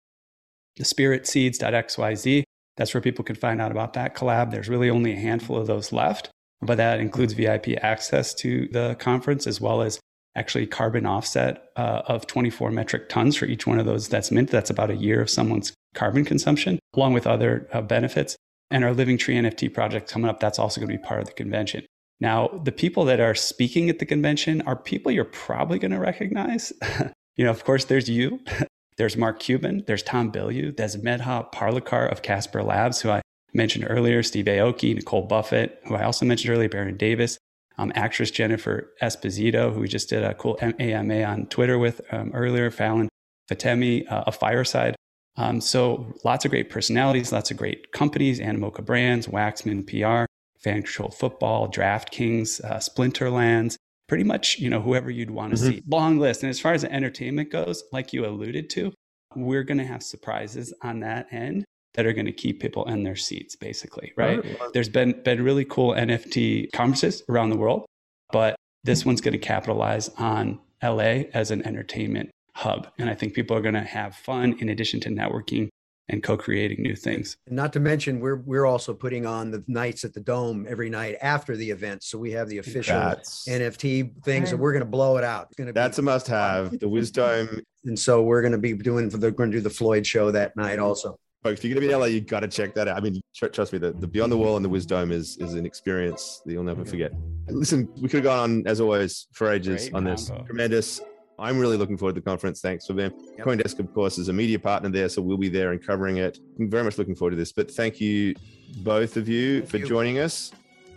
The 0.78 0.84
spiritseeds.xyz. 0.84 2.44
That's 2.78 2.94
where 2.94 3.02
people 3.02 3.26
can 3.26 3.36
find 3.36 3.60
out 3.60 3.72
about 3.72 3.94
that 3.94 4.16
collab. 4.16 4.52
There's 4.52 4.70
really 4.70 4.90
only 4.90 5.14
a 5.14 5.20
handful 5.20 5.58
of 5.58 5.68
those 5.68 5.92
left. 5.92 6.30
but 6.62 6.78
that 6.78 7.00
includes 7.00 7.34
VIP 7.34 7.70
access 7.84 8.34
to 8.34 8.68
the 8.72 8.96
conference 9.00 9.46
as 9.46 9.62
well 9.62 9.82
as 9.82 10.00
actually 10.36 10.68
carbon 10.68 11.06
offset 11.06 11.70
uh, 11.76 12.02
of 12.06 12.26
24 12.28 12.72
metric 12.72 13.10
tons 13.10 13.36
for 13.36 13.46
each 13.46 13.68
one 13.68 13.80
of 13.80 13.86
those 13.86 14.08
that's 14.08 14.32
mint. 14.32 14.50
That's 14.50 14.70
about 14.70 14.92
a 14.92 14.96
year 14.96 15.20
of 15.20 15.30
someone's 15.30 15.74
carbon 15.96 16.24
consumption, 16.24 16.80
along 16.96 17.14
with 17.14 17.28
other 17.28 17.68
uh, 17.74 17.82
benefits. 17.82 18.36
And 18.70 18.84
our 18.84 18.94
Living 18.94 19.18
Tree 19.18 19.36
NFT 19.36 19.74
project 19.74 20.10
coming 20.10 20.30
up, 20.30 20.40
that's 20.40 20.60
also 20.60 20.80
going 20.80 20.92
to 20.92 20.98
be 20.98 21.04
part 21.04 21.22
of 21.22 21.28
the 21.28 21.34
convention. 21.34 21.86
Now, 22.20 22.48
the 22.64 22.72
people 22.72 23.06
that 23.06 23.20
are 23.20 23.36
speaking 23.36 23.90
at 23.90 24.00
the 24.00 24.06
convention 24.06 24.62
are 24.64 24.76
people 24.76 25.12
you're 25.12 25.26
probably 25.26 25.78
going 25.78 25.92
to 25.92 26.00
recognize. 26.00 26.74
you 27.36 27.46
know, 27.46 27.52
of 27.52 27.64
course, 27.64 27.86
there's 27.86 28.10
you, 28.10 28.40
there's 28.98 29.16
Mark 29.16 29.40
Cuban, 29.40 29.84
there's 29.86 30.04
Tom 30.04 30.32
Bilyeu, 30.32 30.76
there's 30.76 30.98
Medha 30.98 31.52
Parlikar 31.54 32.12
of 32.12 32.24
Casper 32.24 32.64
Labs, 32.64 33.02
who 33.02 33.12
I 33.12 33.22
mentioned 33.54 33.86
earlier, 33.88 34.24
Steve 34.24 34.46
Aoki, 34.46 34.96
Nicole 34.96 35.24
Buffett, 35.24 35.80
who 35.86 35.96
I 35.96 36.04
also 36.04 36.26
mentioned 36.26 36.54
earlier, 36.54 36.70
Baron 36.70 36.98
Davis, 36.98 37.38
um, 37.78 37.92
actress 37.96 38.32
Jennifer 38.32 38.92
Esposito, 39.02 39.74
who 39.74 39.82
we 39.82 39.88
just 39.88 40.10
did 40.10 40.24
a 40.24 40.34
cool 40.34 40.58
AMA 40.62 41.24
on 41.24 41.46
Twitter 41.48 41.78
with 41.78 42.02
um, 42.12 42.32
earlier, 42.34 42.72
Fallon 42.72 43.08
Fatemi, 43.50 44.12
uh, 44.12 44.24
a 44.28 44.32
fireside. 44.32 44.96
Um, 45.38 45.62
so 45.62 46.14
lots 46.24 46.46
of 46.46 46.52
great 46.52 46.72
personalities, 46.72 47.32
lots 47.32 47.52
of 47.52 47.58
great 47.58 47.92
companies, 47.92 48.40
Animoca 48.40 48.84
Brands, 48.84 49.28
Wachsman 49.28 49.86
PR, 49.86 50.26
Fan 50.60 50.84
Control 50.84 51.10
Football, 51.10 51.70
DraftKings, 51.70 52.64
uh, 52.64 52.78
Splinterlands, 52.78 53.76
pretty 54.08 54.24
much, 54.24 54.60
you 54.60 54.70
know, 54.70 54.82
whoever 54.82 55.10
you'd 55.12 55.32
want 55.32 55.56
to 55.56 55.60
mm-hmm. 55.60 55.72
see. 55.72 55.84
Long 55.88 56.18
list. 56.18 56.44
And 56.44 56.50
as 56.50 56.60
far 56.60 56.74
as 56.74 56.82
the 56.82 56.92
entertainment 56.92 57.52
goes, 57.52 57.84
like 57.92 58.14
you 58.14 58.26
alluded 58.26 58.70
to, 58.72 58.94
we're 59.36 59.64
going 59.64 59.78
to 59.78 59.86
have 59.86 60.02
surprises 60.02 60.74
on 60.82 61.02
that 61.02 61.28
end 61.32 61.66
that 61.94 62.06
are 62.06 62.14
going 62.14 62.26
to 62.26 62.32
keep 62.32 62.62
people 62.62 62.86
in 62.86 63.04
their 63.04 63.16
seats, 63.16 63.56
basically, 63.56 64.14
right? 64.16 64.44
There's 64.74 64.90
been 64.90 65.20
been 65.24 65.44
really 65.44 65.66
cool 65.66 65.94
NFT 65.94 66.72
conferences 66.72 67.24
around 67.28 67.50
the 67.50 67.58
world, 67.58 67.86
but 68.32 68.56
this 68.84 69.06
one's 69.06 69.20
going 69.20 69.34
to 69.34 69.40
capitalize 69.40 70.10
on 70.18 70.60
LA 70.84 71.24
as 71.34 71.52
an 71.52 71.66
entertainment 71.66 72.30
hub. 72.54 72.88
And 72.98 73.10
I 73.10 73.16
think 73.16 73.34
people 73.34 73.58
are 73.58 73.62
going 73.62 73.74
to 73.74 73.82
have 73.82 74.16
fun 74.16 74.56
in 74.60 74.70
addition 74.70 75.00
to 75.02 75.10
networking 75.10 75.70
and 76.10 76.24
co-creating 76.24 76.82
new 76.82 76.96
things. 76.96 77.38
Not 77.50 77.74
to 77.74 77.80
mention, 77.80 78.20
we're 78.20 78.38
we're 78.38 78.66
also 78.66 78.94
putting 78.94 79.26
on 79.26 79.52
the 79.52 79.64
nights 79.68 80.06
at 80.06 80.14
the 80.14 80.20
Dome 80.20 80.66
every 80.68 80.90
night 80.90 81.18
after 81.22 81.56
the 81.58 81.70
event, 81.70 82.04
so 82.04 82.18
we 82.18 82.32
have 82.32 82.48
the 82.48 82.60
official 82.60 83.00
That's... 83.00 83.46
NFT 83.48 84.24
things, 84.24 84.52
and 84.52 84.60
we're 84.60 84.72
going 84.72 84.86
to 84.86 84.90
blow 84.90 85.18
it 85.18 85.24
out. 85.24 85.48
It's 85.48 85.56
going 85.56 85.68
to 85.68 85.74
That's 85.74 85.98
be- 85.98 86.02
a 86.02 86.06
must-have. 86.06 86.80
The 86.80 86.88
Wisdome, 86.88 87.62
and 87.86 87.98
so 87.98 88.24
we're 88.24 88.42
going 88.42 88.54
to 88.54 88.58
be 88.58 88.74
doing. 88.74 89.10
They're 89.10 89.32
going 89.32 89.52
to 89.52 89.58
do 89.58 89.62
the 89.62 89.70
Floyd 89.70 90.06
show 90.06 90.32
that 90.32 90.56
night 90.56 90.80
also. 90.80 91.20
Folks, 91.44 91.60
if 91.60 91.66
you're 91.66 91.76
going 91.76 91.82
to 91.84 91.88
be 91.88 91.94
in 91.94 92.00
LA, 92.00 92.08
you 92.08 92.22
got 92.22 92.40
to 92.40 92.48
check 92.48 92.74
that 92.74 92.88
out. 92.88 92.98
I 92.98 93.00
mean, 93.00 93.22
trust 93.36 93.72
me, 93.72 93.80
the, 93.80 93.92
the 93.92 94.08
Beyond 94.08 94.32
the 94.32 94.38
Wall 94.38 94.56
and 94.56 94.66
the 94.66 94.70
Wisdome 94.70 95.12
is 95.12 95.38
is 95.38 95.54
an 95.54 95.66
experience 95.66 96.42
that 96.46 96.54
you'll 96.54 96.64
never 96.64 96.86
forget. 96.86 97.12
Listen, 97.48 97.88
we 97.96 98.10
could 98.10 98.18
have 98.18 98.24
gone 98.24 98.40
on 98.40 98.68
as 98.68 98.80
always 98.80 99.28
for 99.34 99.52
ages 99.52 99.90
Great 99.90 99.96
on 99.96 100.04
this. 100.04 100.32
Tremendous 100.46 101.02
I'm 101.40 101.60
really 101.60 101.78
looking 101.78 101.98
forward 101.98 102.16
to 102.16 102.22
the 102.22 102.26
conference. 102.26 102.62
Thanks 102.62 102.88
for 102.88 102.94
them. 102.94 103.14
Yep. 103.38 103.46
CoinDesk, 103.46 103.80
of 103.80 103.94
course, 103.94 104.18
is 104.18 104.30
a 104.30 104.34
media 104.34 104.58
partner 104.58 104.90
there, 104.90 105.08
so 105.08 105.22
we'll 105.22 105.38
be 105.38 105.50
there 105.50 105.72
and 105.72 105.86
covering 105.86 106.18
it. 106.18 106.40
I'm 106.60 106.70
very 106.70 106.84
much 106.84 106.98
looking 106.98 107.16
forward 107.16 107.32
to 107.32 107.38
this. 107.38 107.52
But 107.52 107.70
thank 107.70 108.02
you, 108.02 108.36
both 108.78 109.18
of 109.18 109.30
you, 109.30 109.60
thank 109.60 109.70
for 109.70 109.78
you. 109.78 109.88
joining 109.88 110.20
us. 110.20 110.52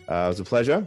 Uh, 0.08 0.24
it 0.24 0.28
was 0.28 0.40
a 0.40 0.44
pleasure. 0.44 0.86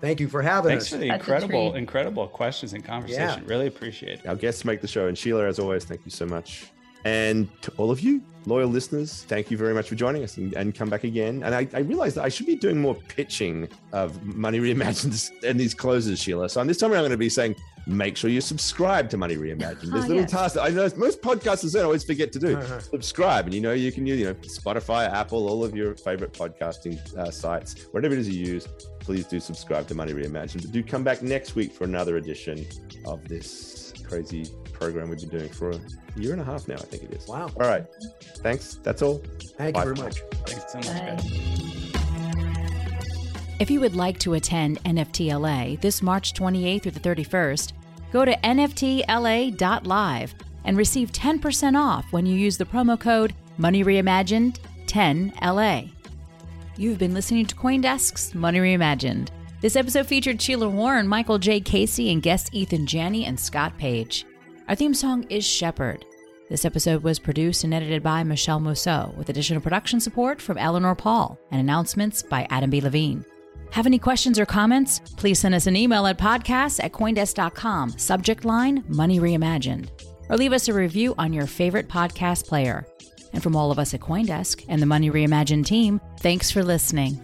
Thank 0.00 0.20
you 0.20 0.28
for 0.28 0.42
having 0.42 0.70
Thanks 0.70 0.84
us. 0.84 0.90
Thanks 0.90 1.02
for 1.02 1.04
the 1.04 1.08
That's 1.08 1.20
incredible, 1.20 1.74
incredible 1.74 2.26
questions 2.28 2.72
and 2.72 2.84
conversation. 2.84 3.42
Yeah. 3.42 3.50
Really 3.50 3.66
appreciate 3.66 4.20
it. 4.20 4.26
Our 4.26 4.36
guests 4.36 4.64
make 4.64 4.80
the 4.80 4.88
show. 4.88 5.08
And 5.08 5.16
Sheila, 5.16 5.46
as 5.46 5.58
always, 5.58 5.84
thank 5.84 6.04
you 6.04 6.10
so 6.10 6.26
much. 6.26 6.66
And 7.04 7.48
to 7.62 7.72
all 7.78 7.90
of 7.90 8.00
you, 8.00 8.22
loyal 8.46 8.68
listeners, 8.68 9.24
thank 9.24 9.50
you 9.50 9.56
very 9.56 9.74
much 9.74 9.88
for 9.88 9.96
joining 9.96 10.22
us 10.22 10.36
and, 10.36 10.54
and 10.54 10.74
come 10.74 10.88
back 10.88 11.04
again. 11.04 11.42
And 11.42 11.54
I, 11.54 11.68
I, 11.74 11.80
realized 11.80 12.16
that 12.16 12.24
I 12.24 12.28
should 12.28 12.46
be 12.46 12.54
doing 12.54 12.80
more 12.80 12.94
pitching 12.94 13.68
of 13.92 14.22
Money 14.22 14.60
Reimagined 14.60 15.30
and 15.48 15.58
these 15.58 15.74
closes, 15.74 16.20
Sheila. 16.20 16.48
So 16.48 16.60
on 16.60 16.68
this 16.68 16.78
time, 16.78 16.92
around, 16.92 17.00
I'm 17.00 17.04
going 17.04 17.12
to 17.12 17.16
be 17.16 17.28
saying, 17.28 17.56
make 17.86 18.16
sure 18.16 18.30
you 18.30 18.40
subscribe 18.40 19.10
to 19.10 19.16
Money 19.16 19.36
Reimagined. 19.36 19.90
There's 19.90 20.04
oh, 20.04 20.08
little 20.08 20.16
yes. 20.18 20.30
tasks 20.30 20.54
that 20.54 20.62
I 20.62 20.68
know 20.68 20.88
most 20.96 21.20
podcasters 21.20 21.72
don't 21.72 21.84
always 21.84 22.04
forget 22.04 22.32
to 22.32 22.38
do. 22.38 22.56
Uh-huh. 22.56 22.80
Subscribe, 22.92 23.46
and 23.46 23.54
you 23.54 23.60
know 23.60 23.72
you 23.72 23.92
can 23.92 24.06
use 24.06 24.18
you 24.18 24.26
know 24.26 24.34
Spotify, 24.34 25.10
Apple, 25.10 25.48
all 25.48 25.64
of 25.64 25.74
your 25.74 25.94
favorite 25.96 26.32
podcasting 26.32 26.98
uh, 27.16 27.30
sites, 27.30 27.86
whatever 27.92 28.14
it 28.14 28.20
is 28.20 28.28
you 28.28 28.44
use. 28.44 28.66
Please 29.00 29.26
do 29.26 29.40
subscribe 29.40 29.88
to 29.88 29.94
Money 29.94 30.12
Reimagined. 30.12 30.62
But 30.62 30.72
do 30.72 30.82
come 30.82 31.02
back 31.02 31.22
next 31.22 31.54
week 31.54 31.72
for 31.72 31.84
another 31.84 32.16
edition 32.16 32.64
of 33.04 33.26
this 33.26 33.92
crazy 34.06 34.46
program 34.72 35.08
we've 35.08 35.20
been 35.20 35.38
doing 35.38 35.48
for 35.48 35.70
a 35.70 35.80
year 36.16 36.32
and 36.32 36.40
a 36.40 36.44
half 36.44 36.68
now. 36.68 36.74
I 36.74 36.78
think 36.78 37.04
it 37.04 37.12
is. 37.14 37.26
Wow. 37.26 37.50
All 37.56 37.68
right. 37.68 37.84
Thanks. 38.38 38.74
That's 38.82 39.02
all. 39.02 39.22
Thank 39.56 39.74
Bye. 39.74 39.84
you 39.84 39.94
very 39.94 40.06
much. 40.06 40.20
Thanks 40.46 40.72
so 40.72 40.78
much, 40.78 40.86
guys. 40.86 41.91
If 43.62 43.70
you 43.70 43.78
would 43.78 43.94
like 43.94 44.18
to 44.18 44.34
attend 44.34 44.82
NFTLA 44.82 45.80
this 45.80 46.02
March 46.02 46.34
28th 46.34 46.82
through 46.82 46.90
the 46.90 46.98
31st, 46.98 47.72
go 48.12 48.24
to 48.24 48.36
nftla.live 48.38 50.34
and 50.64 50.76
receive 50.76 51.12
10% 51.12 51.78
off 51.78 52.12
when 52.12 52.26
you 52.26 52.34
use 52.34 52.58
the 52.58 52.64
promo 52.64 52.98
code 52.98 53.36
MoneyReimagined10LA. 53.60 55.90
You've 56.76 56.98
been 56.98 57.14
listening 57.14 57.46
to 57.46 57.54
Coindesk's 57.54 58.34
Money 58.34 58.58
Reimagined. 58.58 59.28
This 59.60 59.76
episode 59.76 60.08
featured 60.08 60.42
Sheila 60.42 60.68
Warren, 60.68 61.06
Michael 61.06 61.38
J. 61.38 61.60
Casey, 61.60 62.10
and 62.10 62.20
guests 62.20 62.50
Eathan 62.50 62.86
Janney 62.86 63.26
and 63.26 63.38
Scott 63.38 63.78
Page. 63.78 64.26
Our 64.66 64.74
theme 64.74 64.92
song 64.92 65.22
is 65.30 65.46
Shepherd. 65.46 66.04
This 66.50 66.64
episode 66.64 67.04
was 67.04 67.20
produced 67.20 67.62
and 67.62 67.72
edited 67.72 68.02
by 68.02 68.24
Michelle 68.24 68.58
Mousseau, 68.58 69.14
with 69.16 69.28
additional 69.28 69.60
production 69.60 70.00
support 70.00 70.42
from 70.42 70.58
Eleanor 70.58 70.96
Pahl 70.96 71.38
and 71.52 71.60
announcements 71.60 72.24
by 72.24 72.48
Adam 72.50 72.68
B. 72.68 72.80
Levine. 72.80 73.24
Have 73.72 73.86
any 73.86 73.98
questions 73.98 74.38
or 74.38 74.44
comments? 74.44 75.00
Please 75.16 75.38
send 75.38 75.54
us 75.54 75.66
an 75.66 75.76
email 75.76 76.06
at 76.06 76.18
podcast 76.18 76.84
at 76.84 76.92
Coindesk.com, 76.92 77.98
subject 77.98 78.44
line 78.44 78.84
Money 78.86 79.18
Reimagined, 79.18 79.88
or 80.28 80.36
leave 80.36 80.52
us 80.52 80.68
a 80.68 80.74
review 80.74 81.14
on 81.16 81.32
your 81.32 81.46
favorite 81.46 81.88
podcast 81.88 82.46
player. 82.46 82.86
And 83.32 83.42
from 83.42 83.56
all 83.56 83.70
of 83.70 83.78
us 83.78 83.94
at 83.94 84.00
Coindesk 84.00 84.66
and 84.68 84.82
the 84.82 84.86
Money 84.86 85.10
Reimagined 85.10 85.64
team, 85.64 86.02
thanks 86.20 86.50
for 86.50 86.62
listening. 86.62 87.18